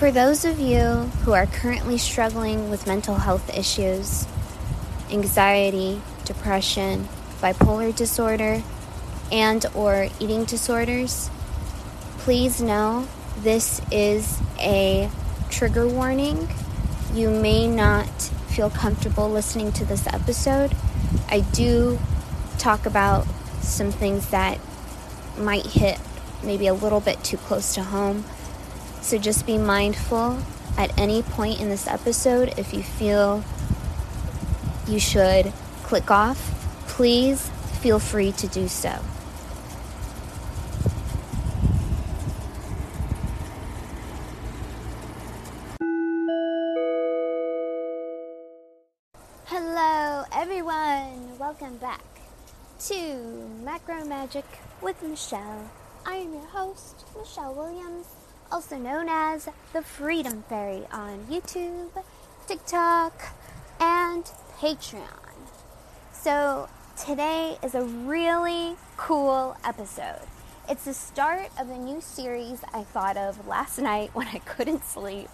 For 0.00 0.10
those 0.10 0.46
of 0.46 0.58
you 0.58 0.80
who 1.24 1.34
are 1.34 1.44
currently 1.44 1.98
struggling 1.98 2.70
with 2.70 2.86
mental 2.86 3.16
health 3.16 3.54
issues, 3.54 4.26
anxiety, 5.10 6.00
depression, 6.24 7.06
bipolar 7.42 7.94
disorder, 7.94 8.62
and 9.30 9.66
or 9.74 10.08
eating 10.18 10.46
disorders, 10.46 11.28
please 12.20 12.62
know 12.62 13.08
this 13.40 13.82
is 13.92 14.40
a 14.58 15.10
trigger 15.50 15.86
warning. 15.86 16.48
You 17.12 17.28
may 17.28 17.66
not 17.66 18.08
feel 18.48 18.70
comfortable 18.70 19.28
listening 19.28 19.70
to 19.72 19.84
this 19.84 20.06
episode. 20.06 20.74
I 21.28 21.40
do 21.40 21.98
talk 22.56 22.86
about 22.86 23.26
some 23.60 23.92
things 23.92 24.30
that 24.30 24.58
might 25.36 25.66
hit 25.66 26.00
maybe 26.42 26.68
a 26.68 26.74
little 26.74 27.00
bit 27.00 27.22
too 27.22 27.36
close 27.36 27.74
to 27.74 27.82
home. 27.82 28.24
So 29.02 29.18
just 29.18 29.44
be 29.44 29.58
mindful 29.58 30.38
at 30.78 30.96
any 30.98 31.22
point 31.22 31.60
in 31.60 31.68
this 31.68 31.88
episode 31.88 32.54
if 32.56 32.72
you 32.72 32.82
feel 32.82 33.42
you 34.86 35.00
should 35.00 35.52
click 35.82 36.10
off, 36.10 36.38
please 36.86 37.48
feel 37.80 37.98
free 37.98 38.30
to 38.32 38.46
do 38.46 38.68
so. 38.68 39.00
Hello, 49.46 50.24
everyone. 50.32 51.38
Welcome 51.38 51.78
back 51.78 52.04
to 52.86 53.48
Macro 53.64 54.04
Magic 54.04 54.44
with 54.80 55.02
Michelle. 55.02 55.68
I 56.06 56.16
am 56.16 56.32
your 56.32 56.46
host, 56.46 57.04
Michelle 57.18 57.54
Williams, 57.54 58.06
also 58.52 58.76
known 58.76 59.08
as 59.08 59.48
the 59.72 59.82
Freedom 59.82 60.42
Fairy 60.48 60.84
on 60.92 61.26
YouTube, 61.30 61.90
TikTok, 62.46 63.32
and 63.78 64.24
Patreon. 64.58 65.06
So, 66.12 66.68
today 67.02 67.58
is 67.62 67.74
a 67.74 67.82
really 67.82 68.76
cool 68.96 69.56
episode. 69.64 70.26
It's 70.68 70.84
the 70.84 70.94
start 70.94 71.50
of 71.58 71.70
a 71.70 71.78
new 71.78 72.00
series 72.00 72.60
I 72.74 72.82
thought 72.82 73.16
of 73.16 73.46
last 73.46 73.78
night 73.78 74.10
when 74.14 74.26
I 74.28 74.38
couldn't 74.38 74.84
sleep. 74.84 75.28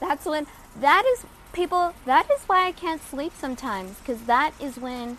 That's 0.00 0.24
when, 0.24 0.46
that 0.80 1.04
is, 1.04 1.26
people, 1.52 1.94
that 2.06 2.30
is 2.30 2.42
why 2.44 2.66
I 2.68 2.72
can't 2.72 3.02
sleep 3.02 3.32
sometimes, 3.36 3.98
because 3.98 4.22
that 4.22 4.52
is 4.60 4.78
when 4.78 5.18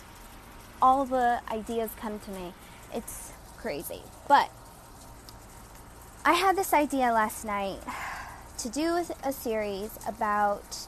all 0.80 1.04
the 1.04 1.40
ideas 1.50 1.90
come 1.96 2.18
to 2.20 2.30
me. 2.30 2.54
It's 2.94 3.32
crazy. 3.56 4.02
But 4.26 4.50
I 6.24 6.34
had 6.34 6.54
this 6.54 6.72
idea 6.72 7.12
last 7.12 7.44
night 7.44 7.80
to 8.58 8.68
do 8.68 9.04
a 9.24 9.32
series 9.32 9.98
about 10.06 10.86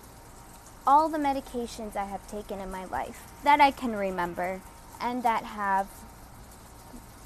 all 0.87 1.09
the 1.09 1.19
medications 1.19 1.97
I 1.97 2.05
have 2.05 2.25
taken 2.29 2.61
in 2.61 2.71
my 2.71 2.85
life 2.85 3.21
that 3.43 3.61
I 3.61 3.73
can 3.73 3.97
remember 3.97 4.61
and 5.01 5.25
that 5.25 5.43
have 5.43 5.89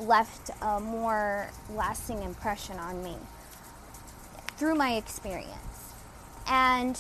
left 0.01 0.51
a 0.63 0.81
more 0.81 1.51
lasting 1.71 2.23
impression 2.23 2.79
on 2.79 3.05
me 3.05 3.17
through 4.57 4.75
my 4.75 4.95
experience. 4.95 5.93
And 6.49 6.99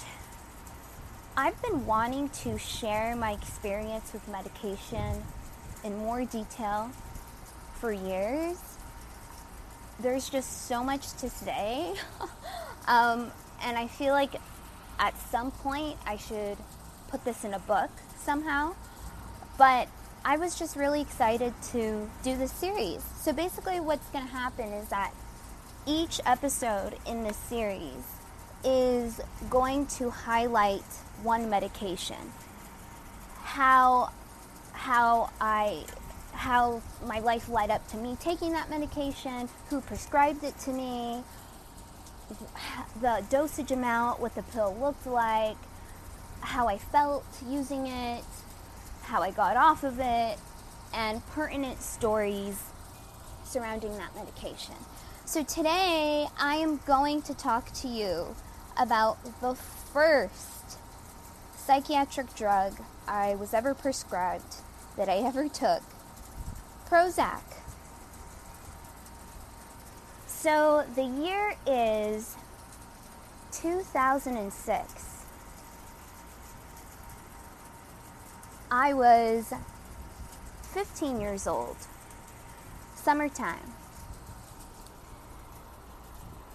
I've 1.38 1.60
been 1.62 1.86
wanting 1.86 2.28
to 2.44 2.58
share 2.58 3.16
my 3.16 3.32
experience 3.32 4.12
with 4.12 4.28
medication 4.28 5.22
in 5.82 5.96
more 5.96 6.26
detail 6.26 6.90
for 7.80 7.92
years. 7.92 8.67
There's 10.00 10.28
just 10.28 10.66
so 10.66 10.84
much 10.84 11.12
to 11.14 11.28
say. 11.28 11.94
um, 12.88 13.30
and 13.62 13.76
I 13.76 13.86
feel 13.86 14.12
like 14.12 14.34
at 14.98 15.18
some 15.30 15.50
point 15.50 15.96
I 16.06 16.16
should 16.16 16.56
put 17.08 17.24
this 17.24 17.44
in 17.44 17.54
a 17.54 17.58
book 17.58 17.90
somehow. 18.16 18.74
But 19.56 19.88
I 20.24 20.36
was 20.36 20.58
just 20.58 20.76
really 20.76 21.00
excited 21.00 21.52
to 21.72 22.08
do 22.22 22.36
this 22.36 22.52
series. 22.52 23.02
So 23.20 23.32
basically, 23.32 23.80
what's 23.80 24.08
going 24.10 24.26
to 24.26 24.32
happen 24.32 24.72
is 24.72 24.88
that 24.88 25.12
each 25.86 26.20
episode 26.26 26.96
in 27.06 27.22
this 27.22 27.36
series 27.36 28.04
is 28.64 29.20
going 29.48 29.86
to 29.86 30.10
highlight 30.10 30.84
one 31.22 31.48
medication. 31.48 32.32
How 33.42 34.10
how 34.72 35.30
I 35.40 35.84
how 36.38 36.80
my 37.04 37.18
life 37.18 37.48
led 37.48 37.68
up 37.68 37.84
to 37.88 37.96
me 37.96 38.16
taking 38.20 38.52
that 38.52 38.70
medication, 38.70 39.48
who 39.70 39.80
prescribed 39.80 40.44
it 40.44 40.56
to 40.56 40.70
me, 40.70 41.20
the 43.00 43.24
dosage 43.28 43.72
amount, 43.72 44.20
what 44.20 44.32
the 44.36 44.42
pill 44.44 44.76
looked 44.80 45.04
like, 45.04 45.56
how 46.40 46.68
I 46.68 46.78
felt 46.78 47.24
using 47.48 47.88
it, 47.88 48.22
how 49.02 49.20
I 49.20 49.32
got 49.32 49.56
off 49.56 49.82
of 49.82 49.98
it, 49.98 50.38
and 50.94 51.26
pertinent 51.30 51.82
stories 51.82 52.62
surrounding 53.44 53.98
that 53.98 54.14
medication. 54.14 54.76
So 55.24 55.42
today 55.42 56.28
I 56.38 56.54
am 56.54 56.78
going 56.86 57.20
to 57.22 57.34
talk 57.34 57.72
to 57.80 57.88
you 57.88 58.36
about 58.78 59.40
the 59.40 59.56
first 59.56 60.78
psychiatric 61.56 62.32
drug 62.36 62.80
I 63.08 63.34
was 63.34 63.52
ever 63.52 63.74
prescribed 63.74 64.54
that 64.96 65.08
I 65.08 65.16
ever 65.16 65.48
took 65.48 65.82
Prozac. 66.88 67.42
So 70.26 70.86
the 70.94 71.04
year 71.04 71.54
is 71.66 72.34
2006. 73.52 75.24
I 78.70 78.94
was 78.94 79.52
15 80.62 81.20
years 81.20 81.46
old. 81.46 81.76
Summertime. 82.94 83.74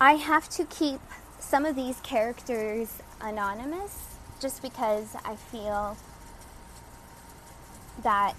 I 0.01 0.13
have 0.13 0.49
to 0.49 0.65
keep 0.65 0.99
some 1.37 1.63
of 1.63 1.75
these 1.75 1.99
characters 2.01 3.03
anonymous 3.21 4.15
just 4.39 4.63
because 4.63 5.15
I 5.23 5.35
feel 5.35 5.95
that 8.01 8.35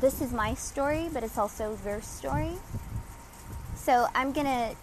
this 0.00 0.22
is 0.22 0.32
my 0.32 0.54
story, 0.54 1.08
but 1.12 1.22
it's 1.22 1.36
also 1.36 1.76
their 1.84 2.00
story. 2.00 2.54
So 3.76 4.06
I'm 4.14 4.32
going 4.32 4.46
to 4.46 4.74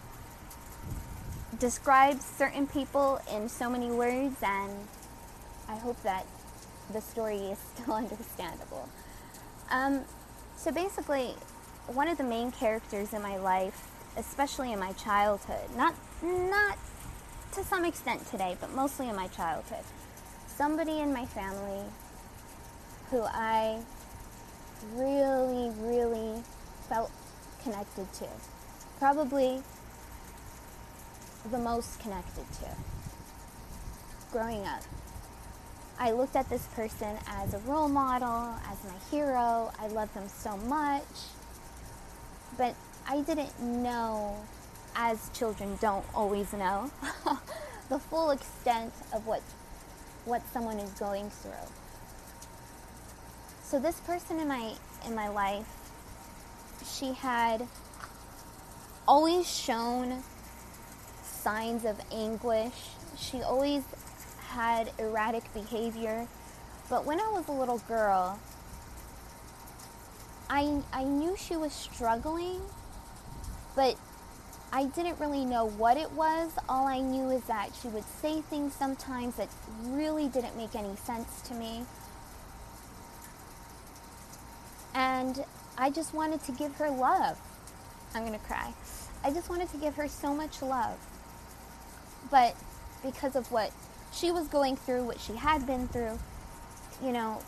describe 1.60 2.22
certain 2.22 2.68
people 2.68 3.20
in 3.34 3.50
so 3.50 3.70
many 3.70 3.90
words, 3.90 4.36
and 4.44 4.72
I 5.68 5.76
hope 5.78 6.02
that 6.04 6.26
the 6.94 7.02
story 7.02 7.38
is 7.38 7.58
still 7.74 7.94
understandable. 8.04 8.90
Um, 9.72 10.02
so 10.56 10.72
basically, 10.72 11.34
one 11.88 12.08
of 12.08 12.18
the 12.18 12.24
main 12.24 12.52
characters 12.52 13.14
in 13.14 13.22
my 13.22 13.38
life, 13.38 13.90
especially 14.18 14.72
in 14.72 14.80
my 14.80 14.94
childhood, 14.94 15.76
not 15.76 15.96
not 16.22 16.78
to 17.54 17.64
some 17.64 17.86
extent 17.86 18.26
today, 18.30 18.58
but 18.60 18.74
mostly 18.74 19.10
in 19.10 19.16
my 19.16 19.28
childhood, 19.28 19.84
somebody 20.48 21.00
in 21.00 21.14
my 21.14 21.26
family 21.26 21.84
who 23.10 23.22
I 23.24 23.80
really, 24.94 25.72
really 25.80 26.44
felt 26.90 27.12
connected 27.64 28.12
to. 28.14 28.28
Probably 29.00 29.62
the 31.52 31.58
most 31.58 32.00
connected 32.00 32.46
to 32.54 32.76
growing 34.32 34.66
up. 34.66 34.82
I 36.00 36.12
looked 36.12 36.36
at 36.36 36.50
this 36.50 36.66
person 36.76 37.18
as 37.28 37.54
a 37.54 37.60
role 37.60 37.90
model, 37.90 38.54
as 38.70 38.78
my 38.84 38.98
hero. 39.10 39.72
I 39.80 39.88
loved 39.88 40.14
them 40.14 40.28
so 40.28 40.56
much. 40.58 41.04
But 42.58 42.76
I 43.08 43.22
didn't 43.22 43.60
know, 43.60 44.36
as 44.96 45.30
children 45.34 45.78
don't 45.82 46.06
always 46.14 46.54
know, 46.54 46.92
the 47.90 48.00
full 48.00 48.32
extent 48.32 48.94
of 49.14 49.26
what, 49.26 49.42
what 50.26 50.42
someone 50.54 50.78
is 50.78 50.92
going 50.92 51.30
through. 51.30 51.52
So 53.70 53.80
this 53.80 54.00
person 54.00 54.40
in 54.40 54.48
my 54.48 54.76
in 55.06 55.14
my 55.14 55.28
life, 55.28 55.68
she 56.86 57.12
had 57.12 57.68
always 59.06 59.46
shown 59.46 60.24
signs 61.22 61.84
of 61.84 62.00
anguish. 62.10 62.92
She 63.18 63.42
always 63.42 63.84
had 64.52 64.92
erratic 64.98 65.54
behavior. 65.54 66.30
But 66.90 67.06
when 67.06 67.20
I 67.20 67.28
was 67.28 67.50
a 67.50 67.52
little 67.52 67.80
girl, 67.90 68.40
I 70.50 70.82
I 70.94 71.04
knew 71.04 71.36
she 71.36 71.58
was 71.58 71.74
struggling, 71.74 72.62
but 73.76 73.98
I 74.72 74.86
didn't 74.86 75.20
really 75.20 75.44
know 75.44 75.66
what 75.66 75.98
it 75.98 76.14
was. 76.14 76.52
All 76.70 76.88
I 76.88 77.00
knew 77.00 77.32
is 77.32 77.44
that 77.44 77.72
she 77.82 77.90
would 77.90 78.06
say 78.22 78.40
things 78.40 78.74
sometimes 78.74 79.36
that 79.36 79.50
really 79.84 80.30
didn't 80.30 80.56
make 80.56 80.74
any 80.74 80.96
sense 80.96 81.42
to 81.50 81.54
me. 81.54 81.86
And 84.98 85.46
I 85.78 85.92
just 85.92 86.16
wanted 86.16 86.44
to 86.46 86.52
give 86.52 86.74
her 86.78 86.90
love. 86.90 87.38
I'm 88.16 88.26
going 88.26 88.38
to 88.38 88.44
cry. 88.46 88.74
I 89.24 89.30
just 89.30 89.48
wanted 89.48 89.70
to 89.70 89.78
give 89.78 89.94
her 89.94 90.08
so 90.08 90.34
much 90.34 90.64
love. 90.64 90.98
But 92.32 92.56
because 93.04 93.36
of 93.36 93.52
what 93.52 93.72
she 94.12 94.32
was 94.32 94.48
going 94.48 94.76
through, 94.76 95.04
what 95.04 95.20
she 95.20 95.36
had 95.36 95.68
been 95.68 95.88
through, 95.88 96.18
you 97.04 97.12
know, 97.12 97.44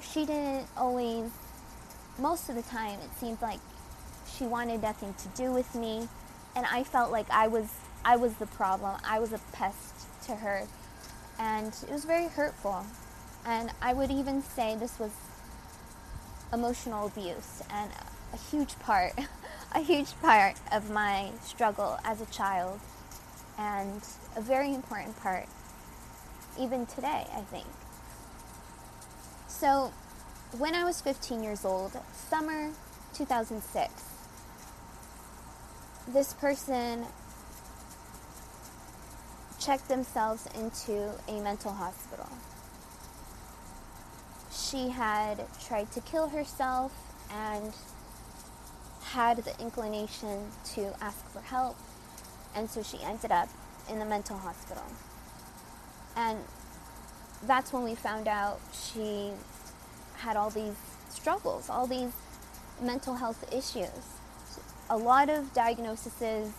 she 0.00 0.24
didn't 0.24 0.68
always, 0.74 1.30
most 2.18 2.48
of 2.48 2.54
the 2.54 2.62
time, 2.62 2.98
it 3.00 3.10
seemed 3.18 3.42
like 3.42 3.60
she 4.34 4.44
wanted 4.44 4.80
nothing 4.80 5.12
to 5.12 5.28
do 5.36 5.52
with 5.52 5.74
me. 5.74 6.08
And 6.56 6.64
I 6.64 6.82
felt 6.82 7.12
like 7.12 7.28
I 7.28 7.46
was, 7.46 7.68
I 8.06 8.16
was 8.16 8.32
the 8.36 8.46
problem. 8.46 8.98
I 9.04 9.18
was 9.18 9.34
a 9.34 9.40
pest 9.52 10.06
to 10.28 10.34
her. 10.34 10.66
And 11.38 11.74
it 11.82 11.90
was 11.90 12.06
very 12.06 12.28
hurtful. 12.28 12.86
And 13.44 13.70
I 13.82 13.92
would 13.92 14.10
even 14.10 14.42
say 14.42 14.76
this 14.76 14.98
was 14.98 15.10
emotional 16.52 17.06
abuse 17.06 17.62
and 17.70 17.90
a 18.32 18.36
huge 18.36 18.78
part, 18.80 19.12
a 19.72 19.80
huge 19.80 20.18
part 20.20 20.56
of 20.72 20.90
my 20.90 21.30
struggle 21.42 21.98
as 22.04 22.20
a 22.20 22.26
child 22.26 22.80
and 23.58 24.02
a 24.36 24.40
very 24.40 24.74
important 24.74 25.18
part 25.20 25.46
even 26.58 26.86
today, 26.86 27.26
I 27.34 27.40
think. 27.42 27.66
So, 29.48 29.92
when 30.58 30.74
I 30.74 30.84
was 30.84 31.00
15 31.00 31.42
years 31.42 31.64
old, 31.64 31.92
summer 32.12 32.70
2006, 33.14 33.92
this 36.08 36.32
person 36.34 37.06
checked 39.58 39.88
themselves 39.88 40.48
into 40.54 41.12
a 41.28 41.40
mental 41.40 41.72
hospital. 41.72 42.28
She 44.68 44.90
had 44.90 45.44
tried 45.66 45.90
to 45.92 46.00
kill 46.00 46.28
herself 46.28 46.92
and 47.32 47.72
had 49.02 49.38
the 49.38 49.58
inclination 49.60 50.50
to 50.74 50.92
ask 51.00 51.24
for 51.30 51.40
help, 51.40 51.76
and 52.54 52.68
so 52.68 52.82
she 52.82 52.98
ended 53.02 53.32
up 53.32 53.48
in 53.88 53.98
the 53.98 54.04
mental 54.04 54.36
hospital. 54.38 54.84
And 56.16 56.38
that's 57.46 57.72
when 57.72 57.82
we 57.82 57.94
found 57.94 58.28
out 58.28 58.60
she 58.72 59.30
had 60.18 60.36
all 60.36 60.50
these 60.50 60.76
struggles, 61.08 61.70
all 61.70 61.86
these 61.86 62.12
mental 62.82 63.14
health 63.14 63.44
issues. 63.52 63.90
A 64.88 64.96
lot 64.96 65.28
of 65.28 65.52
diagnoses, 65.54 66.52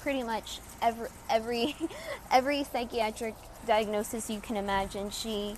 pretty 0.00 0.22
much 0.22 0.60
every 0.80 1.08
every 1.30 1.76
every 2.30 2.64
psychiatric 2.64 3.34
diagnosis 3.66 4.28
you 4.28 4.40
can 4.40 4.56
imagine, 4.56 5.10
she 5.10 5.56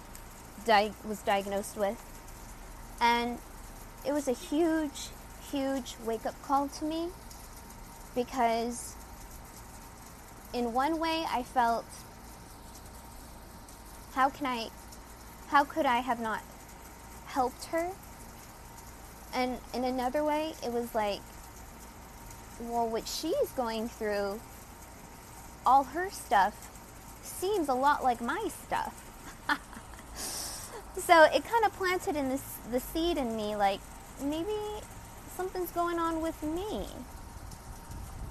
di- 0.64 0.92
was 1.06 1.20
diagnosed 1.22 1.76
with, 1.76 2.02
and 3.00 3.38
it 4.06 4.12
was 4.12 4.28
a 4.28 4.32
huge, 4.32 5.08
huge 5.50 5.96
wake 6.04 6.26
up 6.26 6.40
call 6.42 6.68
to 6.68 6.84
me 6.84 7.08
because 8.14 8.94
in 10.52 10.72
one 10.72 11.00
way 11.00 11.24
I 11.30 11.42
felt 11.42 11.84
how 14.14 14.28
can 14.28 14.46
I 14.46 14.68
how 15.48 15.64
could 15.64 15.86
I 15.86 15.98
have 15.98 16.20
not 16.20 16.42
helped 17.26 17.66
her? 17.66 17.90
And 19.34 19.58
in 19.72 19.84
another 19.84 20.22
way, 20.22 20.54
it 20.64 20.72
was 20.72 20.94
like, 20.94 21.20
well, 22.60 22.88
what 22.88 23.08
she's 23.08 23.50
going 23.56 23.88
through, 23.88 24.40
all 25.66 25.84
her 25.84 26.08
stuff 26.10 26.70
seems 27.22 27.68
a 27.68 27.74
lot 27.74 28.04
like 28.04 28.20
my 28.20 28.48
stuff. 28.48 29.03
So 30.96 31.24
it 31.24 31.44
kind 31.44 31.64
of 31.64 31.72
planted 31.74 32.16
in 32.16 32.28
this 32.28 32.58
the 32.70 32.80
seed 32.80 33.16
in 33.16 33.36
me, 33.36 33.56
like 33.56 33.80
maybe 34.22 34.56
something's 35.36 35.70
going 35.70 35.98
on 35.98 36.20
with 36.20 36.42
me. 36.42 36.86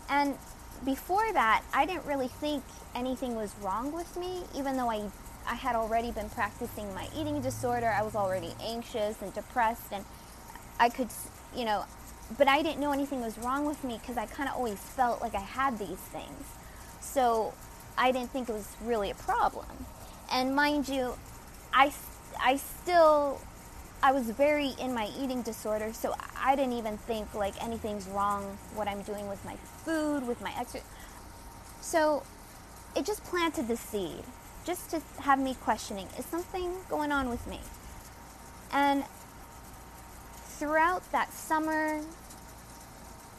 And 0.10 0.38
before 0.86 1.32
that, 1.34 1.64
I 1.74 1.86
didn't 1.86 2.06
really 2.06 2.28
think 2.28 2.64
anything 2.96 3.36
was 3.36 3.54
wrong 3.62 3.92
with 3.92 4.16
me, 4.18 4.44
even 4.56 4.78
though 4.78 4.90
I 4.90 5.10
I 5.48 5.56
had 5.56 5.76
already 5.76 6.12
been 6.12 6.30
practicing 6.30 6.94
my 6.94 7.08
eating 7.18 7.42
disorder. 7.42 7.88
I 7.88 8.02
was 8.02 8.16
already 8.16 8.54
anxious 8.62 9.22
and 9.22 9.34
depressed, 9.34 9.92
and 9.92 10.06
I 10.80 10.90
could, 10.90 11.10
you 11.56 11.66
know, 11.66 11.86
but 12.38 12.48
I 12.48 12.62
didn't 12.62 12.80
know 12.80 12.92
anything 12.92 13.22
was 13.22 13.38
wrong 13.38 13.66
with 13.66 13.84
me 13.84 14.00
because 14.00 14.18
I 14.18 14.26
kind 14.26 14.50
of 14.50 14.56
always 14.56 14.80
felt 14.80 15.22
like 15.22 15.36
I 15.36 15.42
had 15.42 15.78
these 15.78 16.00
things. 16.12 16.46
So 17.02 17.54
I 17.98 18.12
didn't 18.12 18.32
think 18.32 18.50
it 18.50 18.54
was 18.54 18.76
really 18.82 19.12
a 19.12 19.16
problem. 19.16 19.68
And 20.32 20.56
mind 20.56 20.88
you, 20.88 21.16
I, 21.74 21.92
I 22.42 22.58
still, 22.58 23.40
I 24.02 24.12
was 24.12 24.30
very 24.30 24.74
in 24.80 24.94
my 24.94 25.10
eating 25.20 25.42
disorder, 25.42 25.94
so 25.94 26.16
I 26.38 26.56
didn't 26.56 26.74
even 26.74 26.98
think 26.98 27.34
like 27.34 27.62
anything's 27.64 28.08
wrong 28.08 28.58
what 28.76 28.88
I'm 28.88 29.02
doing 29.04 29.28
with 29.28 29.44
my 29.46 29.56
food, 29.86 30.28
with 30.28 30.42
my 30.42 30.54
exercise. 30.58 30.88
So 31.82 32.24
it 32.96 33.06
just 33.06 33.24
planted 33.24 33.68
the 33.68 33.78
seed 33.78 34.24
just 34.66 34.90
to 34.92 35.02
have 35.22 35.40
me 35.40 35.56
questioning 35.56 36.08
is 36.18 36.26
something 36.26 36.72
going 36.90 37.12
on 37.12 37.30
with 37.30 37.46
me? 37.48 37.60
And 38.72 39.04
throughout 40.46 41.10
that 41.12 41.34
summer, 41.34 42.02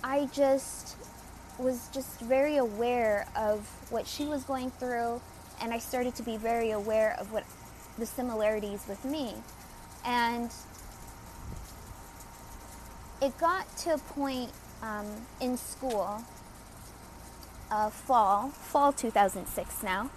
I 0.03 0.29
just 0.33 0.97
was 1.59 1.89
just 1.95 2.21
very 2.21 2.57
aware 2.57 3.27
of 3.37 3.67
what 3.91 4.07
she 4.07 4.27
was 4.27 4.45
going 4.45 4.71
through, 4.73 5.21
and 5.63 5.73
I 5.73 5.79
started 5.79 6.15
to 6.17 6.23
be 6.23 6.37
very 6.37 6.73
aware 6.73 7.17
of 7.19 7.33
what 7.33 7.45
the 7.99 8.07
similarities 8.07 8.85
with 8.89 9.05
me. 9.05 9.35
And 10.05 10.51
it 13.23 13.37
got 13.39 13.77
to 13.79 13.95
a 13.95 13.99
point 13.99 14.51
um, 14.83 15.07
in 15.41 15.57
school, 15.57 16.23
uh, 17.71 17.91
fall, 17.91 18.51
fall 18.51 18.93
2006 18.93 19.83
now, 19.83 20.11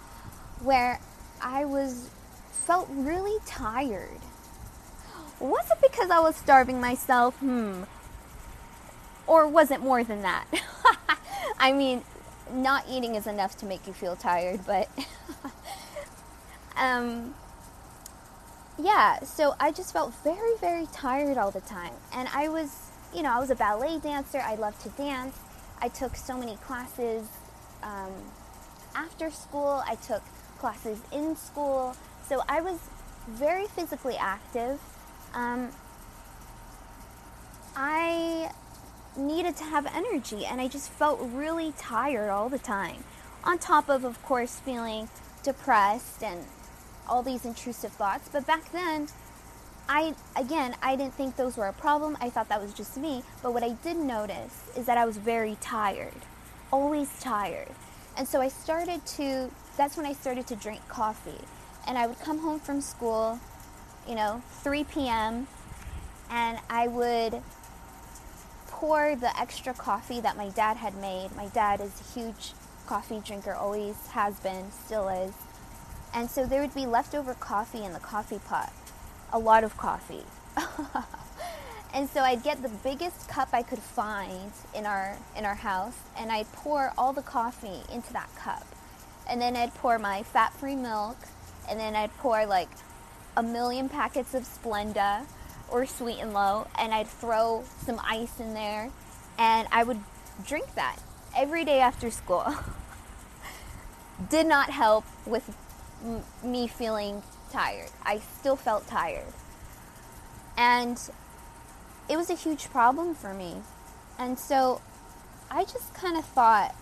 where 0.62 1.00
I 1.40 1.64
was 1.64 2.10
felt 2.50 2.88
really 2.90 3.38
tired. 3.46 4.20
Was 5.40 5.66
it 5.70 5.78
because 5.80 6.10
I 6.10 6.18
was 6.20 6.36
starving 6.36 6.80
myself? 6.80 7.36
Hmm. 7.36 7.84
Or 9.26 9.46
was 9.46 9.70
it 9.70 9.80
more 9.80 10.02
than 10.02 10.22
that? 10.22 10.46
I 11.58 11.72
mean, 11.72 12.02
not 12.52 12.84
eating 12.88 13.14
is 13.14 13.26
enough 13.26 13.56
to 13.58 13.66
make 13.66 13.86
you 13.86 13.92
feel 13.92 14.16
tired, 14.16 14.60
but 14.66 14.88
um 16.76 17.34
yeah, 18.78 19.20
so 19.20 19.54
I 19.58 19.72
just 19.72 19.92
felt 19.92 20.14
very 20.22 20.56
very 20.60 20.86
tired 20.92 21.36
all 21.36 21.50
the 21.50 21.60
time. 21.60 21.92
And 22.12 22.28
I 22.32 22.48
was, 22.48 22.90
you 23.14 23.22
know, 23.22 23.30
I 23.30 23.38
was 23.38 23.50
a 23.50 23.56
ballet 23.56 23.98
dancer. 23.98 24.38
I 24.38 24.54
loved 24.54 24.80
to 24.82 24.88
dance. 24.90 25.36
I 25.80 25.88
took 25.88 26.16
so 26.16 26.36
many 26.36 26.56
classes 26.56 27.28
um, 27.82 28.12
after 28.94 29.30
school. 29.30 29.82
I 29.86 29.96
took 29.96 30.22
classes 30.58 31.00
in 31.12 31.36
school. 31.36 31.96
So 32.28 32.42
I 32.48 32.60
was 32.60 32.78
very 33.28 33.66
physically 33.66 34.16
active. 34.16 34.80
Um, 35.34 35.70
I 37.76 38.50
needed 39.16 39.56
to 39.56 39.64
have 39.64 39.86
energy 39.86 40.46
and 40.46 40.60
I 40.60 40.68
just 40.68 40.90
felt 40.90 41.20
really 41.20 41.72
tired 41.76 42.30
all 42.30 42.48
the 42.48 42.58
time. 42.58 43.04
On 43.44 43.58
top 43.58 43.88
of, 43.88 44.04
of 44.04 44.22
course, 44.22 44.58
feeling 44.58 45.08
depressed 45.42 46.22
and 46.22 46.44
all 47.08 47.22
these 47.22 47.44
intrusive 47.44 47.92
thoughts. 47.92 48.28
But 48.32 48.46
back 48.46 48.70
then, 48.72 49.08
I, 49.88 50.14
again, 50.36 50.76
I 50.82 50.96
didn't 50.96 51.14
think 51.14 51.36
those 51.36 51.56
were 51.56 51.66
a 51.66 51.72
problem. 51.72 52.16
I 52.20 52.30
thought 52.30 52.48
that 52.48 52.60
was 52.60 52.74
just 52.74 52.96
me. 52.96 53.22
But 53.42 53.54
what 53.54 53.62
I 53.62 53.70
did 53.70 53.96
notice 53.96 54.64
is 54.76 54.86
that 54.86 54.98
I 54.98 55.04
was 55.04 55.16
very 55.16 55.56
tired, 55.60 56.12
always 56.72 57.08
tired. 57.20 57.70
And 58.16 58.26
so 58.26 58.40
I 58.40 58.48
started 58.48 59.04
to 59.06 59.50
that's 59.78 59.96
when 59.96 60.04
I 60.04 60.12
started 60.12 60.46
to 60.48 60.56
drink 60.56 60.86
coffee. 60.88 61.40
And 61.86 61.96
I 61.96 62.06
would 62.06 62.18
come 62.18 62.40
home 62.40 62.60
from 62.60 62.82
school, 62.82 63.38
you 64.06 64.14
know, 64.14 64.42
3 64.62 64.84
p.m., 64.84 65.46
and 66.30 66.58
I 66.68 66.88
would 66.88 67.40
pour 68.66 69.16
the 69.16 69.34
extra 69.40 69.72
coffee 69.72 70.20
that 70.20 70.36
my 70.36 70.50
dad 70.50 70.76
had 70.76 70.94
made. 70.96 71.34
My 71.34 71.46
dad 71.46 71.80
is 71.80 71.92
a 72.00 72.20
huge 72.20 72.52
coffee 72.86 73.22
drinker, 73.24 73.54
always 73.54 74.08
has 74.08 74.38
been, 74.40 74.70
still 74.72 75.08
is. 75.08 75.32
And 76.14 76.30
so 76.30 76.46
there 76.46 76.60
would 76.60 76.74
be 76.74 76.86
leftover 76.86 77.34
coffee 77.34 77.84
in 77.84 77.92
the 77.92 78.00
coffee 78.00 78.38
pot, 78.38 78.72
a 79.32 79.38
lot 79.38 79.64
of 79.64 79.76
coffee. 79.76 80.24
and 81.94 82.08
so 82.08 82.22
I'd 82.22 82.42
get 82.42 82.62
the 82.62 82.68
biggest 82.68 83.28
cup 83.28 83.50
I 83.52 83.62
could 83.62 83.78
find 83.78 84.52
in 84.74 84.86
our 84.86 85.16
in 85.36 85.44
our 85.44 85.54
house 85.54 85.96
and 86.16 86.32
I'd 86.32 86.50
pour 86.52 86.92
all 86.98 87.12
the 87.12 87.22
coffee 87.22 87.82
into 87.92 88.12
that 88.12 88.34
cup 88.34 88.66
and 89.28 89.40
then 89.40 89.56
I'd 89.56 89.74
pour 89.74 89.98
my 89.98 90.22
fat 90.22 90.52
free 90.54 90.74
milk, 90.74 91.16
and 91.68 91.78
then 91.78 91.94
I'd 91.94 92.16
pour 92.18 92.46
like 92.46 92.70
a 93.36 93.42
million 93.42 93.88
packets 93.88 94.34
of 94.34 94.44
Splenda 94.44 95.26
or 95.70 95.84
Sweet 95.84 96.18
and 96.18 96.32
Low, 96.32 96.66
and 96.78 96.94
I'd 96.94 97.08
throw 97.08 97.64
some 97.84 98.00
ice 98.02 98.40
in 98.40 98.54
there, 98.54 98.90
and 99.38 99.68
I 99.70 99.84
would 99.84 100.00
drink 100.46 100.74
that 100.74 100.96
every 101.36 101.64
day 101.64 101.80
after 101.80 102.10
school. 102.10 102.54
Did 104.30 104.46
not 104.46 104.70
help 104.70 105.04
with 105.26 105.54
me 106.42 106.66
feeling 106.68 107.22
tired. 107.50 107.90
I 108.04 108.20
still 108.38 108.56
felt 108.56 108.86
tired. 108.86 109.32
And 110.56 110.98
it 112.08 112.16
was 112.16 112.30
a 112.30 112.34
huge 112.34 112.70
problem 112.70 113.14
for 113.14 113.34
me. 113.34 113.62
And 114.18 114.38
so 114.38 114.80
I 115.50 115.64
just 115.64 115.94
kind 115.94 116.16
of 116.16 116.24
thought, 116.24 116.74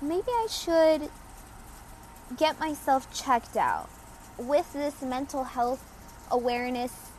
maybe 0.00 0.28
I 0.28 0.46
should 0.50 1.10
get 2.36 2.60
myself 2.60 3.12
checked 3.12 3.56
out 3.56 3.88
with 4.38 4.72
this 4.72 5.02
mental 5.02 5.44
health 5.44 5.84
awareness 6.30 7.10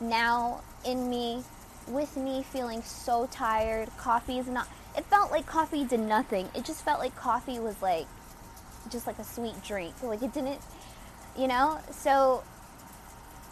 now 0.00 0.62
in 0.84 1.10
me, 1.10 1.44
with 1.86 2.16
me 2.16 2.42
feeling 2.42 2.82
so 2.82 3.28
tired. 3.30 3.90
Coffee 3.98 4.38
is 4.38 4.46
not, 4.46 4.68
it 4.96 5.04
felt 5.06 5.30
like 5.30 5.46
coffee 5.46 5.84
did 5.84 6.00
nothing. 6.00 6.48
It 6.54 6.64
just 6.64 6.84
felt 6.84 6.98
like 6.98 7.14
coffee 7.14 7.58
was 7.58 7.80
like, 7.82 8.06
just 8.90 9.06
like 9.06 9.18
a 9.18 9.24
sweet 9.24 9.62
drink. 9.62 9.94
Like 10.02 10.22
it 10.22 10.32
didn't, 10.32 10.60
you 11.36 11.46
know? 11.46 11.78
So, 11.90 12.42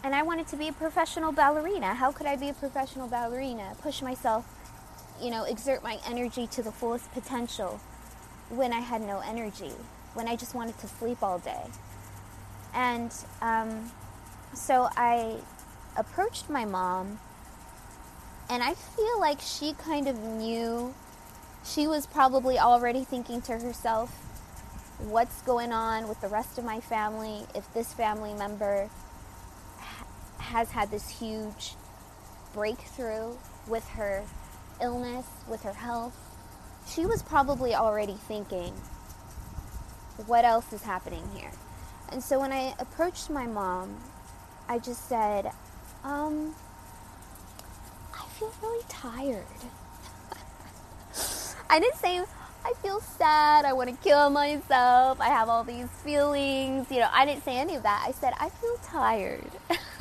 and 0.03 0.13
I 0.13 0.23
wanted 0.23 0.47
to 0.47 0.57
be 0.57 0.67
a 0.67 0.73
professional 0.73 1.31
ballerina. 1.31 1.93
How 1.93 2.11
could 2.11 2.27
I 2.27 2.35
be 2.35 2.49
a 2.49 2.53
professional 2.53 3.07
ballerina? 3.07 3.75
Push 3.81 4.01
myself, 4.01 4.45
you 5.21 5.31
know, 5.31 5.43
exert 5.43 5.83
my 5.83 5.99
energy 6.07 6.47
to 6.47 6.61
the 6.61 6.71
fullest 6.71 7.11
potential 7.13 7.79
when 8.49 8.73
I 8.73 8.79
had 8.79 9.01
no 9.01 9.19
energy, 9.19 9.71
when 10.13 10.27
I 10.27 10.35
just 10.35 10.53
wanted 10.53 10.77
to 10.79 10.87
sleep 10.87 11.23
all 11.23 11.39
day. 11.39 11.65
And 12.73 13.13
um, 13.41 13.91
so 14.53 14.89
I 14.97 15.37
approached 15.95 16.49
my 16.49 16.65
mom, 16.65 17.19
and 18.49 18.63
I 18.63 18.73
feel 18.73 19.19
like 19.19 19.39
she 19.39 19.73
kind 19.73 20.07
of 20.07 20.19
knew. 20.19 20.93
She 21.65 21.87
was 21.87 22.05
probably 22.05 22.59
already 22.59 23.05
thinking 23.05 23.41
to 23.43 23.53
herself, 23.53 24.11
what's 25.09 25.41
going 25.41 25.71
on 25.73 26.07
with 26.07 26.19
the 26.21 26.27
rest 26.27 26.57
of 26.57 26.63
my 26.63 26.79
family 26.79 27.45
if 27.55 27.71
this 27.73 27.93
family 27.93 28.33
member 28.33 28.89
ha- 29.77 30.05
has 30.37 30.71
had 30.71 30.89
this 30.91 31.09
huge 31.09 31.75
breakthrough 32.53 33.35
with 33.67 33.87
her 33.89 34.23
illness, 34.81 35.25
with 35.47 35.61
her 35.63 35.73
health. 35.73 36.15
She 36.87 37.05
was 37.05 37.21
probably 37.23 37.75
already 37.75 38.13
thinking, 38.27 38.73
what 40.25 40.45
else 40.45 40.71
is 40.71 40.83
happening 40.83 41.27
here? 41.35 41.51
And 42.09 42.23
so 42.23 42.39
when 42.39 42.51
I 42.51 42.73
approached 42.79 43.29
my 43.29 43.47
mom, 43.47 43.97
I 44.69 44.79
just 44.79 45.09
said, 45.09 45.51
um, 46.03 46.55
I 48.13 48.25
feel 48.39 48.53
really 48.61 48.83
tired. 48.87 49.45
I 51.69 51.79
didn't 51.79 51.97
say 51.97 52.23
I 52.65 52.73
feel 52.81 53.01
sad, 53.01 53.65
I 53.65 53.73
want 53.73 53.89
to 53.89 53.95
kill 54.03 54.29
myself, 54.29 55.19
I 55.19 55.27
have 55.27 55.49
all 55.49 55.63
these 55.63 55.89
feelings. 56.03 56.89
You 56.89 56.99
know, 56.99 57.09
I 57.11 57.25
didn't 57.25 57.43
say 57.43 57.57
any 57.57 57.75
of 57.75 57.83
that. 57.83 58.05
I 58.07 58.11
said, 58.11 58.33
I 58.39 58.49
feel 58.49 58.77
tired. 58.83 59.51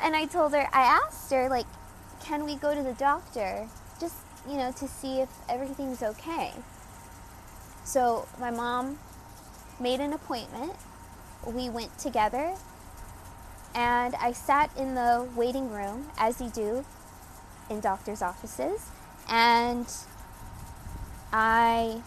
and 0.00 0.14
I 0.14 0.26
told 0.26 0.52
her, 0.52 0.68
I 0.72 1.00
asked 1.04 1.32
her, 1.32 1.48
like, 1.48 1.66
can 2.22 2.44
we 2.44 2.54
go 2.54 2.74
to 2.74 2.82
the 2.82 2.92
doctor? 2.92 3.68
Just, 4.00 4.16
you 4.48 4.56
know, 4.56 4.70
to 4.72 4.86
see 4.86 5.20
if 5.20 5.28
everything's 5.48 6.02
okay. 6.02 6.52
So 7.84 8.28
my 8.38 8.50
mom 8.50 8.98
made 9.80 10.00
an 10.00 10.12
appointment. 10.12 10.74
We 11.44 11.70
went 11.70 11.98
together 11.98 12.54
and 13.74 14.14
I 14.16 14.32
sat 14.32 14.70
in 14.76 14.94
the 14.94 15.26
waiting 15.34 15.70
room, 15.70 16.10
as 16.18 16.40
you 16.40 16.50
do 16.50 16.84
in 17.70 17.80
doctor's 17.80 18.22
offices, 18.22 18.90
and 19.28 19.86
I 21.32 22.02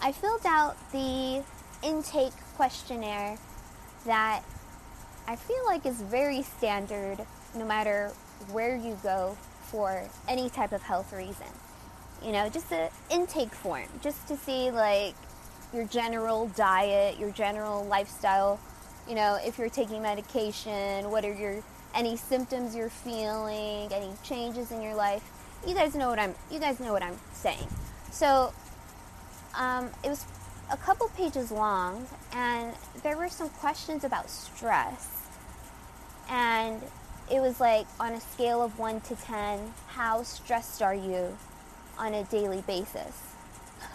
I 0.00 0.12
filled 0.12 0.44
out 0.46 0.76
the 0.92 1.42
intake 1.82 2.32
questionnaire 2.56 3.38
that 4.04 4.42
I 5.26 5.36
feel 5.36 5.64
like 5.66 5.86
is 5.86 6.00
very 6.02 6.42
standard 6.42 7.18
no 7.54 7.64
matter 7.64 8.12
where 8.52 8.76
you 8.76 8.98
go 9.02 9.36
for 9.62 10.02
any 10.28 10.50
type 10.50 10.72
of 10.72 10.82
health 10.82 11.12
reason. 11.12 11.46
You 12.22 12.32
know, 12.32 12.48
just 12.48 12.70
an 12.72 12.90
intake 13.10 13.52
form, 13.52 13.88
just 14.02 14.26
to 14.28 14.36
see 14.36 14.70
like 14.70 15.14
your 15.72 15.86
general 15.86 16.48
diet, 16.48 17.18
your 17.18 17.30
general 17.30 17.84
lifestyle, 17.84 18.60
you 19.08 19.14
know, 19.14 19.38
if 19.44 19.58
you're 19.58 19.68
taking 19.68 20.02
medication, 20.02 21.10
what 21.10 21.24
are 21.24 21.32
your 21.32 21.62
any 21.94 22.16
symptoms 22.16 22.74
you're 22.74 22.90
feeling, 22.90 23.92
any 23.92 24.10
changes 24.24 24.72
in 24.72 24.82
your 24.82 24.94
life. 24.94 25.22
You 25.66 25.74
guys 25.74 25.94
know 25.94 26.10
what 26.10 26.18
I'm 26.18 26.34
you 26.50 26.58
guys 26.58 26.80
know 26.80 26.92
what 26.92 27.02
I'm 27.02 27.18
saying. 27.32 27.68
So 28.10 28.52
um, 29.56 29.90
it 30.02 30.08
was 30.08 30.24
a 30.72 30.76
couple 30.76 31.08
pages 31.16 31.50
long 31.50 32.06
and 32.32 32.74
there 33.02 33.16
were 33.16 33.28
some 33.28 33.48
questions 33.48 34.04
about 34.04 34.28
stress. 34.28 35.22
And 36.28 36.82
it 37.30 37.40
was 37.40 37.60
like 37.60 37.86
on 38.00 38.12
a 38.12 38.20
scale 38.20 38.62
of 38.62 38.78
1 38.78 39.00
to 39.02 39.14
10, 39.14 39.74
how 39.88 40.22
stressed 40.22 40.82
are 40.82 40.94
you 40.94 41.36
on 41.98 42.14
a 42.14 42.24
daily 42.24 42.62
basis? 42.66 43.22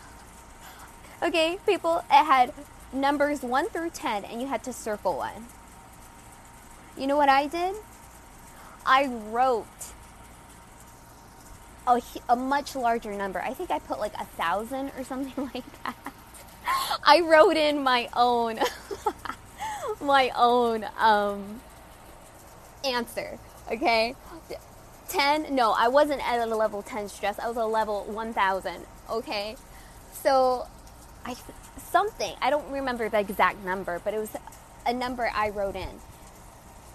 Okay, 1.22 1.60
people, 1.66 1.98
it 2.10 2.26
had 2.26 2.54
numbers 2.94 3.42
1 3.42 3.70
through 3.70 3.92
10, 3.92 4.26
and 4.26 4.42
you 4.42 4.48
had 4.48 4.64
to 4.64 4.74
circle 4.74 5.18
one. 5.18 5.46
You 6.98 7.08
know 7.08 7.18
what 7.18 7.30
I 7.30 7.48
did? 7.48 7.76
I 8.86 9.06
wrote 9.06 9.68
a, 11.88 12.02
a 12.28 12.36
much 12.36 12.76
larger 12.76 13.14
number. 13.14 13.42
I 13.42 13.54
think 13.54 13.72
I 13.72 13.80
put 13.80 14.00
like 14.00 14.14
a 14.16 14.26
thousand 14.26 14.92
or 14.98 15.04
something 15.04 15.50
like 15.54 15.84
that. 15.84 15.96
I 17.04 17.22
wrote 17.22 17.58
in 17.58 17.82
my 17.84 18.10
own, 18.16 18.60
my 20.02 20.32
own 20.36 20.86
um, 20.98 21.62
answer. 22.84 23.40
Okay, 23.72 24.16
ten. 25.08 25.54
No, 25.56 25.72
I 25.72 25.88
wasn't 25.88 26.28
at 26.28 26.40
a 26.40 26.56
level 26.56 26.82
ten 26.82 27.10
stress. 27.10 27.40
I 27.40 27.48
was 27.48 27.58
a 27.58 27.66
level 27.66 28.04
one 28.06 28.34
thousand. 28.34 28.86
Okay, 29.10 29.56
so 30.12 30.68
I 31.26 31.36
something 31.82 32.34
I 32.42 32.50
don't 32.50 32.70
remember 32.72 33.10
the 33.10 33.20
exact 33.20 33.64
number, 33.64 34.00
but 34.04 34.14
it 34.14 34.20
was 34.20 34.32
a 34.86 34.94
number 34.94 35.30
I 35.34 35.50
wrote 35.50 35.76
in, 35.76 36.00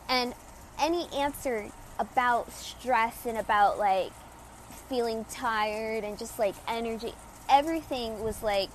and 0.08 0.34
any 0.78 1.08
answer 1.14 1.70
about 1.98 2.52
stress 2.52 3.26
and 3.26 3.38
about 3.38 3.78
like 3.78 4.12
feeling 4.88 5.24
tired 5.30 6.04
and 6.04 6.18
just 6.18 6.38
like 6.38 6.54
energy, 6.68 7.14
everything 7.48 8.22
was 8.22 8.42
like 8.42 8.68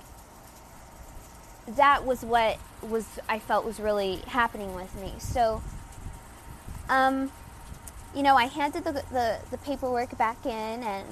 that 1.76 2.04
was 2.04 2.24
what 2.24 2.58
was 2.82 3.06
I 3.28 3.38
felt 3.38 3.64
was 3.64 3.78
really 3.78 4.16
happening 4.26 4.74
with 4.74 4.94
me. 5.00 5.12
So, 5.18 5.62
um, 6.88 7.30
you 8.14 8.22
know, 8.22 8.36
I 8.36 8.46
handed 8.46 8.84
the, 8.84 8.92
the, 8.92 9.38
the 9.50 9.58
paperwork 9.58 10.16
back 10.18 10.44
in, 10.44 10.82
and 10.82 11.06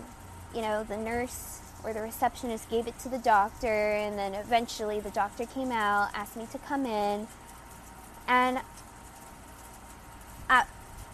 you 0.55 0.62
know, 0.62 0.83
the 0.83 0.97
nurse 0.97 1.61
or 1.85 1.92
the 1.92 2.00
receptionist 2.00 2.68
gave 2.68 2.87
it 2.87 2.99
to 3.00 3.08
the 3.08 3.18
doctor, 3.18 3.92
and 3.92 4.18
then 4.18 4.35
eventually 4.35 5.00
the 5.00 5.11
doctor 5.11 5.47
came 5.47 5.70
out, 5.70 6.11
asked 6.14 6.37
me 6.37 6.47
to 6.52 6.58
come 6.58 6.87
in, 6.87 7.26
and 8.26 8.61
at 10.49 10.68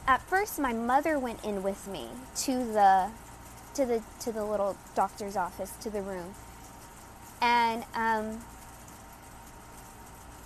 at 0.06 0.20
first 0.22 0.58
my 0.58 0.72
mother 0.72 1.18
went 1.18 1.44
in 1.44 1.62
with 1.62 1.86
me 1.88 2.08
to 2.36 2.64
the 2.72 3.10
to 3.74 3.86
the 3.86 4.02
to 4.20 4.32
the 4.32 4.44
little 4.44 4.76
doctor's 4.94 5.36
office 5.36 5.72
to 5.80 5.90
the 5.90 6.02
room, 6.02 6.34
and 7.40 7.84
um, 7.94 8.42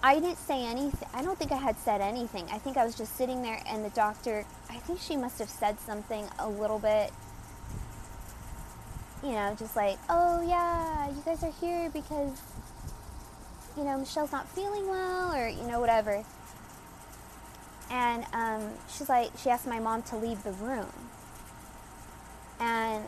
I 0.03 0.15
didn't 0.15 0.39
say 0.39 0.65
anything. 0.65 1.09
I 1.13 1.23
don't 1.23 1.39
think 1.39 1.51
I 1.51 1.57
had 1.57 1.77
said 1.79 2.01
anything. 2.01 2.47
I 2.53 2.59
think 2.59 2.77
I 2.77 2.85
was 2.85 2.95
just 2.95 3.17
sitting 3.17 3.43
there, 3.43 3.61
and 3.67 3.85
the 3.85 3.91
doctor, 3.91 4.45
I 4.71 4.77
think 4.77 5.01
she 5.01 5.17
must 5.17 5.39
have 5.41 5.49
said 5.49 5.81
something 5.81 6.25
a 6.39 6.49
little 6.49 6.79
bit, 6.79 7.13
you 9.23 9.31
know, 9.31 9.55
just 9.59 9.77
like, 9.77 9.99
oh, 10.09 10.47
yeah, 10.47 11.09
you 11.09 11.23
guys 11.25 11.43
are 11.43 11.53
here 11.61 11.91
because, 11.91 12.41
you 13.77 13.85
know, 13.85 13.99
Michelle's 13.99 14.33
not 14.33 14.49
feeling 14.49 14.89
well, 14.89 15.35
or, 15.35 15.49
you 15.49 15.63
know, 15.63 15.81
whatever. 15.81 16.25
And 17.91 18.25
um, 18.33 18.71
she's 18.89 19.09
like, 19.09 19.31
she 19.39 19.51
asked 19.51 19.67
my 19.67 19.79
mom 19.79 20.03
to 20.05 20.17
leave 20.17 20.43
the 20.43 20.53
room. 20.53 20.93
And 22.61 23.05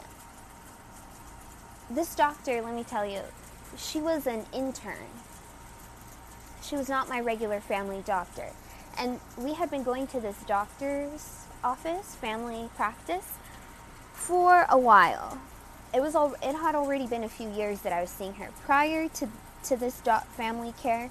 this 1.90 2.14
doctor, 2.14 2.62
let 2.62 2.74
me 2.74 2.84
tell 2.84 3.04
you, 3.04 3.20
she 3.76 4.00
was 4.00 4.26
an 4.26 4.46
intern 4.52 5.06
she 6.70 6.76
was 6.76 6.88
not 6.88 7.08
my 7.08 7.20
regular 7.20 7.60
family 7.60 8.02
doctor. 8.04 8.50
And 8.98 9.18
we 9.36 9.54
had 9.54 9.70
been 9.70 9.82
going 9.82 10.06
to 10.08 10.20
this 10.20 10.36
doctor's 10.46 11.46
office, 11.64 12.14
family 12.14 12.68
practice, 12.76 13.26
for 14.12 14.66
a 14.68 14.78
while. 14.78 15.38
It 15.92 16.00
was 16.00 16.14
all, 16.14 16.34
it 16.34 16.54
had 16.54 16.74
already 16.74 17.06
been 17.06 17.24
a 17.24 17.28
few 17.28 17.50
years 17.50 17.80
that 17.80 17.92
I 17.92 18.00
was 18.00 18.10
seeing 18.10 18.34
her. 18.34 18.48
Prior 18.64 19.08
to 19.08 19.28
to 19.64 19.76
this 19.76 20.00
doc, 20.00 20.26
family 20.28 20.72
care, 20.82 21.10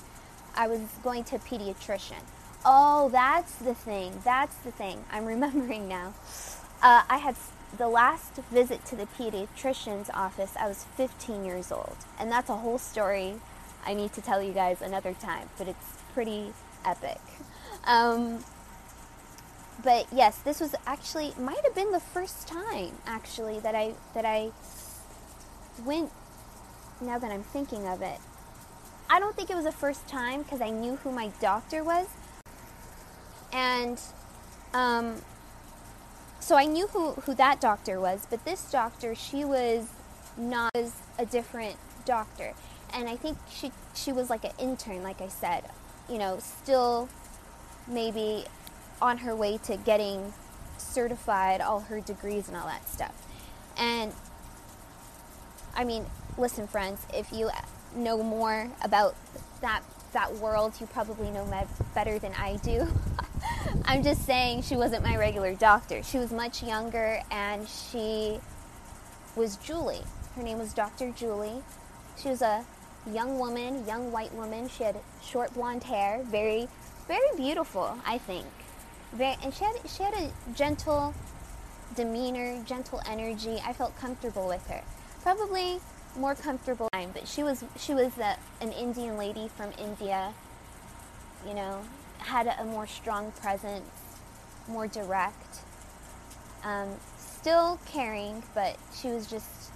I 0.55 0.67
was 0.67 0.81
going 1.03 1.23
to 1.25 1.35
a 1.35 1.39
pediatrician. 1.39 2.21
Oh, 2.65 3.09
that's 3.09 3.55
the 3.55 3.75
thing. 3.75 4.21
That's 4.23 4.55
the 4.57 4.71
thing. 4.71 5.03
I'm 5.11 5.25
remembering 5.35 5.87
now. 5.87 6.13
Uh, 6.81 7.03
I 7.09 7.17
had 7.17 7.35
the 7.77 7.87
last 7.87 8.35
visit 8.51 8.83
to 8.85 8.95
the 8.95 9.05
pediatrician's 9.05 10.09
office. 10.13 10.53
I 10.59 10.67
was 10.67 10.85
15 10.95 11.45
years 11.45 11.71
old, 11.71 11.95
and 12.19 12.31
that's 12.31 12.49
a 12.49 12.55
whole 12.55 12.79
story 12.79 13.35
I 13.85 13.93
need 13.93 14.13
to 14.13 14.21
tell 14.21 14.41
you 14.41 14.53
guys 14.53 14.81
another 14.81 15.13
time, 15.13 15.49
but 15.57 15.67
it's 15.67 15.85
pretty 16.13 16.53
epic. 16.83 17.21
Um, 17.85 18.43
but 19.83 20.07
yes, 20.11 20.37
this 20.39 20.59
was 20.59 20.75
actually 20.85 21.33
might 21.39 21.63
have 21.63 21.75
been 21.75 21.91
the 21.91 21.99
first 21.99 22.47
time 22.47 22.91
actually 23.05 23.59
that 23.59 23.75
I 23.75 23.93
that 24.13 24.25
I 24.25 24.51
went. 25.85 26.11
Now 27.01 27.17
that 27.17 27.31
I'm 27.31 27.43
thinking 27.43 27.87
of 27.87 28.01
it, 28.01 28.19
I 29.09 29.19
don't 29.19 29.35
think 29.35 29.49
it 29.49 29.55
was 29.55 29.65
the 29.65 29.71
first 29.71 30.07
time 30.07 30.43
because 30.43 30.59
I 30.59 30.69
knew 30.69 30.97
who 30.97 31.11
my 31.11 31.31
doctor 31.39 31.83
was, 31.83 32.07
and 33.53 33.99
um, 34.73 35.21
so 36.39 36.55
I 36.55 36.65
knew 36.65 36.87
who 36.87 37.11
who 37.11 37.33
that 37.35 37.61
doctor 37.61 37.99
was. 37.99 38.27
But 38.29 38.43
this 38.43 38.69
doctor, 38.69 39.15
she 39.15 39.45
was 39.45 39.87
not 40.37 40.71
was 40.75 40.93
a 41.17 41.25
different 41.25 41.77
doctor, 42.05 42.53
and 42.93 43.07
I 43.07 43.15
think 43.15 43.37
she 43.49 43.71
she 43.93 44.11
was 44.11 44.29
like 44.29 44.43
an 44.43 44.51
intern, 44.59 45.03
like 45.03 45.21
I 45.21 45.29
said, 45.29 45.63
you 46.09 46.17
know, 46.17 46.39
still 46.39 47.07
maybe 47.87 48.45
on 49.01 49.19
her 49.19 49.35
way 49.35 49.57
to 49.57 49.77
getting 49.77 50.33
certified, 50.77 51.61
all 51.61 51.81
her 51.81 51.99
degrees 51.99 52.47
and 52.47 52.57
all 52.57 52.67
that 52.67 52.87
stuff. 52.87 53.13
And 53.77 54.13
I 55.75 55.83
mean, 55.83 56.05
listen, 56.37 56.67
friends, 56.67 57.05
if 57.13 57.31
you 57.31 57.49
know 57.95 58.21
more 58.21 58.69
about 58.81 59.15
that 59.61 59.83
that 60.13 60.33
world, 60.35 60.73
you 60.79 60.87
probably 60.87 61.29
know 61.29 61.47
better 61.93 62.17
than 62.17 62.33
I 62.33 62.55
do. 62.57 62.87
I'm 63.85 64.03
just 64.03 64.25
saying 64.25 64.63
she 64.63 64.75
wasn't 64.75 65.03
my 65.03 65.15
regular 65.17 65.53
doctor. 65.53 66.01
She 66.03 66.17
was 66.17 66.31
much 66.31 66.63
younger 66.63 67.21
and 67.31 67.67
she 67.67 68.39
was 69.35 69.57
Julie. 69.57 70.03
Her 70.35 70.43
name 70.43 70.57
was 70.57 70.73
Dr. 70.73 71.11
Julie. 71.11 71.61
She 72.17 72.29
was 72.29 72.41
a 72.41 72.65
young 73.11 73.39
woman, 73.39 73.85
young 73.85 74.11
white 74.11 74.33
woman. 74.33 74.67
She 74.67 74.83
had 74.83 74.97
short 75.21 75.53
blonde 75.53 75.83
hair, 75.83 76.21
very, 76.23 76.67
very 77.07 77.37
beautiful, 77.37 77.97
I 78.05 78.17
think. 78.17 78.47
Very, 79.13 79.35
and 79.43 79.53
she 79.53 79.63
had 79.63 79.75
she 79.87 80.03
had 80.03 80.13
a 80.13 80.31
gentle 80.53 81.13
demeanor, 81.95 82.61
gentle 82.63 83.01
energy. 83.07 83.61
I 83.65 83.73
felt 83.73 83.97
comfortable 83.97 84.47
with 84.47 84.65
her. 84.67 84.81
Probably 85.21 85.79
more 86.15 86.35
comfortable 86.35 86.89
but 87.13 87.27
she 87.27 87.43
was 87.43 87.63
she 87.77 87.93
was 87.93 88.17
a, 88.17 88.35
an 88.61 88.71
Indian 88.71 89.17
lady 89.17 89.47
from 89.47 89.71
India. 89.77 90.33
You 91.47 91.53
know, 91.53 91.81
had 92.19 92.47
a, 92.47 92.61
a 92.61 92.65
more 92.65 92.87
strong 92.87 93.31
presence, 93.31 93.89
more 94.67 94.87
direct. 94.87 95.59
Um, 96.63 96.95
still 97.17 97.79
caring, 97.85 98.43
but 98.53 98.77
she 98.93 99.07
was 99.07 99.27
just 99.27 99.71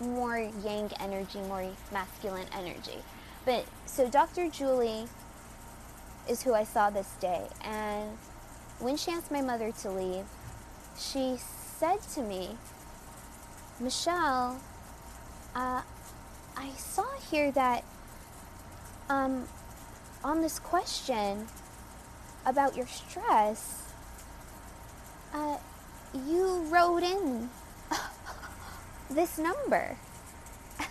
more 0.00 0.38
yang 0.38 0.90
energy, 0.98 1.40
more 1.40 1.66
masculine 1.92 2.46
energy. 2.52 2.98
But 3.44 3.66
so 3.84 4.08
Dr. 4.08 4.48
Julie 4.48 5.06
is 6.28 6.42
who 6.42 6.54
I 6.54 6.64
saw 6.64 6.90
this 6.90 7.12
day, 7.20 7.46
and 7.62 8.16
when 8.78 8.96
she 8.96 9.10
asked 9.10 9.30
my 9.30 9.40
mother 9.40 9.72
to 9.82 9.90
leave, 9.90 10.26
she 10.98 11.36
said 11.38 12.00
to 12.14 12.22
me, 12.22 12.56
Michelle, 13.80 14.60
uh, 15.54 15.82
I 16.56 16.70
saw 16.76 17.06
here 17.30 17.50
that 17.52 17.84
um, 19.08 19.46
on 20.24 20.42
this 20.42 20.58
question 20.58 21.46
about 22.44 22.76
your 22.76 22.86
stress, 22.86 23.82
uh, 25.34 25.56
you 26.26 26.62
wrote 26.70 27.02
in 27.02 27.50
this 29.10 29.38
number. 29.38 29.96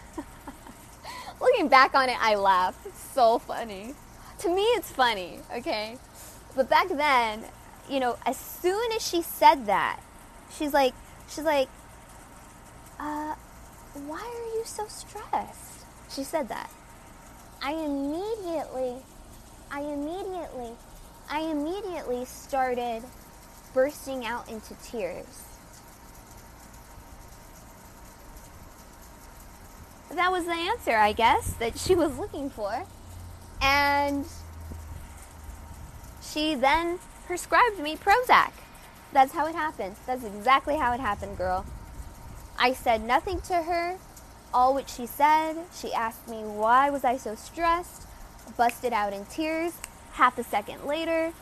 Looking 1.42 1.68
back 1.68 1.96
on 1.96 2.10
it, 2.10 2.18
I 2.20 2.36
laugh. 2.36 2.86
It's 2.86 3.00
so 3.13 3.39
funny. 3.39 3.96
To 4.39 4.50
me, 4.50 4.62
it's 4.62 4.92
funny, 4.92 5.39
okay? 5.54 5.98
But 6.56 6.70
back 6.70 6.89
then, 6.89 7.46
you 7.89 8.00
know, 8.00 8.18
as 8.25 8.38
soon 8.38 8.92
as 8.92 9.06
she 9.06 9.22
said 9.22 9.65
that, 9.68 10.00
she's 10.51 10.74
like, 10.74 10.94
she's 11.27 11.44
like, 11.44 11.70
uh, 13.00 13.36
why 14.06 14.19
are 14.19 14.58
you 14.58 14.63
so 14.65 14.86
stressed? 14.88 15.86
She 16.10 16.24
said 16.24 16.50
that. 16.50 16.69
I 17.62 17.74
immediately, 17.74 18.95
I 19.71 19.82
immediately, 19.82 20.71
I 21.30 21.41
immediately 21.41 22.26
started 22.26 23.04
bursting 23.74 24.26
out 24.26 24.50
into 24.50 24.74
tears. 24.76 25.43
That 30.12 30.32
was 30.32 30.45
the 30.45 30.54
answer, 30.54 30.95
I 30.95 31.12
guess, 31.12 31.54
that 31.54 31.78
she 31.78 31.93
was 31.93 32.17
looking 32.17 32.50
for. 32.50 32.86
And 33.62 34.26
she 36.21 36.56
then 36.56 37.00
prescribed 37.25 37.79
me 37.79 37.95
Prozac. 37.95 38.51
That's 39.11 39.33
how 39.33 39.47
it 39.47 39.55
happened. 39.55 39.95
That's 40.05 40.23
exactly 40.23 40.77
how 40.77 40.93
it 40.93 40.99
happened, 40.99 41.38
girl. 41.38 41.65
I 42.57 42.73
said 42.73 43.03
nothing 43.03 43.41
to 43.41 43.63
her. 43.63 43.97
All 44.53 44.73
which 44.73 44.89
she 44.89 45.05
said, 45.05 45.55
she 45.73 45.93
asked 45.93 46.27
me 46.29 46.38
why 46.38 46.89
was 46.89 47.03
I 47.03 47.17
so 47.17 47.35
stressed, 47.35 48.07
busted 48.55 48.93
out 48.93 49.11
in 49.11 49.25
tears 49.25 49.73
half 50.13 50.38
a 50.38 50.43
second 50.43 50.85
later, 50.85 51.33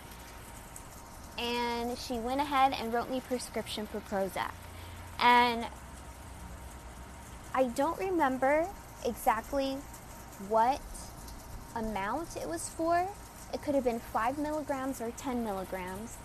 and 1.37 1.95
she 1.97 2.13
went 2.13 2.41
ahead 2.41 2.73
and 2.73 2.91
wrote 2.91 3.09
me 3.09 3.21
prescription 3.21 3.85
for 3.85 3.99
Prozac. 3.99 4.51
And 5.19 5.67
I 7.53 7.65
don't 7.65 7.99
remember 7.99 8.67
exactly 9.05 9.77
what 10.49 10.81
amount 11.75 12.35
it 12.35 12.49
was 12.49 12.69
for. 12.69 13.07
It 13.53 13.61
could 13.61 13.75
have 13.75 13.83
been 13.83 13.99
5 13.99 14.37
milligrams 14.37 14.99
or 14.99 15.11
10 15.11 15.43
milligrams. 15.43 16.17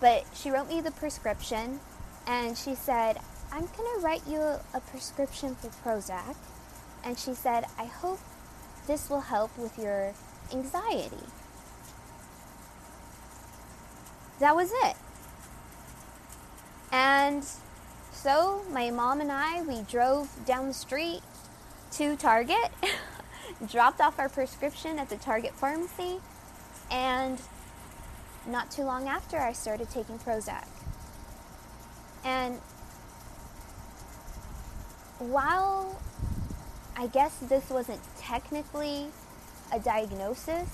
But 0.00 0.26
she 0.34 0.50
wrote 0.50 0.68
me 0.68 0.80
the 0.80 0.90
prescription 0.90 1.78
and 2.26 2.58
she 2.58 2.74
said, 2.74 3.18
I'm 3.52 3.66
going 3.76 3.94
to 3.96 4.00
write 4.00 4.22
you 4.26 4.40
a 4.40 4.80
prescription 4.90 5.54
for 5.54 5.68
Prozac. 5.68 6.36
And 7.04 7.18
she 7.18 7.34
said, 7.34 7.64
I 7.78 7.84
hope 7.84 8.20
this 8.86 9.08
will 9.08 9.20
help 9.20 9.56
with 9.56 9.78
your 9.78 10.12
anxiety. 10.52 11.24
That 14.40 14.56
was 14.56 14.72
it. 14.72 14.96
And 16.90 17.44
so 18.10 18.62
my 18.70 18.90
mom 18.90 19.20
and 19.20 19.30
I, 19.30 19.62
we 19.62 19.82
drove 19.82 20.28
down 20.46 20.68
the 20.68 20.74
street 20.74 21.20
to 21.92 22.16
Target, 22.16 22.70
dropped 23.70 24.00
off 24.00 24.18
our 24.18 24.28
prescription 24.28 24.98
at 24.98 25.08
the 25.08 25.16
Target 25.16 25.54
pharmacy, 25.54 26.20
and 26.90 27.40
not 28.46 28.70
too 28.70 28.82
long 28.82 29.08
after, 29.08 29.38
I 29.38 29.52
started 29.52 29.90
taking 29.90 30.18
Prozac. 30.18 30.66
And 32.24 32.60
while 35.18 36.00
I 36.96 37.06
guess 37.06 37.36
this 37.38 37.70
wasn't 37.70 38.00
technically 38.18 39.06
a 39.72 39.78
diagnosis, 39.78 40.68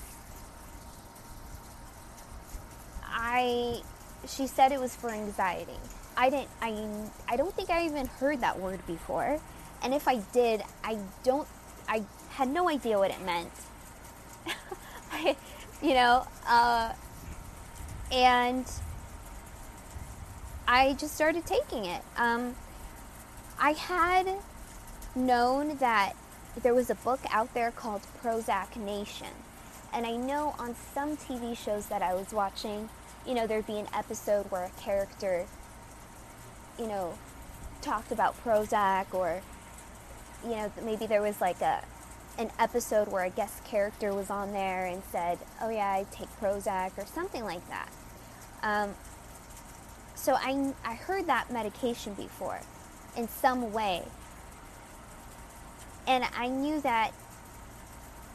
I 3.03 3.81
she 4.27 4.47
said 4.47 4.71
it 4.71 4.79
was 4.79 4.95
for 4.95 5.09
anxiety. 5.09 5.77
I 6.17 6.29
didn't 6.29 6.49
I 6.61 6.87
I 7.27 7.37
don't 7.37 7.53
think 7.53 7.69
I 7.69 7.85
even 7.85 8.07
heard 8.07 8.41
that 8.41 8.59
word 8.59 8.85
before. 8.85 9.39
And 9.81 9.93
if 9.93 10.07
I 10.07 10.17
did, 10.33 10.63
I 10.83 10.97
don't 11.23 11.47
I 11.87 12.03
had 12.39 12.47
no 12.47 12.69
idea 12.69 12.97
what 12.97 13.11
it 13.11 13.21
meant. 13.25 13.51
I, 15.11 15.35
you 15.81 15.93
know, 15.93 16.25
uh, 16.47 16.93
and 18.13 18.65
I 20.65 20.93
just 20.93 21.13
started 21.15 21.45
taking 21.45 21.83
it. 21.83 22.01
Um, 22.15 22.55
I 23.59 23.71
had 23.71 24.37
known 25.15 25.75
that 25.79 26.13
there 26.63 26.73
was 26.73 26.89
a 26.89 26.95
book 26.95 27.19
out 27.29 27.53
there 27.53 27.71
called 27.71 28.03
Prozac 28.23 28.77
Nation. 28.77 29.35
And 29.93 30.05
I 30.05 30.15
know 30.15 30.55
on 30.57 30.75
some 30.93 31.17
TV 31.17 31.57
shows 31.57 31.87
that 31.87 32.01
I 32.01 32.13
was 32.13 32.31
watching, 32.31 32.87
you 33.27 33.33
know, 33.33 33.47
there'd 33.47 33.67
be 33.67 33.79
an 33.79 33.87
episode 33.93 34.49
where 34.49 34.63
a 34.63 34.81
character, 34.81 35.45
you 36.77 36.87
know, 36.87 37.15
talked 37.81 38.13
about 38.13 38.41
Prozac 38.45 39.13
or, 39.13 39.41
you 40.45 40.51
know, 40.51 40.71
maybe 40.85 41.05
there 41.05 41.21
was 41.21 41.41
like 41.41 41.59
a, 41.59 41.83
an 42.39 42.51
episode 42.57 43.09
where 43.09 43.25
a 43.25 43.29
guest 43.29 43.63
character 43.65 44.13
was 44.13 44.29
on 44.29 44.53
there 44.53 44.85
and 44.85 45.03
said, 45.11 45.37
oh 45.61 45.69
yeah, 45.69 45.89
I 45.89 46.05
take 46.09 46.29
Prozac 46.39 46.97
or 46.97 47.05
something 47.05 47.43
like 47.43 47.67
that. 47.69 47.89
Um, 48.63 48.95
so 50.15 50.33
I, 50.33 50.73
I 50.85 50.95
heard 50.95 51.27
that 51.27 51.51
medication 51.51 52.13
before 52.13 52.59
in 53.15 53.27
some 53.27 53.73
way. 53.73 54.03
And 56.07 56.23
I 56.35 56.47
knew 56.47 56.81
that 56.81 57.13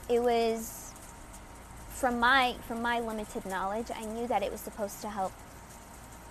it 0.08 0.22
was 0.22 0.92
from 1.88 2.20
my 2.20 2.54
from 2.68 2.82
my 2.82 3.00
limited 3.00 3.46
knowledge, 3.46 3.86
I 3.94 4.04
knew 4.04 4.26
that 4.26 4.42
it 4.42 4.52
was 4.52 4.60
supposed 4.60 5.00
to 5.02 5.08
help 5.08 5.32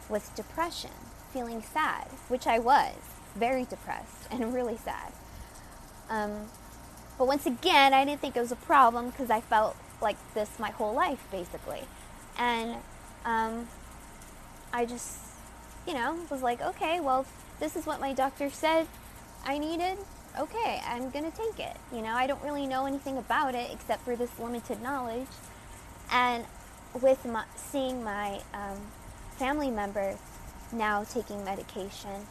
with 0.10 0.34
depression, 0.36 0.92
feeling 1.32 1.64
sad, 1.64 2.08
which 2.28 2.46
I 2.46 2.60
was, 2.60 2.94
very 3.36 3.66
depressed 3.66 4.28
and 4.30 4.54
really 4.54 4.78
sad. 4.78 5.12
Um, 6.10 6.50
but 7.18 7.28
once 7.28 7.46
again, 7.46 7.94
I 7.94 8.06
didn't 8.06 8.22
think 8.22 8.36
it 8.36 8.42
was 8.42 8.52
a 8.52 8.58
problem 8.58 9.10
because 9.10 9.30
I 9.30 9.42
felt 9.42 9.76
like 10.02 10.18
this 10.34 10.60
my 10.60 10.72
whole 10.72 10.94
life, 10.94 11.26
basically. 11.32 11.84
And 12.38 12.76
um, 13.26 13.68
I 14.72 14.86
just, 14.86 15.20
you 15.88 15.94
know, 15.94 16.18
was 16.30 16.42
like, 16.42 16.62
okay, 16.62 17.00
well, 17.00 17.26
this 17.60 17.76
is 17.76 17.86
what 17.86 18.00
my 18.00 18.14
doctor 18.14 18.50
said 18.50 18.88
I 19.46 19.58
needed. 19.58 19.98
Okay, 20.40 20.82
I'm 20.88 21.12
going 21.12 21.30
to 21.30 21.38
take 21.38 21.60
it. 21.60 21.78
You 21.94 22.02
know, 22.02 22.14
I 22.14 22.26
don't 22.26 22.42
really 22.44 22.66
know 22.66 22.86
anything 22.86 23.18
about 23.18 23.54
it 23.54 23.70
except 23.72 24.04
for 24.04 24.16
this 24.16 24.40
limited 24.40 24.82
knowledge. 24.82 25.28
And 26.12 26.46
with 27.00 27.24
my, 27.26 27.44
seeing 27.56 28.04
my 28.04 28.42
um, 28.54 28.78
family 29.38 29.70
member 29.70 30.18
now 30.72 31.04
taking 31.04 31.44
medication, 31.44 32.28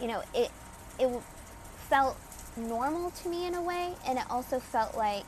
you 0.00 0.08
know, 0.08 0.22
it 0.34 0.50
it 0.98 1.22
felt 1.88 2.16
normal 2.56 3.10
to 3.10 3.28
me 3.28 3.46
in 3.46 3.54
a 3.54 3.62
way, 3.62 3.94
and 4.06 4.18
it 4.18 4.24
also 4.30 4.58
felt 4.58 4.96
like, 4.96 5.24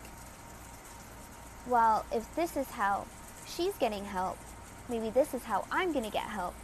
well, 1.67 2.05
if 2.13 2.33
this 2.35 2.57
is 2.57 2.69
how 2.71 3.07
she's 3.47 3.75
getting 3.77 4.05
help, 4.05 4.39
maybe 4.89 5.11
this 5.11 5.35
is 5.35 5.45
how 5.45 5.65
I'm 5.71 5.93
going 5.93 6.05
to 6.05 6.11
get 6.11 6.23
help. 6.23 6.55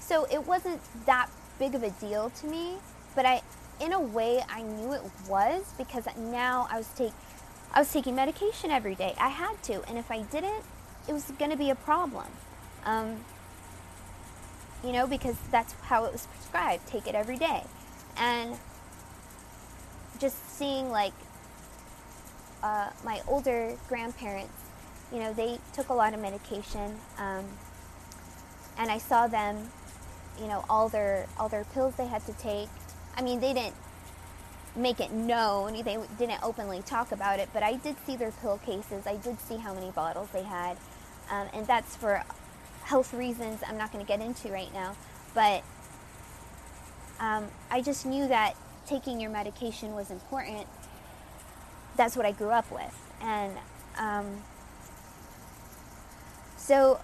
So 0.00 0.26
it 0.32 0.46
wasn't 0.46 0.80
that 1.06 1.28
big 1.58 1.74
of 1.74 1.82
a 1.82 1.90
deal 1.90 2.30
to 2.30 2.46
me, 2.46 2.76
but 3.14 3.26
I, 3.26 3.42
in 3.80 3.92
a 3.92 4.00
way, 4.00 4.42
I 4.48 4.62
knew 4.62 4.92
it 4.92 5.02
was 5.28 5.64
because 5.76 6.06
now 6.16 6.68
I 6.70 6.78
was 6.78 6.88
take, 6.94 7.12
I 7.72 7.80
was 7.80 7.92
taking 7.92 8.14
medication 8.14 8.70
every 8.70 8.94
day. 8.94 9.14
I 9.18 9.28
had 9.28 9.62
to, 9.64 9.82
and 9.88 9.98
if 9.98 10.10
I 10.10 10.22
didn't, 10.22 10.64
it 11.08 11.12
was 11.12 11.24
going 11.38 11.50
to 11.50 11.56
be 11.56 11.70
a 11.70 11.74
problem. 11.74 12.26
Um, 12.84 13.24
you 14.84 14.92
know, 14.92 15.06
because 15.06 15.36
that's 15.50 15.72
how 15.82 16.04
it 16.04 16.12
was 16.12 16.26
prescribed. 16.26 16.86
Take 16.86 17.06
it 17.08 17.14
every 17.14 17.36
day, 17.36 17.64
and 18.16 18.56
just 20.18 20.58
seeing 20.58 20.90
like 20.90 21.12
uh, 22.62 22.90
my 23.04 23.20
older 23.28 23.76
grandparents, 23.88 24.52
you 25.12 25.20
know, 25.20 25.32
they 25.32 25.58
took 25.72 25.88
a 25.88 25.94
lot 25.94 26.14
of 26.14 26.20
medication, 26.20 26.96
um, 27.18 27.44
and 28.76 28.90
I 28.90 28.98
saw 28.98 29.26
them, 29.26 29.70
you 30.40 30.46
know, 30.46 30.64
all 30.68 30.88
their 30.88 31.26
all 31.38 31.48
their 31.48 31.64
pills 31.64 31.94
they 31.96 32.06
had 32.06 32.24
to 32.26 32.32
take. 32.34 32.68
I 33.16 33.22
mean, 33.22 33.40
they 33.40 33.52
didn't 33.52 33.74
make 34.76 35.00
it 35.00 35.10
known, 35.12 35.72
they 35.72 35.98
didn't 36.18 36.42
openly 36.42 36.82
talk 36.82 37.10
about 37.10 37.40
it, 37.40 37.48
but 37.52 37.62
I 37.62 37.74
did 37.74 37.96
see 38.06 38.16
their 38.16 38.30
pill 38.30 38.58
cases. 38.58 39.06
I 39.06 39.16
did 39.16 39.40
see 39.40 39.56
how 39.56 39.74
many 39.74 39.90
bottles 39.90 40.28
they 40.32 40.42
had, 40.42 40.76
um, 41.30 41.48
and 41.52 41.66
that's 41.66 41.96
for 41.96 42.22
health 42.84 43.12
reasons 43.12 43.62
I'm 43.66 43.76
not 43.76 43.92
going 43.92 44.04
to 44.04 44.08
get 44.08 44.20
into 44.20 44.50
right 44.50 44.72
now. 44.72 44.94
But 45.34 45.62
um, 47.20 47.46
I 47.70 47.80
just 47.82 48.06
knew 48.06 48.28
that 48.28 48.56
taking 48.88 49.20
your 49.20 49.30
medication 49.30 49.94
was 49.94 50.10
important. 50.10 50.66
That's 51.96 52.16
what 52.16 52.24
I 52.26 52.32
grew 52.32 52.50
up 52.50 52.70
with. 52.70 52.96
And 53.20 53.52
um, 53.98 54.42
so, 56.56 57.00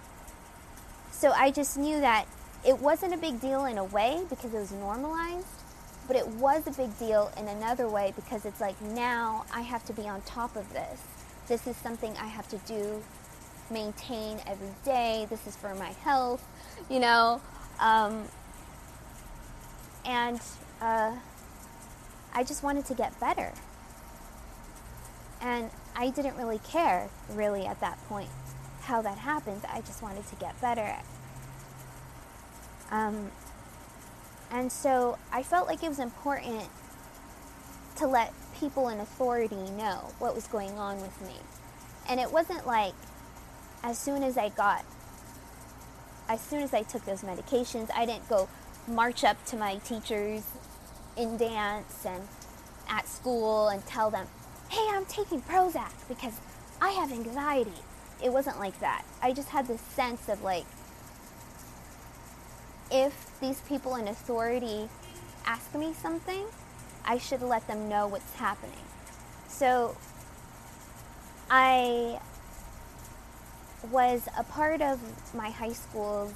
so 1.11 1.31
I 1.31 1.51
just 1.51 1.77
knew 1.77 1.99
that 1.99 2.25
it 2.65 2.79
wasn't 2.79 3.13
a 3.13 3.17
big 3.17 3.39
deal 3.39 3.65
in 3.65 3.77
a 3.77 3.83
way 3.83 4.21
because 4.29 4.53
it 4.53 4.57
was 4.57 4.71
normalized, 4.71 5.45
but 6.07 6.15
it 6.15 6.27
was 6.27 6.65
a 6.67 6.71
big 6.71 6.97
deal 6.97 7.31
in 7.37 7.47
another 7.47 7.87
way 7.87 8.13
because 8.15 8.45
it's 8.45 8.59
like 8.59 8.79
now 8.81 9.45
I 9.53 9.61
have 9.61 9.85
to 9.85 9.93
be 9.93 10.07
on 10.07 10.21
top 10.21 10.55
of 10.55 10.71
this. 10.73 11.01
This 11.47 11.67
is 11.67 11.77
something 11.77 12.15
I 12.17 12.25
have 12.25 12.47
to 12.49 12.57
do, 12.59 13.03
maintain 13.69 14.39
every 14.47 14.73
day. 14.83 15.27
This 15.29 15.45
is 15.45 15.55
for 15.55 15.75
my 15.75 15.91
health, 16.03 16.43
you 16.89 16.99
know. 16.99 17.39
Um, 17.79 18.23
and 20.05 20.39
uh, 20.81 21.15
I 22.35 22.43
just 22.43 22.61
wanted 22.61 22.85
to 22.87 22.93
get 22.93 23.17
better. 23.19 23.53
And 25.41 25.71
I 25.95 26.09
didn't 26.09 26.35
really 26.35 26.59
care, 26.59 27.09
really, 27.31 27.65
at 27.65 27.79
that 27.79 27.97
point, 28.09 28.29
how 28.81 29.01
that 29.01 29.17
happened. 29.19 29.61
I 29.71 29.79
just 29.79 30.03
wanted 30.03 30.27
to 30.27 30.35
get 30.35 30.59
better. 30.59 30.97
Um, 32.91 33.31
and 34.51 34.69
so 34.69 35.17
I 35.31 35.43
felt 35.43 35.67
like 35.67 35.81
it 35.81 35.87
was 35.87 35.99
important 35.99 36.65
to 37.95 38.07
let 38.07 38.33
people 38.59 38.89
in 38.89 38.99
authority 38.99 39.69
know 39.71 40.11
what 40.19 40.35
was 40.35 40.47
going 40.47 40.77
on 40.77 41.01
with 41.01 41.21
me. 41.21 41.35
And 42.09 42.19
it 42.19 42.31
wasn't 42.31 42.67
like 42.67 42.93
as 43.81 43.97
soon 43.97 44.23
as 44.23 44.37
I 44.37 44.49
got, 44.49 44.83
as 46.27 46.41
soon 46.41 46.61
as 46.61 46.73
I 46.73 46.83
took 46.83 47.05
those 47.05 47.21
medications, 47.21 47.89
I 47.95 48.05
didn't 48.05 48.27
go 48.27 48.49
march 48.87 49.23
up 49.23 49.43
to 49.45 49.55
my 49.55 49.77
teachers 49.77 50.43
in 51.17 51.37
dance 51.37 52.05
and 52.05 52.21
at 52.89 53.07
school 53.07 53.69
and 53.69 53.85
tell 53.85 54.09
them, 54.09 54.27
hey, 54.69 54.85
I'm 54.91 55.05
taking 55.05 55.41
Prozac 55.41 55.91
because 56.07 56.33
I 56.81 56.91
have 56.91 57.11
anxiety. 57.11 57.71
It 58.23 58.31
wasn't 58.31 58.59
like 58.59 58.79
that. 58.79 59.03
I 59.21 59.33
just 59.33 59.49
had 59.49 59.67
this 59.67 59.81
sense 59.81 60.29
of 60.29 60.43
like, 60.43 60.65
if 62.91 63.39
these 63.39 63.61
people 63.61 63.95
in 63.95 64.07
authority 64.07 64.89
ask 65.45 65.73
me 65.73 65.93
something, 65.93 66.45
I 67.05 67.17
should 67.17 67.41
let 67.41 67.67
them 67.67 67.89
know 67.89 68.07
what's 68.07 68.33
happening. 68.35 68.85
So 69.47 69.95
I 71.49 72.19
was 73.91 74.27
a 74.37 74.43
part 74.43 74.81
of 74.81 74.99
my 75.35 75.49
high 75.49 75.73
school's 75.73 76.33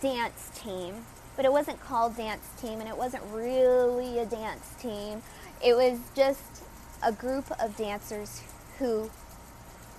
dance 0.00 0.50
team 0.54 1.04
but 1.42 1.48
it 1.48 1.52
wasn't 1.52 1.80
called 1.80 2.16
dance 2.16 2.46
team 2.60 2.78
and 2.78 2.88
it 2.88 2.96
wasn't 2.96 3.20
really 3.32 4.20
a 4.20 4.26
dance 4.26 4.76
team. 4.80 5.20
It 5.60 5.74
was 5.74 5.98
just 6.14 6.62
a 7.02 7.10
group 7.10 7.50
of 7.60 7.76
dancers 7.76 8.44
who 8.78 9.10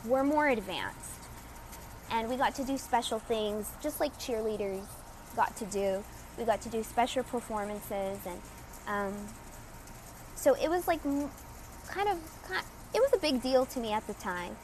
were 0.06 0.23
more 0.23 0.47
advanced. 0.47 1.19
And 2.10 2.29
we 2.29 2.38
got 2.38 2.56
to 2.56 2.63
do 2.63 2.77
special 2.77 3.19
things 3.19 3.69
just 3.82 3.99
like 3.99 4.17
cheerleaders 4.17 4.86
got 5.36 5.53
to 5.58 5.65
do. 5.65 6.01
We 6.38 6.45
got 6.45 6.62
to 6.62 6.69
do 6.69 6.82
special 6.82 7.23
performances 7.23 8.19
and 8.25 8.41
um, 8.88 9.13
so 10.36 10.56
it 10.56 10.69
was 10.69 10.88
like 10.88 11.03
kind 11.03 12.08
of 12.08 12.19
it 12.95 13.01
was 13.01 13.12
a 13.13 13.19
big 13.19 13.41
deal 13.41 13.65
to 13.65 13.82
me 13.82 13.91
at 13.91 14.08
the 14.08 14.13
time. 14.13 14.56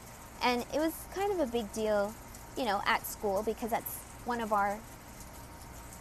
And 0.42 0.64
it 0.72 0.78
was 0.78 0.94
kind 1.14 1.30
of 1.30 1.40
a 1.40 1.52
big 1.52 1.70
deal, 1.74 2.14
you 2.56 2.64
know, 2.64 2.80
at 2.86 3.06
school 3.06 3.42
because 3.42 3.68
that's 3.68 3.98
one 4.24 4.40
of 4.40 4.54
our 4.54 4.78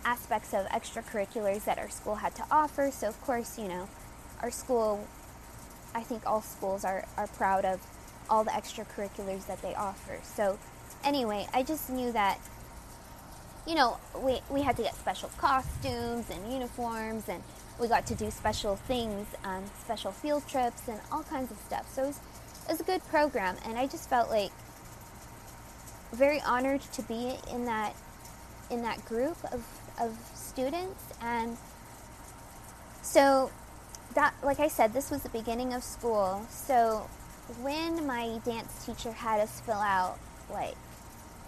aspects 0.06 0.54
of 0.54 0.66
extracurriculars 0.68 1.66
that 1.66 1.78
our 1.78 1.90
school 1.90 2.16
had 2.16 2.36
to 2.36 2.44
offer. 2.52 2.92
So, 2.92 3.08
of 3.08 3.22
course, 3.22 3.58
you 3.58 3.68
know, 3.68 3.88
our 4.42 4.52
school, 4.52 5.08
I 5.94 6.02
think 6.02 6.26
all 6.26 6.42
schools 6.42 6.86
are, 6.86 7.06
are 7.18 7.28
proud 7.28 7.66
of 7.66 7.80
all 8.30 8.44
the 8.44 8.52
extracurriculars 8.52 9.48
that 9.48 9.62
they 9.62 9.76
offer. 9.76 10.20
So, 10.24 10.60
anyway, 11.04 11.48
I 11.54 11.64
just 11.64 11.90
knew 11.90 12.12
that, 12.12 12.40
you 13.68 13.76
know, 13.76 13.98
we, 14.18 14.40
we 14.50 14.62
had 14.62 14.78
to 14.78 14.84
get 14.84 14.96
special 14.96 15.30
costumes 15.38 16.30
and 16.30 16.52
uniforms, 16.52 17.28
and 17.28 17.44
we 17.80 17.88
got 17.88 18.06
to 18.08 18.16
do 18.16 18.32
special 18.32 18.76
things, 18.76 19.28
um, 19.44 19.64
special 19.84 20.12
field 20.12 20.48
trips, 20.48 20.88
and 20.88 21.00
all 21.12 21.24
kinds 21.24 21.52
of 21.52 21.58
stuff. 21.58 21.92
So, 21.94 22.04
it 22.04 22.08
was, 22.08 22.20
it 22.68 22.72
was 22.72 22.80
a 22.82 22.84
good 22.84 23.04
program, 23.08 23.56
and 23.66 23.78
I 23.78 23.88
just 23.88 24.10
felt 24.10 24.30
like 24.30 24.52
very 26.12 26.42
honored 26.42 26.82
to 26.82 27.02
be 27.04 27.36
in 27.52 27.66
that 27.66 27.96
in 28.70 28.82
that 28.84 29.04
group 29.06 29.38
of 29.52 29.64
of 30.00 30.18
students. 30.34 31.04
And 31.22 31.58
so, 33.02 33.52
that, 34.16 34.34
like 34.44 34.60
I 34.60 34.68
said, 34.68 34.94
this 34.94 35.12
was 35.12 35.24
the 35.24 35.30
beginning 35.30 35.74
of 35.74 35.84
school. 35.84 36.46
So, 36.50 37.10
when 37.62 38.06
my 38.06 38.40
dance 38.46 38.86
teacher 38.86 39.12
had 39.12 39.40
us 39.40 39.60
fill 39.62 39.76
out 39.76 40.18
like 40.52 40.76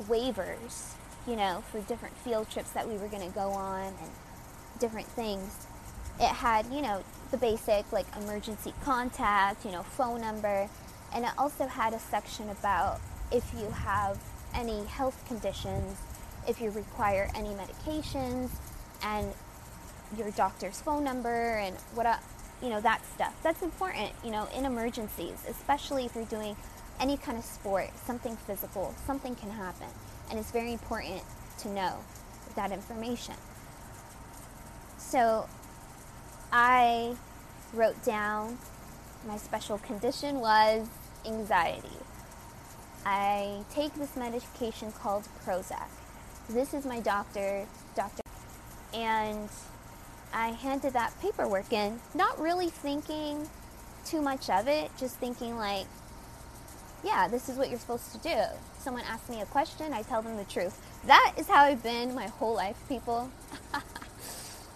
waivers, 0.04 0.94
you 1.28 1.36
know, 1.36 1.64
for 1.72 1.80
different 1.82 2.16
field 2.18 2.50
trips 2.50 2.72
that 2.72 2.88
we 2.88 2.98
were 2.98 3.08
going 3.08 3.28
to 3.28 3.34
go 3.34 3.52
on 3.52 3.88
and 3.88 4.12
different 4.80 5.08
things, 5.08 5.68
it 6.20 6.28
had, 6.28 6.66
you 6.72 6.82
know, 6.82 7.04
the 7.32 7.38
basic 7.38 7.92
like 7.92 8.06
emergency 8.18 8.74
contact, 8.84 9.66
you 9.66 9.72
know, 9.72 9.84
phone 9.84 10.22
number, 10.22 10.70
and 11.14 11.26
it 11.26 11.32
also 11.38 11.68
had 11.68 11.94
a 11.94 12.00
section 12.00 12.50
about 12.50 13.00
if 13.32 13.54
you 13.58 13.70
have 13.72 14.20
any 14.54 14.84
health 14.86 15.24
conditions 15.28 15.98
if 16.48 16.62
you 16.62 16.72
require 16.72 17.30
any 17.36 17.50
medications 17.50 18.50
and 19.04 19.34
your 20.18 20.32
doctor's 20.32 20.82
phone 20.82 21.04
number 21.04 21.58
and 21.58 21.76
what 21.94 22.22
you 22.62 22.70
know 22.70 22.82
that 22.82 23.06
stuff. 23.06 23.36
That's 23.44 23.62
important 23.62 24.12
you 24.24 24.32
know 24.32 24.48
in 24.56 24.66
emergencies 24.66 25.44
especially 25.48 26.06
if 26.06 26.16
you're 26.16 26.26
doing 26.26 26.56
any 27.00 27.18
kind 27.18 27.38
of 27.38 27.44
sport 27.44 27.90
something 28.06 28.36
physical 28.36 28.94
something 29.06 29.36
can 29.36 29.52
happen. 29.52 29.88
And 30.30 30.40
it's 30.40 30.52
very 30.52 30.74
important 30.74 31.22
to 31.60 31.70
know 31.70 31.98
that 32.56 32.72
information. 32.72 33.36
So 34.98 35.48
i 36.52 37.16
wrote 37.74 38.04
down 38.04 38.58
my 39.26 39.38
special 39.38 39.78
condition 39.80 40.40
was 40.40 40.88
anxiety. 41.26 41.88
I 43.06 43.64
take 43.74 43.94
this 43.96 44.16
medication 44.16 44.92
called 44.92 45.28
prozac 45.46 45.88
this 46.54 46.74
is 46.74 46.86
my 46.86 47.00
doctor, 47.00 47.66
doctor. 47.96 48.22
And 48.94 49.50
I 50.34 50.50
handed 50.50 50.94
that 50.94 51.14
paperwork 51.22 51.72
in, 51.72 52.00
not 52.14 52.40
really 52.40 52.70
thinking 52.70 53.50
too 54.06 54.22
much 54.22 54.50
of 54.50 54.68
it, 54.68 54.92
just 54.98 55.16
thinking 55.18 55.58
like, 55.58 55.86
yeah, 57.04 57.28
this 57.28 57.50
is 57.50 57.58
what 57.58 57.70
you're 57.70 57.80
supposed 57.80 58.12
to 58.12 58.18
do. 58.20 58.38
Someone 58.80 59.04
asks 59.08 59.30
me 59.30 59.42
a 59.42 59.46
question, 59.46 59.94
I 59.94 60.04
tell 60.04 60.22
them 60.22 60.38
the 60.38 60.44
truth. 60.44 60.80
That 61.08 61.34
is 61.38 61.48
how 61.48 61.64
I've 61.64 61.84
been 61.84 62.14
my 62.14 62.28
whole 62.28 62.54
life, 62.54 62.78
people. 62.88 63.30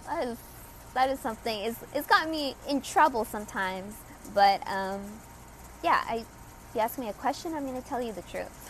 that 0.06 0.24
is 0.24 0.38
that 0.94 1.10
is 1.10 1.20
something. 1.20 1.60
It's 1.60 1.78
it's 1.94 2.06
gotten 2.06 2.30
me 2.30 2.56
in 2.68 2.80
trouble 2.80 3.24
sometimes, 3.24 3.94
but 4.34 4.66
um, 4.66 5.02
yeah, 5.84 6.02
I. 6.08 6.24
If 6.70 6.74
you 6.74 6.80
ask 6.80 6.98
me 6.98 7.08
a 7.08 7.12
question, 7.12 7.54
I'm 7.54 7.64
going 7.64 7.80
to 7.80 7.88
tell 7.88 8.02
you 8.02 8.12
the 8.12 8.22
truth. 8.22 8.65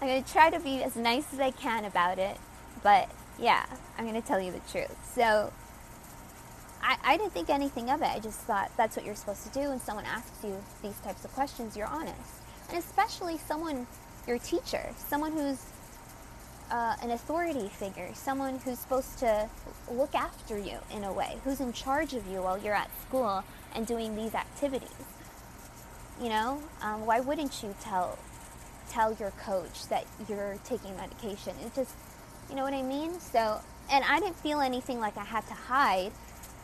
I'm 0.00 0.08
going 0.08 0.24
to 0.24 0.32
try 0.32 0.48
to 0.48 0.58
be 0.60 0.82
as 0.82 0.96
nice 0.96 1.30
as 1.34 1.40
I 1.40 1.50
can 1.50 1.84
about 1.84 2.18
it, 2.18 2.38
but 2.82 3.10
yeah, 3.38 3.66
I'm 3.98 4.08
going 4.08 4.20
to 4.20 4.26
tell 4.26 4.40
you 4.40 4.50
the 4.50 4.60
truth. 4.70 4.96
So 5.14 5.52
I, 6.82 6.96
I 7.04 7.16
didn't 7.18 7.32
think 7.32 7.50
anything 7.50 7.90
of 7.90 8.00
it. 8.00 8.08
I 8.08 8.18
just 8.18 8.40
thought 8.40 8.70
that's 8.78 8.96
what 8.96 9.04
you're 9.04 9.14
supposed 9.14 9.44
to 9.44 9.50
do 9.52 9.68
when 9.68 9.78
someone 9.78 10.06
asks 10.06 10.42
you 10.42 10.56
these 10.82 10.98
types 11.00 11.24
of 11.26 11.32
questions, 11.34 11.76
you're 11.76 11.86
honest. 11.86 12.16
And 12.70 12.78
especially 12.78 13.36
someone, 13.36 13.86
your 14.26 14.38
teacher, 14.38 14.88
someone 14.96 15.32
who's 15.32 15.62
uh, 16.70 16.96
an 17.02 17.10
authority 17.10 17.68
figure, 17.68 18.08
someone 18.14 18.58
who's 18.60 18.78
supposed 18.78 19.18
to 19.18 19.50
look 19.90 20.14
after 20.14 20.56
you 20.56 20.78
in 20.94 21.04
a 21.04 21.12
way, 21.12 21.36
who's 21.44 21.60
in 21.60 21.74
charge 21.74 22.14
of 22.14 22.26
you 22.26 22.40
while 22.40 22.56
you're 22.56 22.74
at 22.74 22.90
school 23.02 23.44
and 23.74 23.86
doing 23.86 24.16
these 24.16 24.34
activities. 24.34 24.88
You 26.22 26.30
know, 26.30 26.62
um, 26.80 27.04
why 27.04 27.20
wouldn't 27.20 27.62
you 27.62 27.74
tell 27.82 28.18
tell 28.90 29.14
your 29.14 29.30
coach 29.32 29.86
that 29.88 30.04
you're 30.28 30.58
taking 30.64 30.96
medication? 30.96 31.54
It 31.64 31.74
just, 31.74 31.94
you 32.48 32.56
know 32.56 32.64
what 32.64 32.74
I 32.74 32.82
mean? 32.82 33.18
So, 33.20 33.60
and 33.90 34.04
I 34.04 34.20
didn't 34.20 34.36
feel 34.36 34.60
anything 34.60 35.00
like 35.00 35.16
I 35.16 35.24
had 35.24 35.46
to 35.46 35.54
hide 35.54 36.12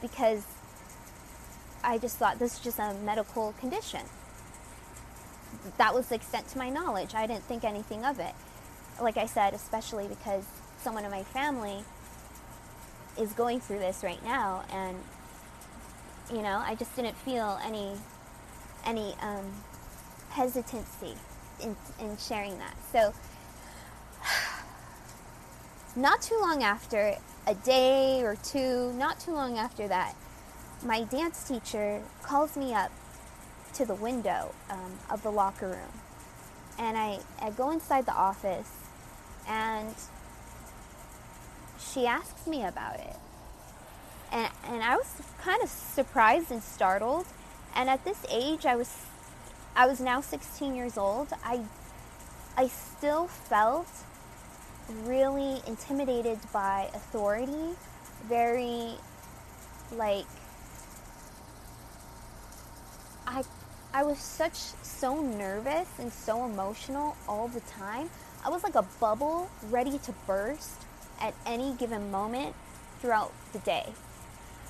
because 0.03 0.45
I 1.83 1.99
just 1.99 2.17
thought 2.17 2.39
this 2.39 2.55
is 2.55 2.61
just 2.61 2.79
a 2.79 2.95
medical 3.05 3.53
condition. 3.61 4.03
That 5.79 5.95
was 5.95 6.09
the 6.09 6.17
extent 6.17 6.49
to 6.49 6.59
my 6.59 6.69
knowledge. 6.69 7.15
I 7.15 7.27
didn't 7.27 7.45
think 7.45 7.65
anything 7.65 8.05
of 8.05 8.19
it. 8.19 8.35
Like 9.01 9.17
I 9.17 9.27
said, 9.27 9.55
especially 9.55 10.09
because 10.09 10.45
someone 10.81 11.05
in 11.05 11.11
my 11.11 11.23
family 11.23 11.85
is 13.19 13.33
going 13.33 13.61
through 13.61 13.79
this 13.79 14.03
right 14.03 14.23
now, 14.25 14.65
and 14.73 14.97
you 16.33 16.43
know, 16.43 16.63
I 16.65 16.75
just 16.75 16.95
didn't 16.97 17.17
feel 17.17 17.59
any 17.65 17.93
any 18.85 19.15
um, 19.21 19.53
hesitancy 20.31 21.15
in, 21.63 21.77
in 22.01 22.17
sharing 22.17 22.59
that. 22.59 22.77
So, 22.93 23.15
not 25.97 26.23
too 26.23 26.39
long 26.41 26.63
after, 26.63 27.17
a 27.47 27.55
day 27.55 28.23
or 28.23 28.37
two, 28.37 28.93
not 28.95 29.21
too 29.21 29.33
long 29.33 29.57
after 29.57 29.87
that, 29.89 30.15
my 30.85 31.05
dance 31.05 31.47
teacher 31.49 32.03
calls 32.23 32.57
me 32.57 32.75
up 32.75 32.91
to 33.75 33.85
the 33.85 33.95
window 33.95 34.55
um, 34.71 34.99
of 35.11 35.23
the 35.23 35.31
locker 35.31 35.69
room. 35.69 36.01
And 36.79 36.97
I, 36.97 37.21
I 37.41 37.51
go 37.51 37.71
inside 37.71 38.07
the 38.07 38.15
office 38.15 38.71
and 39.49 39.95
she 41.79 42.07
asks 42.07 42.47
me 42.47 42.65
about 42.65 42.97
it. 42.97 43.17
And, 44.33 44.51
and 44.65 44.83
I 44.83 44.97
was 44.97 45.23
kind 45.41 45.63
of 45.63 45.69
surprised 45.69 46.51
and 46.51 46.63
startled. 46.63 47.27
And 47.75 47.89
at 47.89 48.05
this 48.05 48.25
age, 48.31 48.67
I 48.67 48.77
was, 48.77 49.07
I 49.77 49.87
was 49.87 50.01
now 50.01 50.23
16 50.23 50.75
years 50.75 50.97
old. 50.97 51.29
I, 51.45 51.61
I 52.57 52.69
still 52.69 53.27
felt 53.27 53.87
really 55.05 55.61
intimidated 55.67 56.39
by 56.51 56.89
authority, 56.95 57.75
very 58.27 58.95
like 59.93 60.25
I 63.27 63.43
I 63.93 64.03
was 64.03 64.19
such 64.19 64.55
so 64.55 65.21
nervous 65.21 65.89
and 65.99 66.13
so 66.13 66.45
emotional 66.45 67.17
all 67.29 67.49
the 67.49 67.61
time. 67.61 68.11
I 68.45 68.49
was 68.49 68.63
like 68.63 68.75
a 68.75 68.87
bubble 69.01 69.51
ready 69.71 69.99
to 69.99 70.13
burst 70.27 70.83
at 71.21 71.35
any 71.45 71.75
given 71.75 72.11
moment 72.11 72.55
throughout 73.01 73.33
the 73.53 73.59
day. 73.59 73.93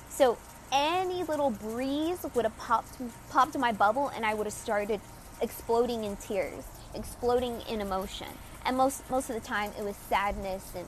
So 0.09 0.37
any 0.71 1.23
little 1.23 1.49
breeze 1.49 2.25
would 2.33 2.45
have 2.45 2.57
popped 2.57 2.97
popped 3.29 3.57
my 3.57 3.71
bubble 3.71 4.09
and 4.09 4.25
I 4.25 4.33
would 4.33 4.47
have 4.47 4.53
started 4.53 4.99
exploding 5.41 6.03
in 6.03 6.15
tears, 6.17 6.63
exploding 6.93 7.61
in 7.69 7.81
emotion. 7.81 8.27
And 8.65 8.75
most 8.75 9.09
most 9.09 9.29
of 9.29 9.35
the 9.35 9.47
time 9.47 9.71
it 9.77 9.83
was 9.83 9.95
sadness 9.95 10.71
and 10.75 10.87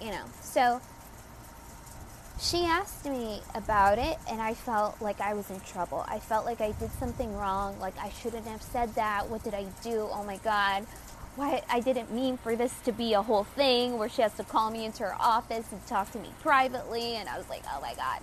you 0.00 0.10
know 0.10 0.24
so 0.40 0.80
she 2.40 2.64
asked 2.64 3.04
me 3.04 3.42
about 3.54 3.98
it 3.98 4.16
and 4.30 4.40
i 4.40 4.54
felt 4.54 5.00
like 5.02 5.20
i 5.20 5.34
was 5.34 5.50
in 5.50 5.60
trouble. 5.60 6.04
I 6.08 6.18
felt 6.18 6.46
like 6.46 6.60
i 6.60 6.72
did 6.72 6.90
something 6.92 7.36
wrong 7.36 7.78
like 7.78 7.96
i 7.98 8.08
shouldn't 8.10 8.46
have 8.46 8.62
said 8.62 8.94
that. 8.94 9.28
What 9.28 9.44
did 9.44 9.54
i 9.54 9.64
do? 9.82 10.08
Oh 10.10 10.24
my 10.24 10.38
god. 10.38 10.86
Why 11.36 11.62
i 11.70 11.80
didn't 11.80 12.12
mean 12.12 12.38
for 12.38 12.56
this 12.56 12.74
to 12.80 12.92
be 12.92 13.12
a 13.12 13.22
whole 13.22 13.44
thing 13.44 13.98
where 13.98 14.08
she 14.08 14.22
has 14.22 14.34
to 14.34 14.44
call 14.44 14.70
me 14.70 14.84
into 14.84 15.04
her 15.04 15.14
office 15.20 15.70
and 15.70 15.86
talk 15.86 16.10
to 16.12 16.18
me 16.18 16.30
privately. 16.42 17.14
And 17.16 17.28
i 17.28 17.38
was 17.38 17.48
like 17.48 17.62
oh 17.72 17.80
my 17.80 17.94
god 17.94 18.20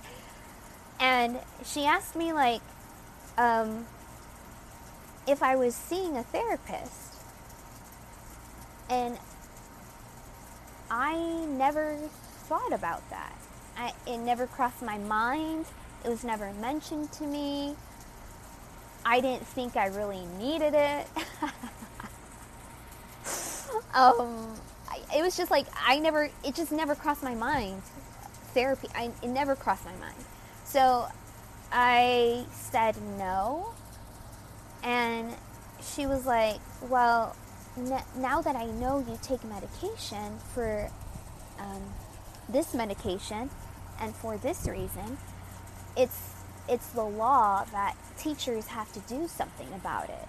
and 0.99 1.39
she 1.63 1.85
asked 1.85 2.15
me 2.15 2.33
like 2.33 2.61
um, 3.37 3.85
if 5.27 5.43
i 5.43 5.55
was 5.55 5.75
seeing 5.75 6.17
a 6.17 6.23
therapist 6.23 7.07
and 8.89 9.17
I 10.89 11.45
never 11.47 11.97
thought 12.47 12.71
about 12.71 13.07
that. 13.09 13.33
I, 13.77 13.93
it 14.07 14.17
never 14.17 14.47
crossed 14.47 14.81
my 14.81 14.97
mind. 14.97 15.65
It 16.05 16.09
was 16.09 16.23
never 16.23 16.53
mentioned 16.53 17.11
to 17.13 17.25
me. 17.25 17.75
I 19.05 19.21
didn't 19.21 19.45
think 19.47 19.75
I 19.75 19.87
really 19.87 20.25
needed 20.39 20.73
it. 20.73 21.07
um, 23.93 24.53
it 25.15 25.21
was 25.21 25.37
just 25.37 25.51
like 25.51 25.67
I 25.85 25.99
never. 25.99 26.29
It 26.43 26.55
just 26.55 26.71
never 26.71 26.95
crossed 26.95 27.23
my 27.23 27.35
mind. 27.35 27.81
Therapy. 28.53 28.87
I, 28.95 29.11
it 29.21 29.27
never 29.27 29.55
crossed 29.55 29.85
my 29.85 29.95
mind. 29.95 30.15
So 30.67 31.07
I 31.71 32.43
said 32.51 32.97
no, 33.17 33.73
and 34.83 35.33
she 35.81 36.05
was 36.05 36.25
like, 36.25 36.59
"Well, 36.81 37.37
now 38.17 38.41
that 38.41 38.57
I 38.57 38.65
know 38.65 38.99
you 38.99 39.17
take 39.21 39.45
medication 39.45 40.39
for 40.53 40.89
um, 41.57 41.93
this 42.49 42.73
medication 42.73 43.49
and 44.01 44.13
for 44.13 44.37
this 44.37 44.67
reason, 44.67 45.17
it's 45.95 46.33
it's 46.67 46.89
the 46.89 47.03
law 47.03 47.63
that 47.71 47.95
teachers 48.17 48.67
have 48.67 48.91
to 48.91 48.99
do 48.99 49.29
something 49.29 49.69
about 49.73 50.09
it. 50.09 50.27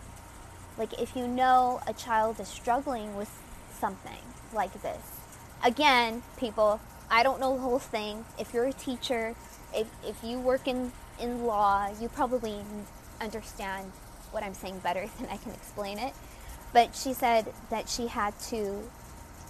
Like 0.78 1.00
if 1.00 1.16
you 1.16 1.26
know 1.26 1.80
a 1.84 1.92
child 1.92 2.38
is 2.38 2.46
struggling 2.46 3.16
with 3.16 3.30
something 3.76 4.22
like 4.54 4.82
this, 4.82 5.02
again, 5.64 6.22
people, 6.36 6.80
I 7.10 7.24
don't 7.24 7.40
know 7.40 7.56
the 7.56 7.62
whole 7.62 7.80
thing. 7.80 8.24
If 8.38 8.54
you're 8.54 8.66
a 8.66 8.72
teacher, 8.72 9.34
if 9.74 9.88
if 10.04 10.22
you 10.22 10.38
work 10.38 10.66
in 10.66 10.92
in 11.20 11.44
law, 11.44 11.88
you 12.00 12.08
probably 12.08 12.56
understand 13.20 13.90
what 14.30 14.42
I'm 14.42 14.54
saying 14.54 14.78
better 14.80 15.08
than 15.18 15.28
I 15.28 15.36
can 15.36 15.52
explain 15.52 15.98
it. 15.98 16.14
But 16.72 16.94
she 16.94 17.14
said 17.14 17.52
that 17.70 17.88
she 17.88 18.08
had 18.08 18.38
to 18.50 18.82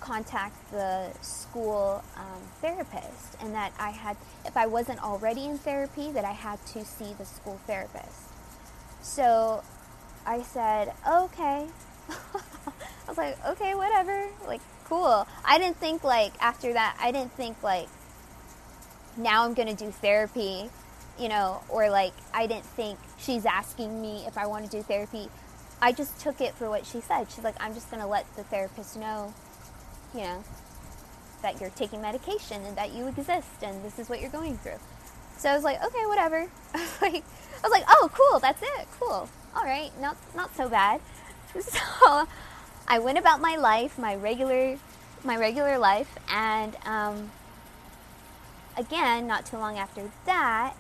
contact 0.01 0.71
the 0.71 1.11
school 1.21 2.03
um, 2.17 2.41
therapist 2.61 3.37
and 3.41 3.55
that 3.55 3.73
I 3.79 3.91
had, 3.91 4.17
if 4.45 4.57
I 4.57 4.67
wasn't 4.67 5.03
already 5.03 5.45
in 5.45 5.59
therapy, 5.59 6.13
that 6.13 6.25
I 6.25 6.33
had 6.33 6.65
to 6.67 6.85
see 6.85 7.13
the 7.19 7.25
school 7.25 7.61
therapist. 7.67 8.29
So 9.03 9.63
I 10.25 10.43
said, 10.43 10.93
okay. 11.07 11.67
I 12.09 13.09
was 13.09 13.19
like, 13.19 13.45
okay, 13.47 13.75
whatever. 13.75 14.29
Like, 14.47 14.61
cool. 14.85 15.27
I 15.45 15.59
didn't 15.59 15.77
think, 15.79 16.05
like, 16.05 16.33
after 16.41 16.73
that, 16.73 16.97
I 17.01 17.11
didn't 17.11 17.33
think, 17.33 17.63
like, 17.63 17.89
now 19.19 19.45
I'm 19.45 19.55
going 19.55 19.69
to 19.69 19.85
do 19.85 19.91
therapy, 19.91 20.71
you 21.19 21.29
know, 21.29 21.63
or 21.69 21.91
like, 21.91 22.15
I 22.33 22.47
didn't 22.47 22.65
think 22.65 22.99
she's 23.19 23.45
asking 23.45 24.01
me 24.01 24.25
if 24.27 24.39
I 24.39 24.47
want 24.47 24.65
to 24.65 24.71
do 24.71 24.83
therapy. 24.83 25.29
I 25.83 25.93
just 25.93 26.21
took 26.21 26.41
it 26.41 26.55
for 26.55 26.71
what 26.71 26.87
she 26.87 27.01
said. 27.01 27.31
She's 27.31 27.45
like, 27.45 27.57
I'm 27.61 27.75
just 27.75 27.91
going 27.91 28.03
to 28.03 28.09
let 28.09 28.25
the 28.37 28.45
therapist 28.45 28.97
know, 28.97 29.35
you 30.15 30.21
know, 30.21 30.45
that 31.43 31.61
you're 31.61 31.71
taking 31.71 32.01
medication 32.01 32.65
and 32.65 32.77
that 32.77 32.93
you 32.93 33.07
exist 33.07 33.63
and 33.63 33.85
this 33.85 33.99
is 33.99 34.09
what 34.09 34.21
you're 34.21 34.31
going 34.31 34.57
through. 34.59 34.79
So 35.37 35.51
I 35.51 35.55
was 35.55 35.65
like, 35.65 35.83
okay, 35.85 36.07
whatever. 36.07 36.49
I 36.75 36.79
was 36.79 37.03
like, 37.03 37.25
I 37.59 37.63
was 37.63 37.73
like, 37.73 37.85
oh, 37.89 38.11
cool, 38.13 38.41
that's 38.41 38.63
it, 38.63 38.89
cool. 38.99 39.29
All 39.55 39.65
right, 39.65 39.91
not 40.01 40.17
not 40.35 40.55
so 40.57 40.69
bad. 40.69 41.01
So 41.61 42.29
I 42.87 42.99
went 42.99 43.19
about 43.19 43.41
my 43.41 43.57
life, 43.57 43.99
my 43.99 44.15
regular, 44.15 44.79
my 45.25 45.37
regular 45.37 45.79
life, 45.79 46.19
and 46.31 46.77
um, 46.85 47.31
again, 48.79 49.27
not 49.27 49.45
too 49.45 49.59
long 49.59 49.79
after 49.79 50.11
that, 50.25 50.75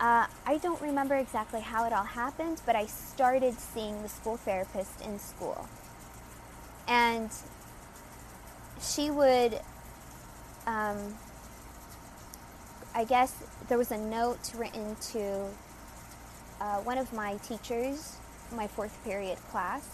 uh, 0.00 0.26
I 0.46 0.58
don't 0.58 0.80
remember 0.80 1.16
exactly 1.16 1.60
how 1.60 1.84
it 1.86 1.92
all 1.92 2.04
happened, 2.04 2.60
but 2.64 2.76
I 2.76 2.86
started 2.86 3.54
seeing 3.58 4.02
the 4.02 4.08
school 4.08 4.36
therapist 4.36 5.00
in 5.00 5.18
school. 5.18 5.68
And 6.86 7.30
she 8.80 9.10
would, 9.10 9.58
um, 10.66 11.16
I 12.94 13.04
guess 13.04 13.34
there 13.68 13.78
was 13.78 13.90
a 13.90 13.98
note 13.98 14.54
written 14.54 14.94
to 15.12 15.46
uh, 16.60 16.76
one 16.82 16.98
of 16.98 17.12
my 17.12 17.36
teachers 17.38 18.18
my 18.52 18.66
fourth 18.66 18.96
period 19.04 19.38
class, 19.50 19.88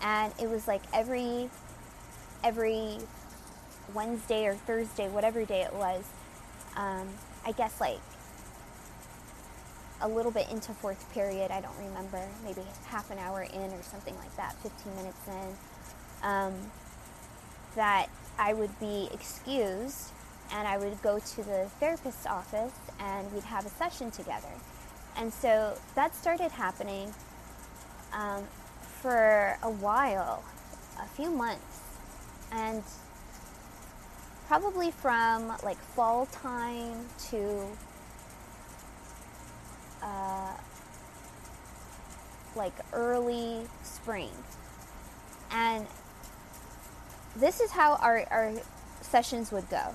and 0.00 0.32
it 0.40 0.48
was 0.48 0.66
like 0.66 0.82
every 0.92 1.48
every 2.42 2.98
Wednesday 3.94 4.46
or 4.46 4.54
Thursday, 4.54 5.08
whatever 5.08 5.44
day 5.44 5.62
it 5.62 5.72
was. 5.72 6.04
Um, 6.76 7.08
I 7.44 7.52
guess 7.52 7.80
like 7.80 8.00
a 10.00 10.08
little 10.08 10.32
bit 10.32 10.48
into 10.50 10.72
fourth 10.72 11.12
period. 11.12 11.50
I 11.50 11.60
don't 11.60 11.76
remember, 11.78 12.20
maybe 12.44 12.62
half 12.86 13.10
an 13.10 13.18
hour 13.18 13.42
in 13.42 13.72
or 13.72 13.82
something 13.82 14.16
like 14.16 14.34
that, 14.36 14.54
15 14.62 14.96
minutes 14.96 15.28
in. 15.28 16.28
Um, 16.28 16.54
that 17.74 18.08
I 18.38 18.52
would 18.52 18.78
be 18.78 19.08
excused 19.12 20.10
and 20.52 20.68
I 20.68 20.76
would 20.76 21.00
go 21.02 21.18
to 21.18 21.36
the 21.42 21.70
therapist's 21.80 22.26
office 22.26 22.74
and 23.00 23.32
we'd 23.32 23.44
have 23.44 23.64
a 23.64 23.70
session 23.70 24.10
together. 24.10 24.52
And 25.16 25.32
so 25.32 25.78
that 25.94 26.14
started 26.14 26.52
happening 26.52 27.14
um, 28.12 28.44
for 29.00 29.56
a 29.62 29.70
while, 29.70 30.42
a 31.00 31.06
few 31.06 31.30
months. 31.30 31.80
And 32.50 32.82
probably 34.52 34.90
from 34.90 35.48
like 35.62 35.78
fall 35.78 36.26
time 36.26 37.06
to 37.18 37.66
uh, 40.02 40.52
like 42.54 42.74
early 42.92 43.66
spring. 43.82 44.28
And 45.50 45.86
this 47.34 47.62
is 47.62 47.70
how 47.70 47.94
our, 47.94 48.26
our 48.30 48.52
sessions 49.00 49.52
would 49.52 49.70
go. 49.70 49.94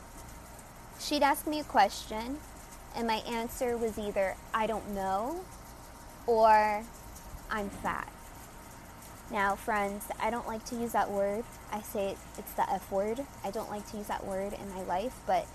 She'd 1.00 1.22
ask 1.22 1.46
me 1.46 1.60
a 1.60 1.63
question, 1.63 2.39
and 2.96 3.06
my 3.06 3.17
answer 3.30 3.78
was 3.78 4.00
either 4.00 4.36
I 4.56 4.65
don't 4.65 4.89
know 4.89 5.46
or 6.26 6.84
I'm 7.52 7.70
fat. 7.70 8.12
Now, 9.30 9.56
friends, 9.56 10.06
I 10.22 10.30
don't 10.30 10.48
like 10.48 10.63
to 10.66 10.76
use 10.76 10.94
that 10.94 11.12
word. 11.12 11.44
I 11.72 11.82
say 11.82 12.16
it's 12.38 12.54
the 12.54 12.70
F 12.72 12.90
word. 12.92 13.26
I 13.44 13.52
don't 13.52 13.70
like 13.70 13.90
to 13.92 13.98
use 13.98 14.08
that 14.08 14.26
word 14.26 14.54
in 14.54 14.74
my 14.74 14.82
life, 14.84 15.16
but 15.26 15.46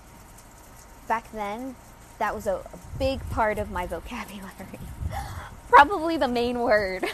back 1.07 1.31
then, 1.31 1.75
that 2.19 2.35
was 2.35 2.45
a, 2.45 2.55
a 2.57 2.79
big 2.99 3.27
part 3.31 3.57
of 3.57 3.71
my 3.71 3.87
vocabulary. 3.87 4.79
Probably 5.69 6.17
the 6.17 6.27
main 6.27 6.59
word. 6.59 7.05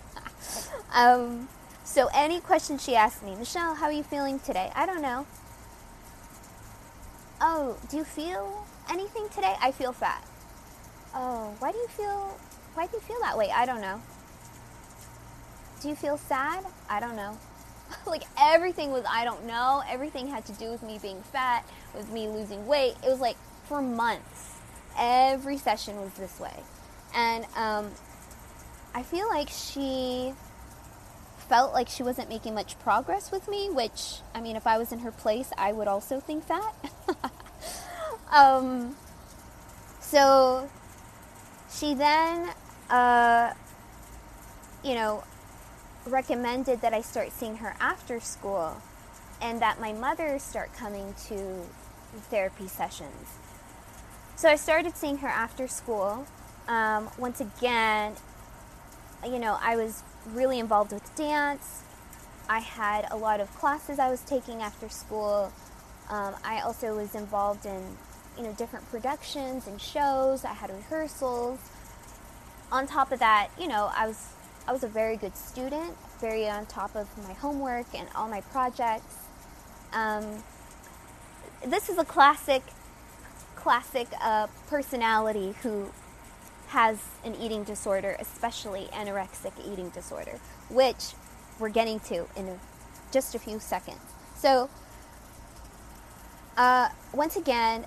um, 0.92 1.48
so, 1.82 2.08
any 2.14 2.40
question 2.40 2.76
she 2.76 2.94
asked 2.94 3.24
me, 3.24 3.34
Michelle, 3.34 3.74
how 3.74 3.86
are 3.86 3.92
you 3.92 4.02
feeling 4.02 4.38
today? 4.38 4.70
I 4.74 4.84
don't 4.84 5.00
know. 5.00 5.26
Oh, 7.40 7.78
do 7.88 7.96
you 7.96 8.04
feel 8.04 8.66
anything 8.90 9.28
today? 9.30 9.56
I 9.62 9.72
feel 9.72 9.92
fat. 9.92 10.22
Oh, 11.14 11.54
why 11.58 11.72
do 11.72 11.78
you 11.78 11.88
feel 11.88 12.38
why 12.74 12.86
do 12.86 12.92
you 12.96 13.00
feel 13.00 13.18
that 13.22 13.36
way? 13.36 13.50
I 13.50 13.66
don't 13.66 13.80
know. 13.80 14.00
Do 15.80 15.88
you 15.88 15.94
feel 15.94 16.18
sad? 16.18 16.64
I 16.88 17.00
don't 17.00 17.16
know. 17.16 17.38
like 18.06 18.24
everything 18.38 18.92
was 18.92 19.04
I 19.08 19.24
don't 19.24 19.46
know. 19.46 19.82
Everything 19.88 20.28
had 20.28 20.44
to 20.46 20.52
do 20.52 20.70
with 20.70 20.82
me 20.82 20.98
being 21.00 21.22
fat, 21.22 21.64
with 21.94 22.10
me 22.10 22.28
losing 22.28 22.66
weight. 22.66 22.94
It 23.04 23.08
was 23.08 23.20
like 23.20 23.36
for 23.64 23.80
months. 23.80 24.56
Every 24.98 25.56
session 25.56 26.00
was 26.00 26.12
this 26.14 26.38
way. 26.38 26.62
And 27.14 27.46
um, 27.56 27.90
I 28.94 29.02
feel 29.02 29.28
like 29.28 29.48
she 29.48 30.34
felt 31.48 31.72
like 31.72 31.88
she 31.88 32.02
wasn't 32.02 32.28
making 32.28 32.54
much 32.54 32.78
progress 32.78 33.32
with 33.32 33.48
me, 33.48 33.70
which, 33.70 34.20
I 34.34 34.40
mean, 34.40 34.56
if 34.56 34.66
I 34.66 34.78
was 34.78 34.92
in 34.92 35.00
her 35.00 35.10
place, 35.10 35.50
I 35.56 35.72
would 35.72 35.88
also 35.88 36.20
think 36.20 36.46
that. 36.46 36.72
um, 38.30 38.96
so 40.00 40.68
she 41.72 41.94
then, 41.94 42.50
uh, 42.88 43.52
you 44.84 44.94
know, 44.94 45.24
recommended 46.10 46.80
that 46.80 46.92
I 46.92 47.00
start 47.00 47.32
seeing 47.32 47.56
her 47.56 47.74
after 47.80 48.20
school 48.20 48.82
and 49.40 49.60
that 49.60 49.80
my 49.80 49.92
mother 49.92 50.38
start 50.38 50.74
coming 50.74 51.14
to 51.28 51.62
therapy 52.28 52.66
sessions. 52.66 53.38
So 54.36 54.48
I 54.48 54.56
started 54.56 54.96
seeing 54.96 55.18
her 55.18 55.28
after 55.28 55.68
school. 55.68 56.26
Um, 56.68 57.10
once 57.18 57.40
again, 57.40 58.14
you 59.24 59.38
know, 59.38 59.58
I 59.60 59.76
was 59.76 60.02
really 60.26 60.58
involved 60.58 60.92
with 60.92 61.14
dance. 61.14 61.82
I 62.48 62.60
had 62.60 63.06
a 63.10 63.16
lot 63.16 63.40
of 63.40 63.54
classes 63.54 63.98
I 63.98 64.10
was 64.10 64.20
taking 64.22 64.62
after 64.62 64.88
school. 64.88 65.52
Um, 66.08 66.34
I 66.44 66.60
also 66.60 66.96
was 66.96 67.14
involved 67.14 67.66
in, 67.66 67.96
you 68.36 68.42
know, 68.42 68.52
different 68.52 68.90
productions 68.90 69.66
and 69.66 69.80
shows. 69.80 70.44
I 70.44 70.54
had 70.54 70.70
rehearsals. 70.70 71.60
On 72.72 72.86
top 72.86 73.12
of 73.12 73.18
that, 73.18 73.50
you 73.58 73.68
know, 73.68 73.90
I 73.94 74.06
was 74.06 74.32
I 74.70 74.72
was 74.72 74.84
a 74.84 74.88
very 74.88 75.16
good 75.16 75.36
student, 75.36 75.96
very 76.20 76.48
on 76.48 76.64
top 76.66 76.94
of 76.94 77.08
my 77.26 77.32
homework 77.32 77.92
and 77.92 78.06
all 78.14 78.28
my 78.28 78.40
projects. 78.40 79.16
Um, 79.92 80.44
this 81.66 81.88
is 81.88 81.98
a 81.98 82.04
classic, 82.04 82.62
classic 83.56 84.06
uh, 84.22 84.46
personality 84.68 85.56
who 85.64 85.90
has 86.68 87.02
an 87.24 87.34
eating 87.34 87.64
disorder, 87.64 88.14
especially 88.20 88.84
anorexic 88.92 89.50
eating 89.66 89.88
disorder, 89.88 90.38
which 90.68 91.14
we're 91.58 91.68
getting 91.68 91.98
to 91.98 92.28
in 92.36 92.46
a, 92.46 92.60
just 93.10 93.34
a 93.34 93.40
few 93.40 93.58
seconds. 93.58 93.98
So, 94.36 94.70
uh, 96.56 96.90
once 97.12 97.34
again, 97.34 97.86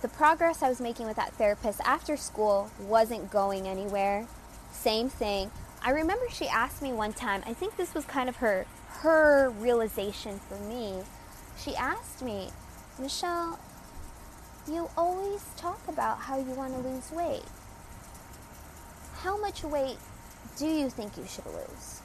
the 0.00 0.08
progress 0.08 0.62
I 0.62 0.70
was 0.70 0.80
making 0.80 1.04
with 1.04 1.16
that 1.16 1.34
therapist 1.34 1.82
after 1.84 2.16
school 2.16 2.70
wasn't 2.80 3.30
going 3.30 3.68
anywhere. 3.68 4.26
Same 4.70 5.10
thing. 5.10 5.50
I 5.84 5.90
remember 5.90 6.26
she 6.30 6.46
asked 6.46 6.80
me 6.82 6.92
one 6.92 7.12
time, 7.12 7.42
I 7.46 7.54
think 7.54 7.76
this 7.76 7.94
was 7.94 8.04
kind 8.04 8.28
of 8.28 8.36
her 8.36 8.66
her 9.00 9.50
realization 9.50 10.38
for 10.38 10.56
me. 10.56 11.02
She 11.58 11.74
asked 11.74 12.22
me, 12.22 12.50
"Michelle, 12.98 13.58
you 14.68 14.88
always 14.96 15.44
talk 15.56 15.80
about 15.88 16.20
how 16.20 16.38
you 16.38 16.52
want 16.52 16.72
to 16.74 16.88
lose 16.88 17.10
weight 17.10 17.44
how 19.22 19.40
much 19.40 19.62
weight 19.62 19.98
do 20.58 20.66
you 20.66 20.90
think 20.90 21.16
you 21.16 21.24
should 21.26 21.46
lose? 21.46 22.00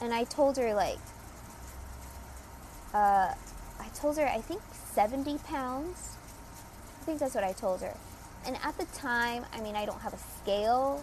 And 0.00 0.12
I 0.12 0.24
told 0.24 0.58
her, 0.58 0.74
like, 0.74 0.98
uh, 2.92 3.32
I 3.80 3.88
told 3.94 4.18
her, 4.18 4.26
I 4.26 4.42
think 4.42 4.60
70 4.92 5.38
pounds. 5.38 6.16
I 7.00 7.04
think 7.04 7.18
that's 7.18 7.34
what 7.34 7.44
I 7.44 7.52
told 7.52 7.80
her. 7.80 7.96
And 8.44 8.58
at 8.62 8.76
the 8.76 8.84
time, 8.96 9.46
I 9.54 9.60
mean, 9.60 9.74
I 9.74 9.86
don't 9.86 10.00
have 10.00 10.12
a 10.12 10.18
scale, 10.18 11.02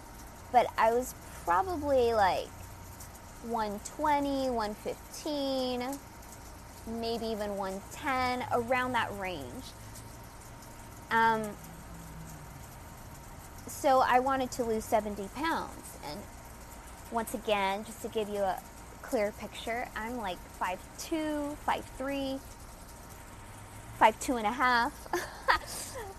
but 0.52 0.66
I 0.76 0.92
was 0.92 1.14
probably 1.44 2.12
like 2.12 2.48
120, 3.44 4.50
115, 4.50 5.98
maybe 7.00 7.26
even 7.26 7.56
110, 7.56 8.46
around 8.52 8.92
that 8.92 9.10
range. 9.18 9.64
Um, 11.10 11.42
so 13.66 14.00
I 14.00 14.20
wanted 14.20 14.50
to 14.52 14.64
lose 14.64 14.84
70 14.84 15.28
pounds. 15.34 15.98
And 16.08 16.20
once 17.10 17.34
again, 17.34 17.84
just 17.84 18.02
to 18.02 18.08
give 18.08 18.28
you 18.28 18.40
a 18.40 18.60
clear 19.02 19.32
picture, 19.38 19.88
I'm 19.96 20.18
like 20.18 20.38
5'2, 20.60 21.56
5'3, 21.66 22.40
5'2 24.00 24.36
and 24.36 24.46
a 24.46 24.52
half. 24.52 24.92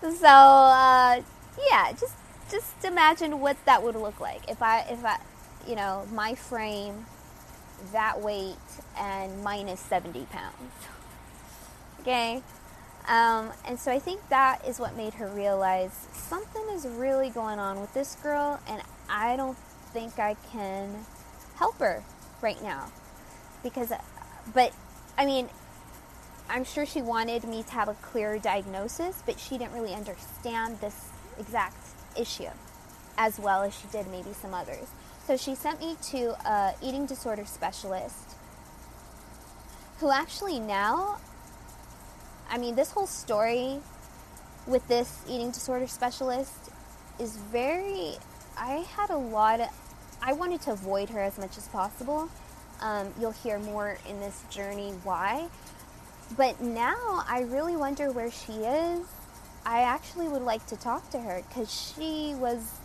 so, 0.00 0.26
uh, 0.26 1.22
yeah, 1.70 1.92
just 1.92 2.14
just 2.52 2.84
imagine 2.84 3.40
what 3.40 3.56
that 3.64 3.82
would 3.82 3.96
look 3.96 4.20
like. 4.20 4.48
If 4.48 4.62
I 4.62 4.80
if 4.82 5.04
I 5.04 5.18
you 5.66 5.74
know 5.74 6.06
my 6.12 6.34
frame 6.34 7.06
that 7.90 8.20
weight 8.20 8.54
and 8.96 9.42
minus 9.42 9.80
70 9.80 10.26
pounds. 10.26 10.72
Okay? 12.00 12.42
Um, 13.08 13.50
and 13.66 13.78
so 13.78 13.90
I 13.90 13.98
think 13.98 14.28
that 14.28 14.64
is 14.66 14.78
what 14.78 14.96
made 14.96 15.14
her 15.14 15.26
realize 15.28 16.06
something 16.12 16.62
is 16.72 16.86
really 16.86 17.30
going 17.30 17.58
on 17.58 17.80
with 17.80 17.92
this 17.94 18.14
girl, 18.22 18.60
and 18.68 18.80
I 19.08 19.36
don't 19.36 19.58
think 19.92 20.18
I 20.18 20.36
can 20.52 21.04
help 21.56 21.78
her 21.78 22.04
right 22.40 22.62
now. 22.62 22.92
Because, 23.62 23.92
but, 24.54 24.72
I 25.18 25.26
mean, 25.26 25.48
I'm 26.48 26.64
sure 26.64 26.86
she 26.86 27.02
wanted 27.02 27.44
me 27.44 27.64
to 27.64 27.72
have 27.72 27.88
a 27.88 27.94
clear 27.94 28.38
diagnosis, 28.38 29.22
but 29.26 29.38
she 29.40 29.58
didn't 29.58 29.72
really 29.72 29.94
understand 29.94 30.80
this 30.80 31.08
exact 31.38 31.81
issue 32.18 32.50
as 33.18 33.38
well 33.38 33.62
as 33.62 33.74
she 33.74 33.86
did 33.88 34.06
maybe 34.08 34.32
some 34.32 34.54
others. 34.54 34.88
So 35.26 35.36
she 35.36 35.54
sent 35.54 35.80
me 35.80 35.96
to 36.10 36.32
a 36.48 36.74
eating 36.82 37.06
disorder 37.06 37.44
specialist 37.44 38.36
who 39.98 40.10
actually 40.10 40.58
now 40.58 41.18
I 42.52 42.58
mean, 42.58 42.74
this 42.74 42.90
whole 42.90 43.06
story 43.06 43.78
with 44.66 44.86
this 44.86 45.22
eating 45.26 45.52
disorder 45.52 45.86
specialist 45.86 46.70
is 47.18 47.38
very. 47.38 48.16
I 48.58 48.84
had 48.94 49.08
a 49.08 49.16
lot 49.16 49.60
of. 49.60 49.68
I 50.20 50.34
wanted 50.34 50.60
to 50.62 50.72
avoid 50.72 51.08
her 51.08 51.20
as 51.20 51.38
much 51.38 51.56
as 51.56 51.66
possible. 51.68 52.28
Um, 52.82 53.14
you'll 53.18 53.32
hear 53.32 53.58
more 53.58 53.96
in 54.06 54.20
this 54.20 54.44
journey 54.50 54.90
why. 55.02 55.48
But 56.36 56.60
now 56.60 57.24
I 57.26 57.40
really 57.48 57.74
wonder 57.74 58.12
where 58.12 58.30
she 58.30 58.52
is. 58.52 59.06
I 59.64 59.82
actually 59.82 60.28
would 60.28 60.42
like 60.42 60.66
to 60.66 60.76
talk 60.76 61.10
to 61.10 61.20
her 61.20 61.42
because 61.48 61.72
she 61.72 62.34
was 62.36 62.78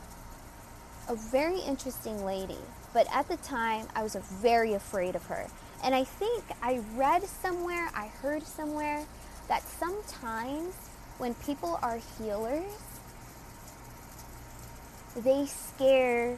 a 1.10 1.16
very 1.16 1.60
interesting 1.60 2.24
lady, 2.26 2.58
but 2.94 3.08
at 3.14 3.28
the 3.28 3.38
time 3.38 3.88
I 3.96 4.04
was 4.04 4.16
very 4.16 4.74
afraid 4.74 5.16
of 5.16 5.26
her. 5.26 5.48
And 5.84 5.96
I 5.96 6.04
think 6.04 6.44
I 6.62 6.82
read 6.96 7.24
somewhere, 7.24 7.90
I 7.96 8.08
heard 8.08 8.44
somewhere 8.44 9.06
that 9.48 9.64
sometimes 9.64 10.76
when 11.18 11.34
people 11.36 11.80
are 11.82 12.00
healers, 12.18 12.72
they 15.16 15.46
scare 15.46 16.38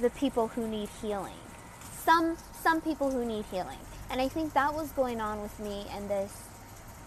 the 0.00 0.10
people 0.10 0.48
who 0.48 0.68
need 0.68 0.88
healing. 1.02 1.34
Some 2.04 2.36
some 2.62 2.80
people 2.80 3.10
who 3.10 3.24
need 3.24 3.44
healing, 3.50 3.78
and 4.10 4.20
I 4.20 4.28
think 4.28 4.52
that 4.52 4.74
was 4.74 4.92
going 4.92 5.20
on 5.20 5.40
with 5.42 5.58
me 5.58 5.86
and 5.92 6.08
this 6.08 6.32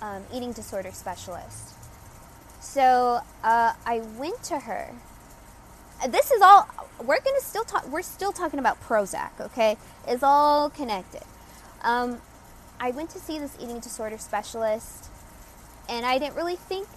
um, 0.02 0.24
eating 0.34 0.52
disorder 0.52 0.92
specialist. 0.92 1.76
So 2.64 3.20
uh, 3.44 3.74
I 3.86 4.00
went 4.18 4.42
to 4.44 4.60
her. 4.60 4.94
This 6.10 6.32
is 6.32 6.42
all. 6.42 6.68
We're 7.00 7.20
gonna 7.20 7.42
still 7.42 7.66
talk. 7.66 7.88
We're 7.90 8.02
still 8.02 8.32
talking 8.32 8.58
about 8.58 8.82
Prozac. 8.82 9.40
Okay, 9.40 9.78
it's 10.08 10.24
all 10.24 10.70
connected. 10.70 11.24
Um, 11.82 12.22
I 12.80 12.92
went 12.92 13.10
to 13.12 13.20
see 13.20 13.38
this 13.38 13.56
eating 13.62 13.80
disorder 13.80 14.18
specialist, 14.18 15.10
and 15.88 16.06
I 16.06 16.18
didn't 16.18 16.36
really 16.36 16.56
think 16.56 16.88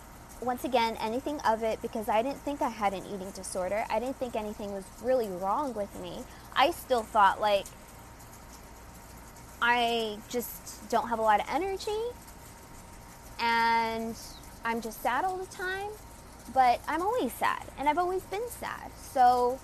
once 0.41 0.65
again, 0.65 0.97
anything 1.01 1.41
of 1.41 1.63
it 1.63 1.83
because 1.83 2.09
I 2.09 2.23
didn't 2.23 2.41
think 2.41 2.63
I 2.63 2.69
had 2.69 2.93
an 2.93 3.05
eating 3.13 3.31
disorder. 3.33 3.85
I 3.91 3.99
didn't 3.99 4.17
think 4.17 4.37
anything 4.37 4.73
was 4.73 4.85
really 5.03 5.29
wrong 5.29 5.75
with 5.75 5.99
me. 6.01 6.21
I 6.55 6.71
still 6.71 7.03
thought 7.03 7.41
like 7.41 7.67
I 9.61 10.19
just 10.29 10.89
don't 10.91 11.09
have 11.09 11.19
a 11.19 11.23
lot 11.23 11.41
of 11.41 11.47
energy 11.51 11.91
and 13.41 14.17
I'm 14.67 14.81
just 14.81 15.01
sad 15.01 15.25
all 15.25 15.39
the 15.39 15.47
time. 15.47 15.91
But 16.53 16.81
I'm 16.87 17.01
always 17.01 17.33
sad 17.33 17.63
and 17.79 17.89
I've 17.89 17.99
always 17.99 18.23
been 18.25 18.47
sad. 18.49 18.91
So 19.13 19.59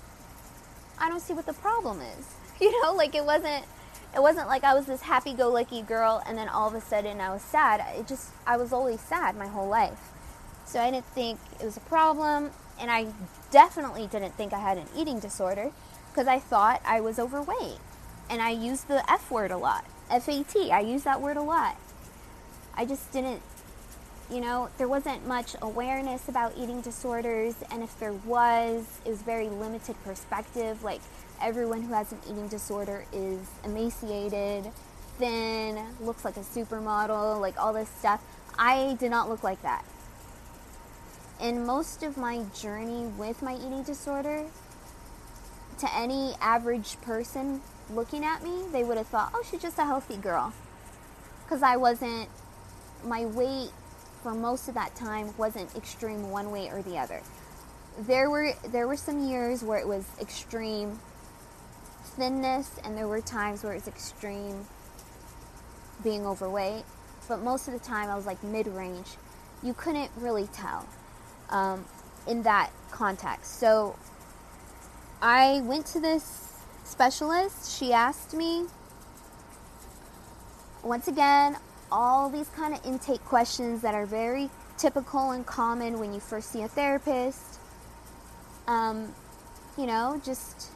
I 0.98 1.08
don't 1.08 1.20
see 1.20 1.34
what 1.34 1.46
the 1.46 1.52
problem 1.52 2.00
is. 2.00 2.26
You 2.60 2.70
know, 2.80 2.94
like 2.94 3.16
it 3.16 3.24
wasn't 3.24 3.64
it 4.14 4.22
wasn't 4.22 4.46
like 4.46 4.62
I 4.62 4.72
was 4.72 4.86
this 4.86 5.02
happy 5.02 5.32
go 5.32 5.48
lucky 5.48 5.82
girl 5.82 6.22
and 6.24 6.38
then 6.38 6.48
all 6.48 6.68
of 6.68 6.74
a 6.74 6.80
sudden 6.80 7.20
I 7.20 7.30
was 7.30 7.42
sad. 7.42 7.82
It 7.98 8.06
just 8.06 8.30
I 8.46 8.56
was 8.56 8.72
always 8.72 9.00
sad 9.00 9.36
my 9.36 9.48
whole 9.48 9.68
life. 9.68 10.12
So 10.64 10.80
I 10.80 10.90
didn't 10.90 11.06
think 11.06 11.38
it 11.60 11.64
was 11.64 11.76
a 11.76 11.80
problem, 11.80 12.50
and 12.80 12.90
I 12.90 13.08
definitely 13.50 14.06
didn't 14.06 14.34
think 14.36 14.52
I 14.52 14.58
had 14.58 14.78
an 14.78 14.86
eating 14.96 15.18
disorder 15.18 15.70
because 16.10 16.26
I 16.26 16.38
thought 16.38 16.80
I 16.84 17.00
was 17.00 17.18
overweight. 17.18 17.78
And 18.30 18.40
I 18.40 18.50
used 18.50 18.88
the 18.88 19.02
F 19.10 19.30
word 19.30 19.50
a 19.50 19.58
lot. 19.58 19.84
F 20.10 20.28
A 20.28 20.42
T. 20.42 20.70
I 20.70 20.80
use 20.80 21.02
that 21.02 21.20
word 21.20 21.36
a 21.36 21.42
lot. 21.42 21.76
I 22.74 22.86
just 22.86 23.12
didn't, 23.12 23.42
you 24.32 24.40
know, 24.40 24.70
there 24.78 24.88
wasn't 24.88 25.26
much 25.26 25.54
awareness 25.60 26.28
about 26.28 26.54
eating 26.56 26.80
disorders, 26.80 27.54
and 27.70 27.82
if 27.82 27.98
there 27.98 28.12
was, 28.12 29.00
it 29.04 29.10
was 29.10 29.22
very 29.22 29.48
limited 29.48 29.96
perspective. 30.04 30.82
Like, 30.82 31.00
everyone 31.40 31.82
who 31.82 31.92
has 31.92 32.12
an 32.12 32.18
eating 32.24 32.48
disorder 32.48 33.04
is 33.12 33.40
emaciated, 33.64 34.70
thin, 35.18 35.84
looks 36.00 36.24
like 36.24 36.36
a 36.36 36.40
supermodel, 36.40 37.40
like 37.40 37.58
all 37.60 37.72
this 37.72 37.88
stuff. 37.88 38.22
I 38.58 38.96
did 38.98 39.10
not 39.10 39.28
look 39.28 39.42
like 39.42 39.62
that 39.62 39.84
in 41.42 41.66
most 41.66 42.04
of 42.04 42.16
my 42.16 42.44
journey 42.54 43.06
with 43.18 43.42
my 43.42 43.56
eating 43.56 43.82
disorder, 43.82 44.44
to 45.78 45.94
any 45.94 46.34
average 46.40 47.00
person 47.02 47.60
looking 47.90 48.24
at 48.24 48.44
me, 48.44 48.62
they 48.70 48.84
would 48.84 48.96
have 48.96 49.08
thought, 49.08 49.32
oh, 49.34 49.42
she's 49.50 49.60
just 49.60 49.76
a 49.78 49.84
healthy 49.84 50.16
girl. 50.16 50.52
Because 51.42 51.62
I 51.62 51.76
wasn't, 51.76 52.28
my 53.04 53.26
weight 53.26 53.70
for 54.22 54.34
most 54.34 54.68
of 54.68 54.74
that 54.74 54.94
time 54.94 55.36
wasn't 55.36 55.74
extreme 55.76 56.30
one 56.30 56.50
way 56.50 56.70
or 56.70 56.82
the 56.82 56.98
other. 56.98 57.22
There 57.98 58.30
were 58.30 58.52
there 58.68 58.86
were 58.86 58.96
some 58.96 59.28
years 59.28 59.62
where 59.62 59.78
it 59.78 59.86
was 59.86 60.06
extreme 60.20 60.98
thinness, 62.16 62.78
and 62.84 62.96
there 62.96 63.08
were 63.08 63.20
times 63.20 63.62
where 63.62 63.72
it 63.72 63.76
was 63.76 63.88
extreme 63.88 64.64
being 66.02 66.26
overweight. 66.26 66.84
But 67.28 67.42
most 67.42 67.68
of 67.68 67.74
the 67.74 67.80
time, 67.80 68.08
I 68.08 68.16
was 68.16 68.26
like 68.26 68.42
mid 68.42 68.66
range. 68.66 69.08
You 69.62 69.74
couldn't 69.74 70.10
really 70.16 70.46
tell 70.48 70.86
um, 71.50 71.84
in 72.26 72.42
that 72.42 72.70
context. 72.90 73.58
So 73.58 73.96
I 75.20 75.60
went 75.60 75.86
to 75.86 76.00
this 76.00 76.52
specialist. 76.84 77.78
She 77.78 77.92
asked 77.92 78.34
me, 78.34 78.66
once 80.82 81.06
again, 81.06 81.56
all 81.92 82.30
these 82.30 82.48
kind 82.48 82.72
of 82.74 82.84
intake 82.86 83.22
questions 83.26 83.82
that 83.82 83.94
are 83.94 84.06
very 84.06 84.48
typical 84.78 85.32
and 85.32 85.46
common 85.46 85.98
when 86.00 86.14
you 86.14 86.20
first 86.20 86.50
see 86.50 86.62
a 86.62 86.68
therapist. 86.68 87.60
Um, 88.66 89.14
you 89.76 89.86
know, 89.86 90.20
just, 90.24 90.70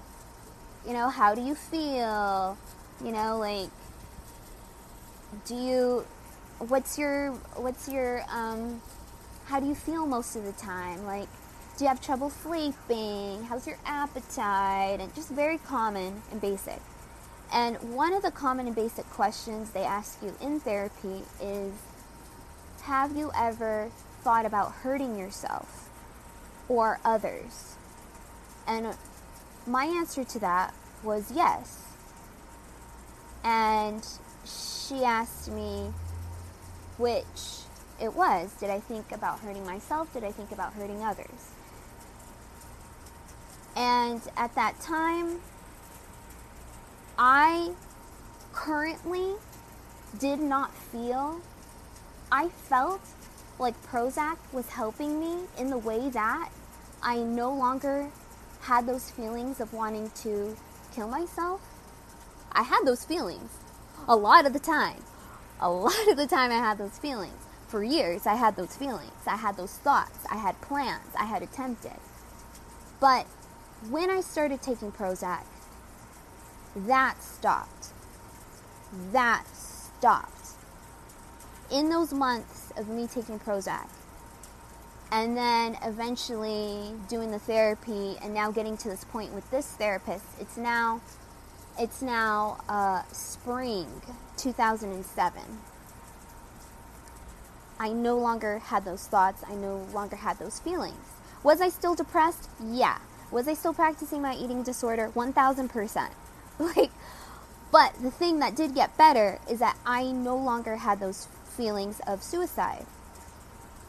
you 0.87 0.93
know, 0.93 1.09
how 1.09 1.35
do 1.35 1.41
you 1.41 1.55
feel? 1.55 2.59
You 3.03 3.13
know, 3.13 3.39
like, 3.39 3.71
do 5.47 5.55
you, 5.55 6.07
what's 6.59 6.99
your, 6.99 7.33
what's 7.57 7.89
your, 7.89 8.23
um, 8.31 8.83
how 9.47 9.59
do 9.59 9.67
you 9.67 9.75
feel 9.75 10.07
most 10.07 10.37
of 10.37 10.45
the 10.45 10.53
time? 10.53 11.05
Like, 11.07 11.29
do 11.79 11.85
you 11.85 11.89
have 11.89 12.01
trouble 12.01 12.31
sleeping? 12.31 13.45
How's 13.45 13.67
your 13.67 13.79
appetite? 13.87 15.01
And 15.01 15.15
just 15.15 15.31
very 15.31 15.59
common 15.59 16.23
and 16.31 16.41
basic. 16.41 16.81
And 17.53 17.95
one 17.95 18.13
of 18.13 18.23
the 18.23 18.31
common 18.31 18.67
and 18.67 18.77
basic 18.77 19.09
questions 19.11 19.71
they 19.71 19.85
ask 19.85 20.23
you 20.23 20.35
in 20.41 20.61
therapy 20.61 21.23
is 21.41 21.73
Have 22.83 23.17
you 23.17 23.31
ever 23.37 23.91
thought 24.23 24.45
about 24.45 24.73
hurting 24.73 25.19
yourself 25.19 25.89
or 26.69 27.01
others? 27.05 27.77
And 28.67 28.97
my 29.67 29.85
answer 29.85 30.25
to 30.25 30.39
that 30.41 30.75
was 31.03 31.31
yes. 31.33 31.83
And 33.45 34.07
she 34.45 35.05
asked 35.05 35.51
me 35.51 35.93
which 36.99 37.63
it 38.01 38.15
was. 38.15 38.53
Did 38.55 38.71
I 38.71 38.81
think 38.81 39.13
about 39.13 39.41
hurting 39.41 39.65
myself? 39.65 40.13
Did 40.13 40.25
I 40.25 40.33
think 40.33 40.51
about 40.51 40.75
hurting 40.75 41.03
others? 41.03 41.53
And 43.77 44.21
at 44.37 44.55
that 44.55 44.81
time, 44.81 45.41
I 47.19 47.73
currently 48.53 49.35
did 50.19 50.39
not 50.39 50.75
feel, 50.75 51.41
I 52.31 52.49
felt 52.49 53.01
like 53.59 53.81
Prozac 53.87 54.37
was 54.53 54.69
helping 54.69 55.19
me 55.19 55.45
in 55.59 55.71
the 55.71 55.79
way 55.79 56.11
that 56.11 56.51
I 57.03 57.19
no 57.19 57.55
longer 57.55 58.11
had 58.61 58.87
those 58.87 59.11
feelings 59.11 59.61
of 59.61 59.73
wanting 59.73 60.11
to 60.23 60.57
kill 60.95 61.09
myself. 61.09 61.63
I 62.53 62.63
had 62.63 62.83
those 62.85 63.05
feelings 63.05 63.51
a 64.07 64.17
lot 64.17 64.47
of 64.47 64.53
the 64.53 64.59
time. 64.59 65.03
A 65.59 65.71
lot 65.71 66.09
of 66.09 66.19
the 66.19 66.27
time, 66.27 66.51
I 66.51 66.57
had 66.57 66.77
those 66.77 66.99
feelings 66.99 67.47
for 67.67 67.83
years, 67.83 68.27
I 68.27 68.35
had 68.35 68.57
those 68.57 68.77
feelings, 68.77 69.27
I 69.27 69.37
had 69.37 69.57
those 69.57 69.73
thoughts, 69.73 70.19
I 70.31 70.37
had 70.37 70.61
plans, 70.61 71.15
I 71.19 71.25
had 71.25 71.43
attempted. 71.43 71.97
But 73.01 73.27
when 73.89 74.11
I 74.11 74.21
started 74.21 74.61
taking 74.61 74.93
Prozac, 74.93 75.45
that 76.77 77.23
stopped. 77.23 77.89
That 79.13 79.45
stopped. 79.53 80.33
In 81.71 81.89
those 81.89 82.13
months 82.13 82.73
of 82.77 82.89
me 82.89 83.07
taking 83.07 83.39
Prozac, 83.39 83.89
and 85.11 85.37
then 85.37 85.79
eventually 85.83 86.93
doing 87.09 87.31
the 87.31 87.39
therapy, 87.39 88.17
and 88.23 88.35
now 88.35 88.51
getting 88.51 88.77
to 88.77 88.89
this 88.89 89.05
point 89.05 89.33
with 89.33 89.51
this 89.51 89.67
therapist, 89.67 90.25
it's 90.39 90.57
now, 90.57 91.01
it's 91.79 92.03
now 92.03 92.59
uh, 92.69 93.03
spring 93.13 93.87
2007 94.37 95.43
I 97.79 97.91
no 97.91 98.17
longer 98.17 98.59
had 98.59 98.85
those 98.85 99.07
thoughts. 99.07 99.43
I 99.47 99.55
no 99.55 99.87
longer 99.93 100.17
had 100.17 100.39
those 100.39 100.61
feelings. 100.61 100.97
Was 101.43 101.61
I 101.61 101.69
still 101.69 101.95
depressed? 101.95 102.49
Yeah. 102.65 102.99
Was 103.31 103.49
I 103.49 103.55
still 103.55 103.75
practicing 103.75 104.23
my 104.23 104.35
eating 104.35 104.63
disorder? 104.63 105.11
1000%. 105.15 106.09
Like, 106.77 106.91
but 107.71 107.95
the 108.01 108.11
thing 108.11 108.39
that 108.39 108.57
did 108.57 108.75
get 108.75 108.97
better 108.97 109.39
is 109.51 109.59
that 109.59 109.77
I 109.85 110.11
no 110.11 110.37
longer 110.37 110.77
had 110.77 111.01
those 111.01 111.29
feelings 111.45 112.01
of 112.07 112.23
suicide. 112.23 112.87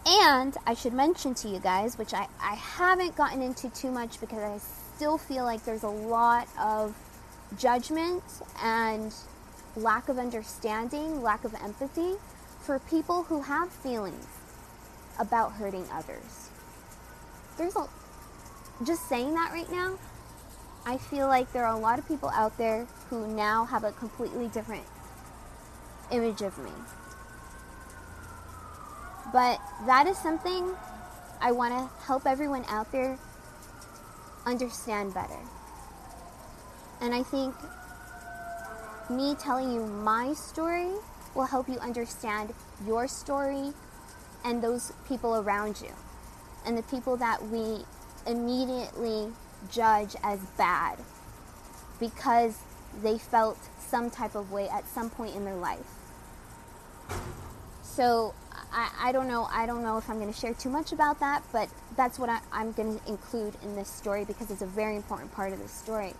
And 0.05 0.55
I 0.65 0.74
should 0.74 0.93
mention 0.93 1.34
to 1.36 1.49
you 1.49 1.59
guys, 1.59 1.97
which 1.97 2.13
I, 2.13 2.28
I 2.41 2.55
haven't 2.55 3.15
gotten 3.15 3.41
into 3.41 3.70
too 3.70 3.91
much 3.91 4.20
because 4.20 4.39
I 4.39 4.57
still 4.95 5.18
feel 5.18 5.43
like 5.43 5.63
there's 5.63 5.84
a 5.84 5.89
lot 5.89 6.47
of 6.59 6.95
judgment 7.57 8.24
and 8.61 9.13
lack 9.76 10.09
of 10.09 10.18
understanding, 10.18 11.22
lack 11.22 11.43
of 11.43 11.53
empathy 11.55 12.15
for 12.61 12.80
people 12.80 13.24
who 13.24 13.41
have 13.41 13.70
feelings 13.72 14.26
about 15.20 15.53
hurting 15.53 15.86
others. 15.91 16.49
There's 17.57 17.76
a 17.76 17.88
just 18.84 19.07
saying 19.09 19.34
that 19.34 19.51
right 19.51 19.70
now, 19.72 19.97
I 20.88 20.97
feel 20.97 21.27
like 21.27 21.51
there 21.51 21.65
are 21.65 21.75
a 21.75 21.79
lot 21.79 21.99
of 21.99 22.07
people 22.07 22.29
out 22.29 22.57
there 22.57 22.88
who 23.09 23.27
now 23.27 23.65
have 23.65 23.83
a 23.83 23.91
completely 23.91 24.47
different 24.47 24.85
image 26.11 26.41
of 26.41 26.57
me. 26.59 26.71
But 29.33 29.59
that 29.85 30.07
is 30.07 30.17
something 30.17 30.73
I 31.41 31.51
want 31.51 31.73
to 31.73 32.05
help 32.05 32.25
everyone 32.25 32.63
out 32.69 32.89
there 32.93 33.19
understand 34.45 35.13
better. 35.13 35.41
And 37.01 37.13
I 37.13 37.21
think 37.21 37.53
me 39.09 39.35
telling 39.35 39.73
you 39.73 39.85
my 39.85 40.31
story 40.31 40.93
will 41.35 41.47
help 41.47 41.67
you 41.67 41.79
understand 41.79 42.53
your 42.85 43.09
story 43.09 43.73
and 44.45 44.63
those 44.63 44.93
people 45.09 45.35
around 45.35 45.81
you 45.81 45.91
and 46.65 46.77
the 46.77 46.83
people 46.83 47.17
that 47.17 47.45
we 47.49 47.83
immediately 48.25 49.33
judge 49.72 50.15
as 50.24 50.39
bad 50.57 50.97
because 51.99 52.59
they 53.01 53.18
felt 53.18 53.57
some 53.80 54.09
type 54.09 54.36
of 54.36 54.51
way 54.51 54.68
at 54.70 54.88
some 54.88 55.09
point 55.09 55.36
in 55.36 55.45
their 55.45 55.55
life. 55.55 55.88
So 57.82 58.34
I, 58.72 58.89
I 58.99 59.11
don't 59.11 59.28
know. 59.28 59.47
I 59.51 59.65
don't 59.65 59.84
know 59.84 59.97
if 59.97 60.09
I'm 60.09 60.20
going 60.20 60.32
to 60.32 60.39
share 60.39 60.53
too 60.53 60.70
much 60.70 60.91
about 60.91 61.20
that, 61.20 61.43
but 61.51 61.70
that's 61.95 62.20
what 62.20 62.30
I, 62.30 62.39
I'm 62.51 62.72
going 62.74 62.99
to 62.99 63.07
include 63.07 63.55
in 63.63 63.76
this 63.76 63.89
story 63.89 64.26
because 64.26 64.51
it's 64.51 64.61
a 64.61 64.68
very 64.68 64.95
important 64.95 65.34
part 65.34 65.53
of 65.53 65.59
this 65.59 65.72
story. 65.72 66.13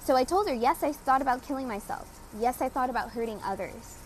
So 0.00 0.16
I 0.16 0.24
told 0.24 0.48
her, 0.48 0.54
yes, 0.54 0.82
I 0.82 0.92
thought 0.92 1.20
about 1.20 1.46
killing 1.46 1.68
myself. 1.68 2.08
Yes, 2.38 2.62
I 2.62 2.68
thought 2.68 2.88
about 2.88 3.10
hurting 3.10 3.40
others. 3.44 3.98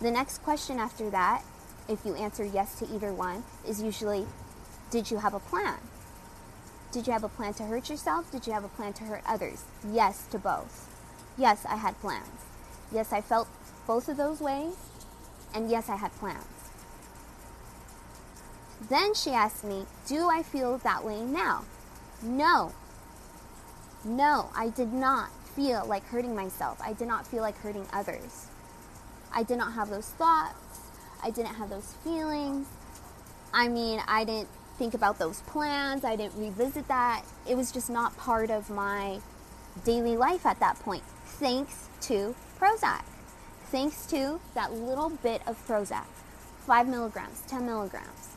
The 0.00 0.10
next 0.10 0.38
question 0.42 0.78
after 0.78 1.10
that, 1.10 1.42
if 1.88 2.04
you 2.06 2.14
answer 2.14 2.44
yes 2.44 2.78
to 2.78 2.86
either 2.86 3.12
one, 3.12 3.44
is 3.68 3.82
usually, 3.82 4.26
did 4.90 5.10
you 5.10 5.18
have 5.18 5.34
a 5.34 5.40
plan? 5.40 5.76
Did 6.92 7.06
you 7.06 7.12
have 7.14 7.24
a 7.24 7.28
plan 7.28 7.54
to 7.54 7.64
hurt 7.64 7.88
yourself? 7.88 8.30
Did 8.30 8.46
you 8.46 8.52
have 8.52 8.64
a 8.64 8.68
plan 8.68 8.92
to 8.94 9.04
hurt 9.04 9.22
others? 9.26 9.64
Yes 9.90 10.26
to 10.30 10.38
both. 10.38 10.90
Yes, 11.38 11.64
I 11.64 11.76
had 11.76 11.98
plans. 12.00 12.44
Yes, 12.92 13.14
I 13.14 13.22
felt 13.22 13.48
both 13.86 14.08
of 14.08 14.18
those 14.18 14.40
ways. 14.40 14.74
And 15.54 15.70
yes, 15.70 15.88
I 15.88 15.96
had 15.96 16.12
plans. 16.16 16.44
Then 18.90 19.14
she 19.14 19.30
asked 19.30 19.64
me, 19.64 19.86
Do 20.06 20.28
I 20.28 20.42
feel 20.42 20.76
that 20.78 21.02
way 21.02 21.22
now? 21.22 21.64
No. 22.22 22.72
No, 24.04 24.50
I 24.54 24.68
did 24.68 24.92
not 24.92 25.30
feel 25.56 25.86
like 25.86 26.04
hurting 26.04 26.34
myself. 26.34 26.78
I 26.84 26.92
did 26.92 27.08
not 27.08 27.26
feel 27.26 27.40
like 27.40 27.56
hurting 27.58 27.86
others. 27.90 28.48
I 29.32 29.44
did 29.44 29.56
not 29.56 29.72
have 29.72 29.88
those 29.88 30.08
thoughts. 30.08 30.80
I 31.22 31.30
didn't 31.30 31.54
have 31.54 31.70
those 31.70 31.94
feelings. 32.04 32.66
I 33.54 33.68
mean, 33.68 34.02
I 34.06 34.24
didn't 34.24 34.48
think 34.82 34.94
about 34.94 35.18
those 35.18 35.40
plans. 35.42 36.04
I 36.04 36.16
didn't 36.16 36.38
revisit 36.38 36.88
that. 36.88 37.22
It 37.48 37.56
was 37.56 37.70
just 37.70 37.88
not 37.88 38.16
part 38.16 38.50
of 38.50 38.68
my 38.68 39.20
daily 39.84 40.16
life 40.16 40.44
at 40.44 40.58
that 40.58 40.78
point, 40.80 41.04
thanks 41.24 41.88
to 42.02 42.34
Prozac 42.58 43.04
thanks 43.72 44.04
to 44.04 44.38
that 44.52 44.70
little 44.70 45.08
bit 45.08 45.40
of 45.46 45.56
Prozac, 45.66 46.04
five 46.66 46.86
milligrams, 46.86 47.42
10 47.48 47.64
milligrams. 47.64 48.36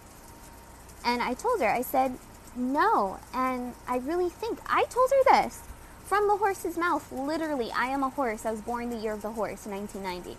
And 1.03 1.21
I 1.21 1.33
told 1.33 1.59
her, 1.59 1.67
I 1.67 1.81
said, 1.81 2.17
no. 2.55 3.19
And 3.33 3.73
I 3.85 3.97
really 3.97 4.29
think, 4.29 4.59
I 4.65 4.85
told 4.85 5.11
her 5.11 5.41
this 5.41 5.61
from 6.05 6.29
the 6.29 6.37
horse's 6.37 6.77
mouth. 6.77 7.11
Literally, 7.11 7.69
I 7.75 7.87
am 7.87 8.01
a 8.01 8.09
horse. 8.09 8.45
I 8.45 8.51
was 8.51 8.61
born 8.61 8.89
the 8.89 8.95
year 8.95 9.11
of 9.11 9.21
the 9.21 9.31
horse 9.31 9.65
1990. 9.65 10.37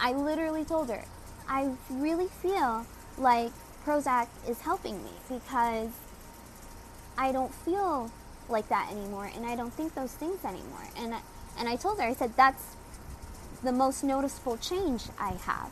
I 0.00 0.12
literally 0.12 0.64
told 0.64 0.88
her, 0.88 1.04
I 1.48 1.70
really 1.88 2.26
feel 2.26 2.86
like 3.16 3.52
Prozac 3.84 4.28
is 4.48 4.60
helping 4.60 5.02
me 5.04 5.10
because 5.28 5.90
I 7.18 7.32
don't 7.32 7.54
feel 7.54 8.10
like 8.48 8.68
that 8.68 8.90
anymore 8.90 9.30
and 9.34 9.46
I 9.46 9.56
don't 9.56 9.72
think 9.72 9.94
those 9.94 10.12
things 10.12 10.44
anymore. 10.44 10.88
And 10.96 11.14
and 11.58 11.68
I 11.68 11.76
told 11.76 11.98
her, 11.98 12.04
I 12.04 12.14
said, 12.14 12.34
that's 12.36 12.76
the 13.62 13.72
most 13.72 14.02
noticeable 14.02 14.56
change 14.56 15.04
I 15.18 15.32
have. 15.32 15.70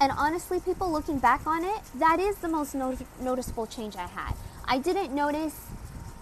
And 0.00 0.12
honestly, 0.12 0.60
people 0.60 0.92
looking 0.92 1.18
back 1.18 1.46
on 1.46 1.64
it, 1.64 1.80
that 1.94 2.20
is 2.20 2.36
the 2.36 2.48
most 2.48 2.74
not- 2.74 3.02
noticeable 3.20 3.66
change 3.66 3.96
I 3.96 4.06
had. 4.06 4.34
I 4.66 4.78
didn't 4.78 5.14
notice 5.14 5.58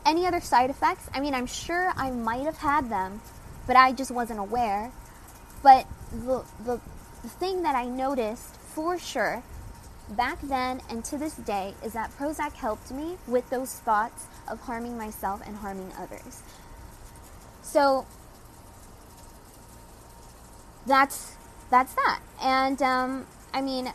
any 0.07 0.25
other 0.25 0.41
side 0.41 0.71
effects. 0.71 1.11
I 1.13 1.21
mean, 1.21 1.35
I'm 1.35 1.47
sure 1.47 1.93
I 1.97 2.11
might 2.11 2.45
have 2.45 2.59
had 2.59 2.89
them, 2.89 3.21
but 3.67 3.77
I 3.77 3.93
just 3.93 4.11
wasn't 4.11 4.39
aware. 4.39 4.93
But 5.63 5.87
the, 6.13 6.45
the, 6.65 6.81
the 7.23 7.29
thing 7.29 7.65
that 7.65 7.75
I 7.75 7.87
noticed 7.87 8.55
for 8.57 8.99
sure 8.99 9.43
back 10.11 10.39
then 10.43 10.81
and 10.89 11.05
to 11.07 11.19
this 11.19 11.35
day 11.35 11.75
is 11.85 11.93
that 11.95 12.11
Prozac 12.17 12.53
helped 12.53 12.91
me 12.91 13.17
with 13.27 13.49
those 13.51 13.75
thoughts 13.75 14.27
of 14.49 14.61
harming 14.61 14.97
myself 14.97 15.43
and 15.45 15.57
harming 15.57 15.93
others. 15.99 16.43
So 17.63 18.07
that's 20.87 21.35
that's 21.71 21.95
that. 21.95 22.21
And 22.41 22.81
um, 22.83 23.27
I 23.53 23.61
mean, 23.61 23.93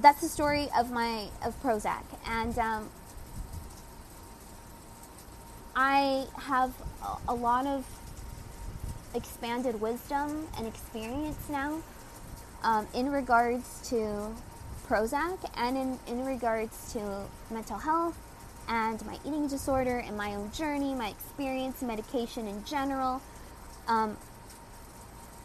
that's 0.00 0.20
the 0.20 0.28
story 0.28 0.68
of 0.76 0.90
my 0.90 1.28
of 1.44 1.60
Prozac. 1.62 2.02
And 2.26 2.58
um, 2.58 2.90
I 5.76 6.26
have 6.36 6.72
a, 7.28 7.34
lot 7.34 7.66
of 7.66 7.86
expanded 9.14 9.80
wisdom 9.80 10.48
and 10.58 10.66
experience 10.66 11.48
now 11.48 11.82
um, 12.62 12.86
in 12.94 13.10
regards 13.10 13.88
to 13.88 14.34
Prozac 14.92 15.38
and 15.56 15.78
in, 15.78 15.98
in 16.06 16.22
regards 16.26 16.92
to 16.92 17.24
mental 17.50 17.78
health 17.78 18.14
and 18.68 19.02
my 19.06 19.18
eating 19.24 19.48
disorder 19.48 20.00
and 20.00 20.18
my 20.18 20.34
own 20.34 20.52
journey, 20.52 20.94
my 20.94 21.08
experience, 21.08 21.80
medication 21.80 22.46
in 22.46 22.62
general. 22.66 23.22
Um, 23.88 24.18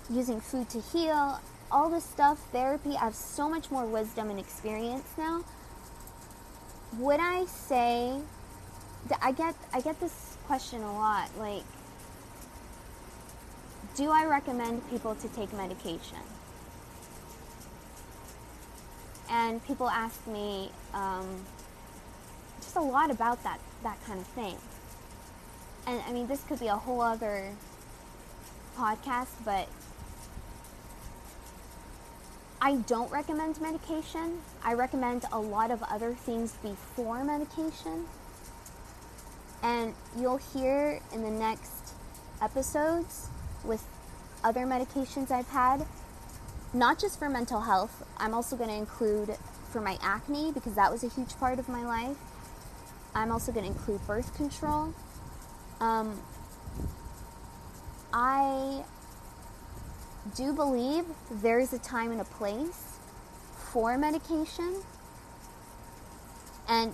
using 0.10 0.42
food 0.42 0.70
to 0.72 0.82
heal, 0.82 1.40
all 1.72 1.90
this 1.90 2.04
stuff, 2.04 2.40
therapy, 2.52 2.98
I 2.98 3.06
have 3.06 3.16
so 3.16 3.48
much 3.50 3.72
more 3.72 3.86
wisdom 3.86 4.30
and 4.30 4.38
experience 4.38 5.08
now. 5.18 5.46
Would 7.00 7.22
I 7.22 7.46
say 7.46 8.20
that 9.08 9.20
I 9.22 9.32
get 9.32 9.56
I 9.74 9.80
get 9.80 9.98
this 10.02 10.36
question 10.46 10.82
a 10.82 10.94
lot, 10.94 11.30
like 11.38 11.64
do 13.96 14.12
I 14.12 14.26
recommend 14.26 14.90
people 14.90 15.16
to 15.16 15.30
take 15.30 15.54
medication? 15.54 16.20
And 19.30 19.66
people 19.66 19.90
ask 19.90 20.26
me 20.28 20.72
um, 20.94 21.46
just 22.62 22.76
a 22.76 22.82
lot 22.82 23.12
about 23.12 23.44
that 23.44 23.60
that 23.84 24.04
kind 24.06 24.20
of 24.20 24.28
thing. 24.28 24.56
And 25.86 26.02
I 26.08 26.12
mean, 26.12 26.28
this 26.28 26.44
could 26.44 26.60
be 26.60 26.68
a 26.68 26.76
whole 26.76 27.02
other 27.02 27.52
podcast, 28.78 29.30
but 29.46 29.68
I 32.62 32.76
don't 32.88 33.12
recommend 33.12 33.62
medication. 33.62 34.42
I 34.64 34.74
recommend 34.74 35.26
a 35.32 35.40
lot 35.40 35.72
of 35.72 35.84
other 35.84 36.14
things 36.14 36.54
before 36.64 37.24
medication. 37.24 38.06
And 39.64 39.94
you'll 40.18 40.38
hear 40.54 41.00
in 41.14 41.24
the 41.24 41.32
next 41.32 41.94
episodes 42.42 43.30
with 43.64 43.84
other 44.44 44.66
medications 44.66 45.32
I've 45.32 45.50
had, 45.50 45.86
not 46.74 47.00
just 47.00 47.20
for 47.20 47.30
mental 47.30 47.62
health, 47.62 48.06
I'm 48.18 48.34
also 48.34 48.56
going 48.56 48.70
to 48.70 48.76
include 48.76 49.38
for 49.72 49.82
my 49.82 49.98
acne 50.02 50.52
because 50.52 50.76
that 50.76 50.92
was 50.92 51.04
a 51.04 51.10
huge 51.10 51.38
part 51.38 51.60
of 51.60 51.70
my 51.70 51.86
life. 51.86 52.18
I'm 53.16 53.32
also 53.32 53.52
going 53.52 53.66
to 53.66 53.72
include 53.72 54.06
birth 54.06 54.36
control. 54.36 54.94
Um, 55.80 56.20
I 58.14 58.84
do 60.36 60.54
believe 60.54 61.06
there 61.32 61.60
is 61.60 61.74
a 61.74 61.80
time 61.80 62.12
and 62.12 62.22
a 62.22 62.26
place 62.26 62.98
for 63.72 63.98
medication. 63.98 64.82
And 66.68 66.94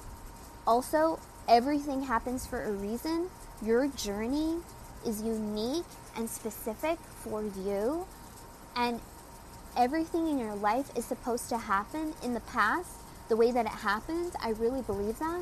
also, 0.67 1.19
everything 1.47 2.03
happens 2.03 2.45
for 2.45 2.63
a 2.63 2.71
reason. 2.71 3.29
Your 3.61 3.87
journey 3.87 4.57
is 5.05 5.21
unique 5.21 5.85
and 6.15 6.29
specific 6.29 6.99
for 7.23 7.43
you. 7.43 8.05
And 8.75 9.01
everything 9.77 10.27
in 10.27 10.37
your 10.39 10.55
life 10.55 10.95
is 10.95 11.05
supposed 11.05 11.49
to 11.49 11.57
happen 11.57 12.13
in 12.23 12.33
the 12.33 12.39
past 12.41 12.91
the 13.29 13.35
way 13.35 13.51
that 13.51 13.65
it 13.65 13.71
happened. 13.71 14.33
I 14.41 14.49
really 14.49 14.81
believe 14.81 15.19
that 15.19 15.41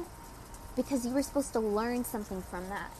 because 0.75 1.05
you 1.05 1.11
were 1.11 1.21
supposed 1.21 1.53
to 1.53 1.59
learn 1.59 2.05
something 2.05 2.41
from 2.41 2.69
that. 2.69 2.91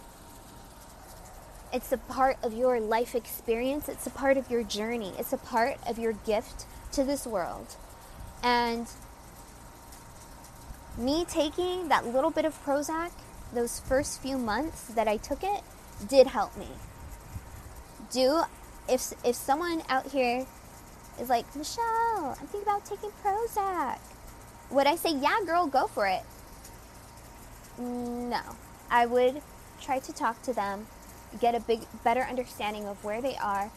It's 1.73 1.91
a 1.91 1.97
part 1.97 2.37
of 2.43 2.53
your 2.53 2.79
life 2.79 3.15
experience. 3.15 3.87
It's 3.87 4.05
a 4.05 4.09
part 4.09 4.35
of 4.37 4.51
your 4.51 4.63
journey. 4.63 5.13
It's 5.17 5.31
a 5.31 5.37
part 5.37 5.77
of 5.87 5.97
your 5.97 6.13
gift 6.13 6.65
to 6.91 7.03
this 7.03 7.25
world. 7.25 7.75
And 8.43 8.87
me 10.97 11.23
taking 11.25 11.87
that 11.87 12.05
little 12.05 12.31
bit 12.31 12.43
of 12.43 12.61
Prozac, 12.65 13.11
those 13.53 13.79
first 13.79 14.21
few 14.21 14.37
months 14.37 14.85
that 14.93 15.07
I 15.07 15.17
took 15.17 15.43
it, 15.43 15.61
did 16.07 16.27
help 16.27 16.57
me. 16.57 16.67
Do 18.11 18.43
if 18.89 19.13
if 19.23 19.35
someone 19.35 19.83
out 19.87 20.07
here 20.07 20.45
is 21.21 21.29
like, 21.29 21.55
Michelle, 21.55 22.35
I'm 22.39 22.47
thinking 22.47 22.63
about 22.63 22.85
taking 22.85 23.11
Prozac, 23.23 23.99
would 24.69 24.87
I 24.87 24.95
say, 24.95 25.13
yeah, 25.15 25.39
girl, 25.45 25.67
go 25.67 25.87
for 25.87 26.07
it? 26.07 26.23
No, 27.77 28.41
I 28.89 29.05
would 29.05 29.41
try 29.81 29.99
to 29.99 30.13
talk 30.13 30.41
to 30.43 30.53
them 30.53 30.87
get 31.39 31.55
a 31.55 31.59
big 31.61 31.79
better 32.03 32.23
understanding 32.23 32.85
of 32.87 33.01
where 33.05 33.21
they 33.21 33.37
are 33.37 33.71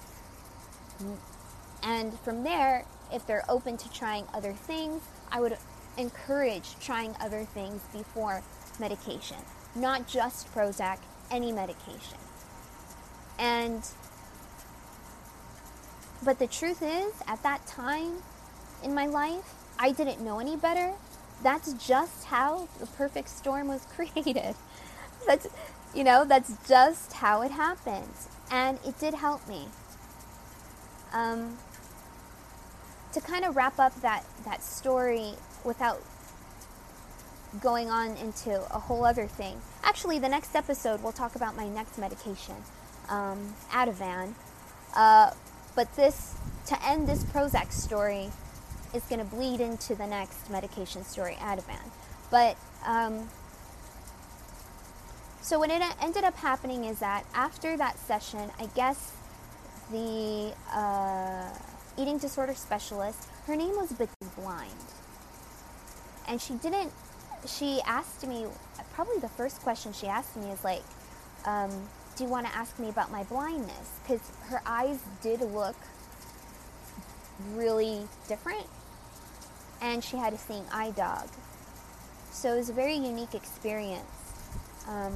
and 1.85 2.19
from 2.21 2.43
there 2.43 2.85
if 3.13 3.25
they're 3.29 3.45
open 3.49 3.77
to 3.77 3.91
trying 3.93 4.27
other 4.35 4.53
things 4.53 5.01
i 5.31 5.41
would 5.41 5.57
encourage 5.97 6.77
trying 6.81 7.15
other 7.21 7.45
things 7.45 7.81
before 7.93 8.43
medication 8.81 9.37
not 9.77 10.09
just 10.09 10.53
prozac 10.53 10.99
any 11.31 11.53
medication. 11.53 12.19
And 13.39 13.87
but 16.23 16.39
the 16.39 16.47
truth 16.47 16.83
is, 16.83 17.13
at 17.27 17.43
that 17.43 17.67
time 17.67 18.23
in 18.83 18.95
my 18.95 19.07
life, 19.07 19.55
I 19.79 19.93
didn't 19.93 20.21
know 20.21 20.39
any 20.39 20.57
better. 20.57 20.93
That's 21.43 21.73
just 21.75 22.27
how 22.27 22.69
the 22.81 22.87
perfect 22.87 23.29
storm 23.29 23.69
was 23.69 23.87
created. 23.95 24.55
that's 25.27 25.47
you 25.95 26.03
know, 26.03 26.25
that's 26.25 26.53
just 26.67 27.15
how 27.15 27.43
it 27.43 27.53
happened. 27.53 28.09
And 28.51 28.79
it 28.85 28.99
did 28.99 29.15
help 29.15 29.47
me. 29.49 29.67
Um, 31.13 31.57
to 33.13 33.21
kind 33.21 33.45
of 33.45 33.55
wrap 33.55 33.79
up 33.79 34.01
that, 34.01 34.25
that 34.45 34.63
story 34.63 35.35
without 35.65 36.03
going 37.61 37.89
on 37.89 38.17
into 38.17 38.61
a 38.75 38.81
whole 38.81 39.05
other 39.05 39.27
thing. 39.29 39.61
Actually, 39.85 40.19
the 40.19 40.29
next 40.29 40.57
episode 40.57 41.03
we'll 41.03 41.13
talk 41.13 41.37
about 41.37 41.57
my 41.57 41.69
next 41.69 41.97
medication, 41.97 42.57
um, 43.09 43.55
Ativan. 43.71 44.35
Uh, 44.97 45.31
but 45.75 45.95
this, 45.97 46.37
to 46.67 46.87
end 46.87 47.09
this 47.09 47.25
Prozac 47.25 47.73
story, 47.73 48.31
is 48.93 49.03
going 49.05 49.19
to 49.19 49.25
bleed 49.25 49.61
into 49.61 49.95
the 49.95 50.07
next 50.07 50.49
medication 50.51 51.05
story, 51.05 51.37
Ativan. 51.41 51.91
But 52.31 52.57
um, 52.87 53.29
so 55.41 55.59
what 55.59 55.71
it 55.71 55.83
ended 56.01 56.25
up 56.25 56.37
happening 56.37 56.85
is 56.85 57.01
that 57.01 57.25
after 57.35 57.77
that 57.77 57.99
session, 57.99 58.51
I 58.59 58.67
guess 58.75 59.13
the 59.91 60.55
uh, 60.73 61.49
eating 61.99 62.19
disorder 62.19 62.55
specialist, 62.55 63.29
her 63.47 63.57
name 63.57 63.77
was 63.77 63.93
Betty 63.93 64.13
Blind, 64.37 64.71
and 66.27 66.41
she 66.41 66.55
didn't 66.55 66.93
she 67.47 67.81
asked 67.87 68.27
me, 68.27 68.47
probably 68.95 69.19
the 69.19 69.29
first 69.29 69.61
question 69.61 69.93
she 69.93 70.07
asked 70.07 70.37
me 70.37 70.51
is 70.51 70.63
like, 70.65 70.83
um, 71.45 71.71
do 72.17 72.25
you 72.25 72.31
want 72.31 72.47
to 72.47 72.55
ask 72.55 72.79
me 72.79 72.89
about 72.89 73.11
my 73.11 73.25
blindness? 73.25 73.99
Because 74.03 74.21
her 74.49 74.63
eyes 74.67 74.99
did 75.23 75.41
look 75.41 75.77
really 77.53 78.07
different, 78.29 78.67
and 79.81 80.03
she 80.03 80.17
had 80.17 80.33
a 80.33 80.39
seeing 80.39 80.65
eye 80.73 80.93
dog. 80.93 81.29
So 82.31 82.55
it 82.55 82.59
was 82.59 82.71
a 82.71 82.73
very 82.73 82.95
unique 82.95 83.35
experience. 83.35 84.05
Um, 84.89 85.15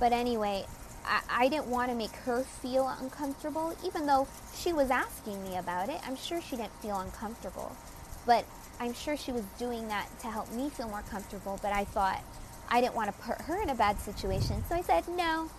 but 0.00 0.12
anyway, 0.12 0.64
I, 1.04 1.20
I 1.30 1.48
didn't 1.48 1.66
want 1.66 1.90
to 1.90 1.96
make 1.96 2.14
her 2.16 2.42
feel 2.42 2.88
uncomfortable, 3.00 3.76
even 3.84 4.06
though 4.06 4.26
she 4.56 4.72
was 4.72 4.90
asking 4.90 5.42
me 5.44 5.56
about 5.56 5.88
it. 5.88 6.00
I'm 6.06 6.16
sure 6.16 6.40
she 6.40 6.56
didn't 6.56 6.74
feel 6.80 6.98
uncomfortable. 6.98 7.76
But 8.26 8.44
I'm 8.80 8.92
sure 8.92 9.16
she 9.16 9.32
was 9.32 9.44
doing 9.58 9.88
that 9.88 10.08
to 10.20 10.28
help 10.28 10.52
me 10.52 10.70
feel 10.70 10.88
more 10.88 11.02
comfortable, 11.10 11.58
but 11.62 11.72
I 11.72 11.84
thought 11.84 12.22
I 12.70 12.80
didn't 12.80 12.94
want 12.94 13.14
to 13.14 13.22
put 13.22 13.40
her 13.42 13.62
in 13.62 13.70
a 13.70 13.74
bad 13.74 13.98
situation. 13.98 14.62
So 14.68 14.74
I 14.74 14.82
said, 14.82 15.08
No, 15.08 15.50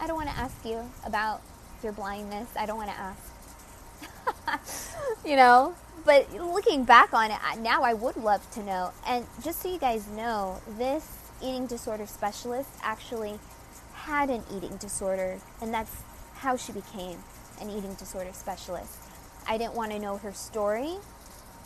I 0.00 0.06
don't 0.06 0.16
want 0.16 0.28
to 0.28 0.36
ask 0.36 0.64
you 0.64 0.90
about 1.04 1.42
your 1.82 1.92
blindness. 1.92 2.48
I 2.58 2.66
don't 2.66 2.76
want 2.76 2.90
to 2.90 2.96
ask. 2.96 3.32
you 5.24 5.36
know? 5.36 5.74
But 6.04 6.32
looking 6.32 6.84
back 6.84 7.12
on 7.12 7.30
it, 7.32 7.38
now 7.58 7.82
I 7.82 7.92
would 7.92 8.16
love 8.16 8.48
to 8.52 8.62
know. 8.62 8.92
And 9.06 9.26
just 9.42 9.60
so 9.60 9.72
you 9.72 9.78
guys 9.78 10.06
know, 10.08 10.60
this 10.78 11.18
eating 11.42 11.66
disorder 11.66 12.06
specialist 12.06 12.70
actually 12.82 13.38
had 13.94 14.30
an 14.30 14.44
eating 14.54 14.76
disorder, 14.76 15.40
and 15.60 15.74
that's 15.74 15.90
how 16.36 16.56
she 16.56 16.72
became 16.72 17.18
an 17.60 17.70
eating 17.70 17.94
disorder 17.94 18.30
specialist. 18.32 18.98
I 19.48 19.58
didn't 19.58 19.74
want 19.74 19.92
to 19.92 19.98
know 19.98 20.16
her 20.18 20.32
story 20.32 20.96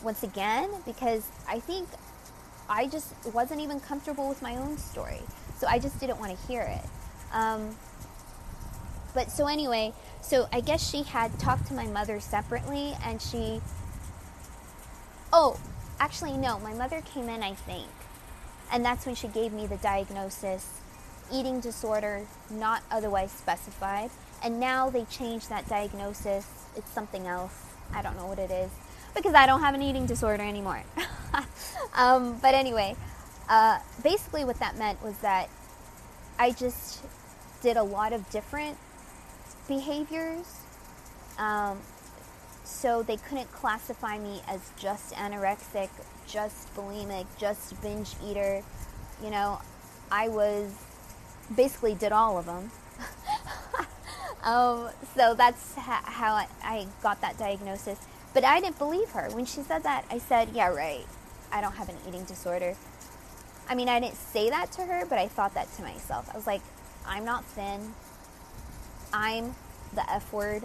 once 0.01 0.23
again 0.23 0.69
because 0.85 1.27
I 1.47 1.59
think 1.59 1.87
I 2.71 2.87
just 2.87 3.13
wasn't 3.33 3.59
even 3.59 3.81
comfortable 3.81 4.29
with 4.29 4.41
my 4.41 4.55
own 4.55 4.77
story. 4.77 5.19
So 5.57 5.67
I 5.67 5.77
just 5.77 5.99
didn't 5.99 6.19
want 6.19 6.39
to 6.39 6.47
hear 6.47 6.61
it. 6.61 6.85
Um, 7.33 7.75
but 9.13 9.29
so 9.29 9.47
anyway, 9.47 9.93
so 10.21 10.47
I 10.53 10.61
guess 10.61 10.89
she 10.89 11.03
had 11.03 11.37
talked 11.37 11.67
to 11.67 11.73
my 11.73 11.85
mother 11.85 12.19
separately 12.21 12.95
and 13.03 13.21
she. 13.21 13.61
Oh, 15.33 15.59
actually, 15.99 16.37
no, 16.37 16.59
my 16.59 16.73
mother 16.73 17.01
came 17.01 17.27
in, 17.27 17.43
I 17.43 17.53
think. 17.53 17.89
And 18.71 18.85
that's 18.85 19.05
when 19.05 19.15
she 19.15 19.27
gave 19.27 19.51
me 19.51 19.67
the 19.67 19.77
diagnosis 19.77 20.77
eating 21.33 21.61
disorder 21.61 22.25
not 22.49 22.83
otherwise 22.89 23.31
specified. 23.31 24.11
And 24.43 24.59
now 24.59 24.89
they 24.89 25.05
changed 25.05 25.49
that 25.49 25.67
diagnosis. 25.67 26.47
It's 26.75 26.91
something 26.91 27.27
else. 27.27 27.53
I 27.93 28.01
don't 28.01 28.17
know 28.17 28.25
what 28.25 28.39
it 28.39 28.51
is 28.51 28.71
because 29.15 29.33
I 29.33 29.45
don't 29.45 29.61
have 29.61 29.75
an 29.75 29.81
eating 29.81 30.05
disorder 30.05 30.43
anymore. 30.43 30.83
um, 31.95 32.37
but 32.41 32.53
anyway, 32.53 32.95
uh, 33.49 33.79
basically, 34.03 34.45
what 34.45 34.59
that 34.59 34.77
meant 34.77 35.01
was 35.03 35.17
that 35.19 35.49
I 36.39 36.51
just 36.51 37.03
did 37.61 37.77
a 37.77 37.83
lot 37.83 38.13
of 38.13 38.29
different 38.29 38.77
behaviors. 39.67 40.61
Um, 41.37 41.79
so 42.63 43.03
they 43.03 43.17
couldn't 43.17 43.51
classify 43.51 44.17
me 44.17 44.41
as 44.47 44.71
just 44.77 45.13
anorexic, 45.13 45.89
just 46.27 46.73
bulimic, 46.75 47.25
just 47.37 47.79
binge 47.81 48.15
eater. 48.25 48.63
You 49.23 49.29
know, 49.29 49.59
I 50.11 50.29
was 50.29 50.73
basically 51.55 51.93
did 51.93 52.11
all 52.11 52.37
of 52.37 52.45
them. 52.45 52.71
um, 54.43 54.89
so 55.15 55.35
that's 55.35 55.75
ha- 55.75 56.03
how 56.05 56.33
I, 56.33 56.47
I 56.63 56.87
got 57.03 57.21
that 57.21 57.37
diagnosis. 57.37 57.99
But 58.33 58.43
I 58.45 58.59
didn't 58.59 58.77
believe 58.77 59.09
her. 59.11 59.29
When 59.31 59.45
she 59.45 59.61
said 59.61 59.83
that, 59.83 60.05
I 60.09 60.17
said, 60.17 60.49
Yeah, 60.53 60.69
right. 60.69 61.05
I 61.51 61.61
don't 61.61 61.75
have 61.75 61.89
an 61.89 61.97
eating 62.07 62.23
disorder. 62.23 62.75
I 63.69 63.75
mean, 63.75 63.89
I 63.89 63.99
didn't 63.99 64.15
say 64.15 64.49
that 64.49 64.71
to 64.73 64.85
her, 64.85 65.05
but 65.05 65.17
I 65.17 65.27
thought 65.27 65.53
that 65.53 65.71
to 65.75 65.81
myself. 65.81 66.29
I 66.31 66.35
was 66.35 66.47
like, 66.47 66.61
I'm 67.05 67.25
not 67.25 67.45
thin. 67.45 67.93
I'm 69.13 69.55
the 69.93 70.09
F 70.09 70.31
word. 70.31 70.63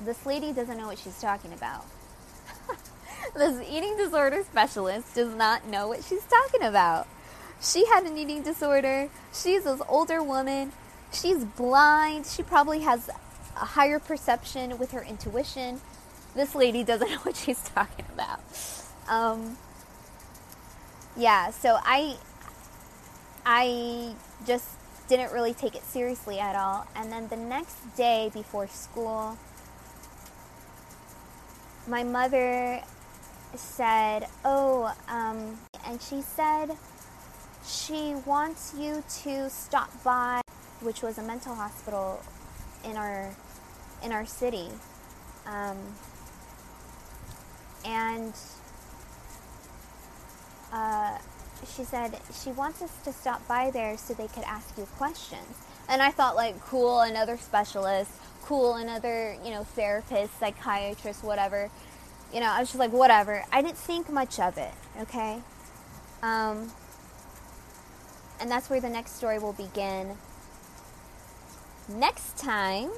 This 0.00 0.24
lady 0.26 0.52
doesn't 0.52 0.76
know 0.76 0.86
what 0.86 0.98
she's 0.98 1.20
talking 1.20 1.52
about. 1.52 1.84
this 3.34 3.66
eating 3.68 3.96
disorder 3.96 4.42
specialist 4.44 5.14
does 5.14 5.34
not 5.34 5.66
know 5.66 5.88
what 5.88 6.02
she's 6.02 6.24
talking 6.24 6.62
about. 6.62 7.06
She 7.60 7.86
had 7.86 8.04
an 8.04 8.16
eating 8.18 8.42
disorder. 8.42 9.08
She's 9.32 9.64
this 9.64 9.80
older 9.88 10.22
woman. 10.22 10.72
She's 11.12 11.44
blind. 11.44 12.26
She 12.26 12.42
probably 12.42 12.80
has 12.80 13.08
a 13.56 13.64
higher 13.64 13.98
perception 13.98 14.78
with 14.78 14.90
her 14.90 15.02
intuition 15.02 15.80
this 16.34 16.54
lady 16.54 16.84
doesn't 16.84 17.08
know 17.10 17.18
what 17.22 17.36
she's 17.36 17.62
talking 17.62 18.06
about. 18.12 18.40
Um, 19.08 19.56
yeah, 21.16 21.50
so 21.50 21.78
I 21.82 22.16
I 23.46 24.14
just 24.46 24.68
didn't 25.08 25.32
really 25.32 25.52
take 25.52 25.74
it 25.74 25.84
seriously 25.84 26.38
at 26.40 26.56
all. 26.56 26.86
And 26.96 27.12
then 27.12 27.28
the 27.28 27.36
next 27.36 27.76
day 27.96 28.30
before 28.32 28.66
school, 28.68 29.38
my 31.86 32.02
mother 32.02 32.82
said, 33.54 34.26
"Oh," 34.44 34.92
um, 35.08 35.58
and 35.86 36.00
she 36.00 36.22
said 36.22 36.76
she 37.66 38.14
wants 38.26 38.74
you 38.76 39.04
to 39.22 39.48
stop 39.50 39.90
by, 40.02 40.40
which 40.80 41.02
was 41.02 41.18
a 41.18 41.22
mental 41.22 41.54
hospital 41.54 42.20
in 42.84 42.96
our 42.96 43.30
in 44.02 44.12
our 44.12 44.26
city. 44.26 44.68
Um, 45.46 45.76
and 47.84 48.32
uh, 50.72 51.18
she 51.76 51.84
said 51.84 52.18
she 52.42 52.50
wants 52.50 52.82
us 52.82 52.90
to 53.04 53.12
stop 53.12 53.46
by 53.46 53.70
there 53.70 53.96
so 53.96 54.14
they 54.14 54.28
could 54.28 54.44
ask 54.44 54.76
you 54.76 54.84
questions. 54.96 55.66
And 55.88 56.02
I 56.02 56.10
thought, 56.10 56.34
like, 56.34 56.60
cool, 56.60 57.00
another 57.00 57.36
specialist, 57.36 58.10
cool, 58.42 58.74
another, 58.74 59.36
you 59.44 59.50
know, 59.50 59.64
therapist, 59.64 60.38
psychiatrist, 60.38 61.22
whatever. 61.22 61.70
You 62.32 62.40
know, 62.40 62.46
I 62.46 62.60
was 62.60 62.68
just 62.68 62.78
like, 62.78 62.92
whatever. 62.92 63.44
I 63.52 63.62
didn't 63.62 63.76
think 63.76 64.10
much 64.10 64.40
of 64.40 64.58
it, 64.58 64.72
okay? 65.00 65.40
Um, 66.22 66.72
and 68.40 68.50
that's 68.50 68.68
where 68.70 68.80
the 68.80 68.88
next 68.88 69.16
story 69.16 69.38
will 69.38 69.52
begin. 69.52 70.16
Next 71.88 72.38
time 72.38 72.90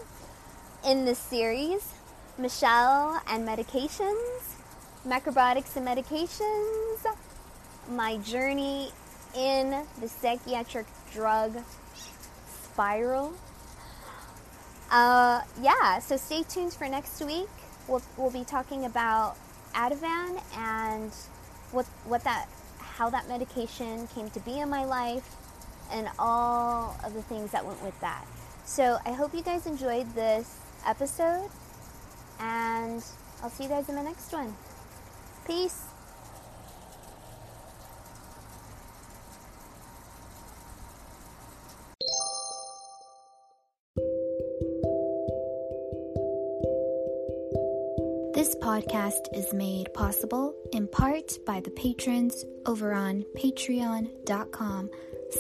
in 0.87 1.05
this 1.05 1.19
series, 1.19 1.93
Michelle 2.39 3.21
and 3.29 3.47
medications 3.47 4.55
macrobiotics 5.07 5.77
and 5.77 5.87
medications, 5.87 7.07
my 7.91 8.17
journey 8.19 8.91
in 9.37 9.85
the 10.01 10.09
psychiatric 10.09 10.87
drug 11.13 11.57
spiral. 12.65 13.33
Uh, 14.91 15.41
yeah, 15.61 15.99
so 15.99 16.17
stay 16.17 16.43
tuned 16.43 16.73
for 16.73 16.89
next 16.89 17.23
week. 17.25 17.49
We'll, 17.89 18.03
we'll 18.17 18.31
be 18.31 18.45
talking 18.45 18.85
about 18.85 19.37
Ativan 19.75 20.43
and 20.57 21.13
what 21.71 21.87
what 22.05 22.25
that 22.25 22.49
how 22.79 23.11
that 23.11 23.29
medication 23.29 24.09
came 24.09 24.31
to 24.31 24.41
be 24.41 24.59
in 24.59 24.71
my 24.71 24.85
life 24.85 25.37
and 25.93 26.09
all 26.19 26.97
of 27.05 27.15
the 27.15 27.23
things 27.23 27.51
that 27.53 27.65
went 27.65 27.83
with 27.83 27.99
that. 28.01 28.27
So 28.65 28.99
I 29.05 29.13
hope 29.13 29.35
you 29.35 29.43
guys 29.43 29.67
enjoyed 29.67 30.13
this 30.15 30.59
episode 30.87 31.51
and 32.41 33.05
I'll 33.43 33.51
see 33.51 33.65
you 33.65 33.69
guys 33.69 33.89
in 33.89 33.97
the 33.97 34.03
next 34.03 34.33
one. 34.33 34.57
Peace. 35.47 35.85
This 48.35 48.57
podcast 48.57 49.29
is 49.33 49.55
made 49.55 49.95
possible 49.95 50.55
in 50.73 50.89
part 50.89 51.33
by 51.47 51.61
the 51.61 51.71
patrons 51.71 52.45
over 52.67 52.93
on 52.93 53.25
patreon.com 53.37 54.91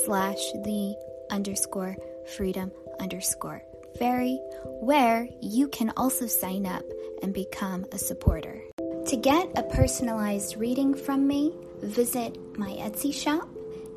slash 0.04 0.38
the 0.64 0.94
underscore 1.30 1.96
freedom 2.36 2.70
underscore 3.00 3.62
fairy, 3.98 4.40
where 4.80 5.28
you 5.42 5.68
can 5.68 5.92
also 5.96 6.26
sign 6.26 6.64
up 6.66 6.84
and 7.22 7.34
become 7.34 7.84
a 7.92 7.98
supporter. 7.98 8.65
To 9.08 9.16
get 9.16 9.56
a 9.56 9.62
personalized 9.62 10.56
reading 10.56 10.92
from 10.92 11.28
me, 11.28 11.54
visit 11.80 12.36
my 12.58 12.70
Etsy 12.70 13.14
shop, 13.14 13.48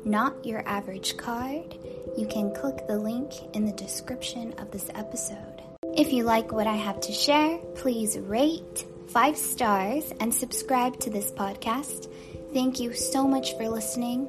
Not 0.04 0.46
Your 0.46 0.62
Average 0.68 1.16
Card. 1.16 1.76
You 2.16 2.28
can 2.28 2.54
click 2.54 2.86
the 2.86 2.96
link 2.96 3.32
in 3.52 3.64
the 3.64 3.72
description 3.72 4.54
of 4.58 4.70
this 4.70 4.88
episode. 4.94 5.62
If 5.96 6.12
you 6.12 6.22
like 6.22 6.52
what 6.52 6.68
I 6.68 6.76
have 6.76 7.00
to 7.00 7.12
share, 7.12 7.58
please 7.74 8.20
rate 8.20 8.86
five 9.08 9.36
stars 9.36 10.12
and 10.20 10.32
subscribe 10.32 11.00
to 11.00 11.10
this 11.10 11.32
podcast. 11.32 12.08
Thank 12.52 12.78
you 12.78 12.94
so 12.94 13.26
much 13.26 13.56
for 13.56 13.68
listening. 13.68 14.28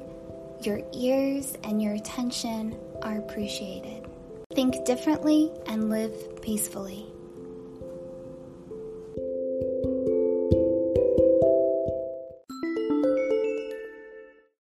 Your 0.62 0.80
ears 0.92 1.56
and 1.62 1.80
your 1.80 1.94
attention 1.94 2.76
are 3.02 3.18
appreciated. 3.18 4.04
Think 4.52 4.84
differently 4.84 5.52
and 5.66 5.90
live 5.90 6.42
peacefully. 6.42 7.11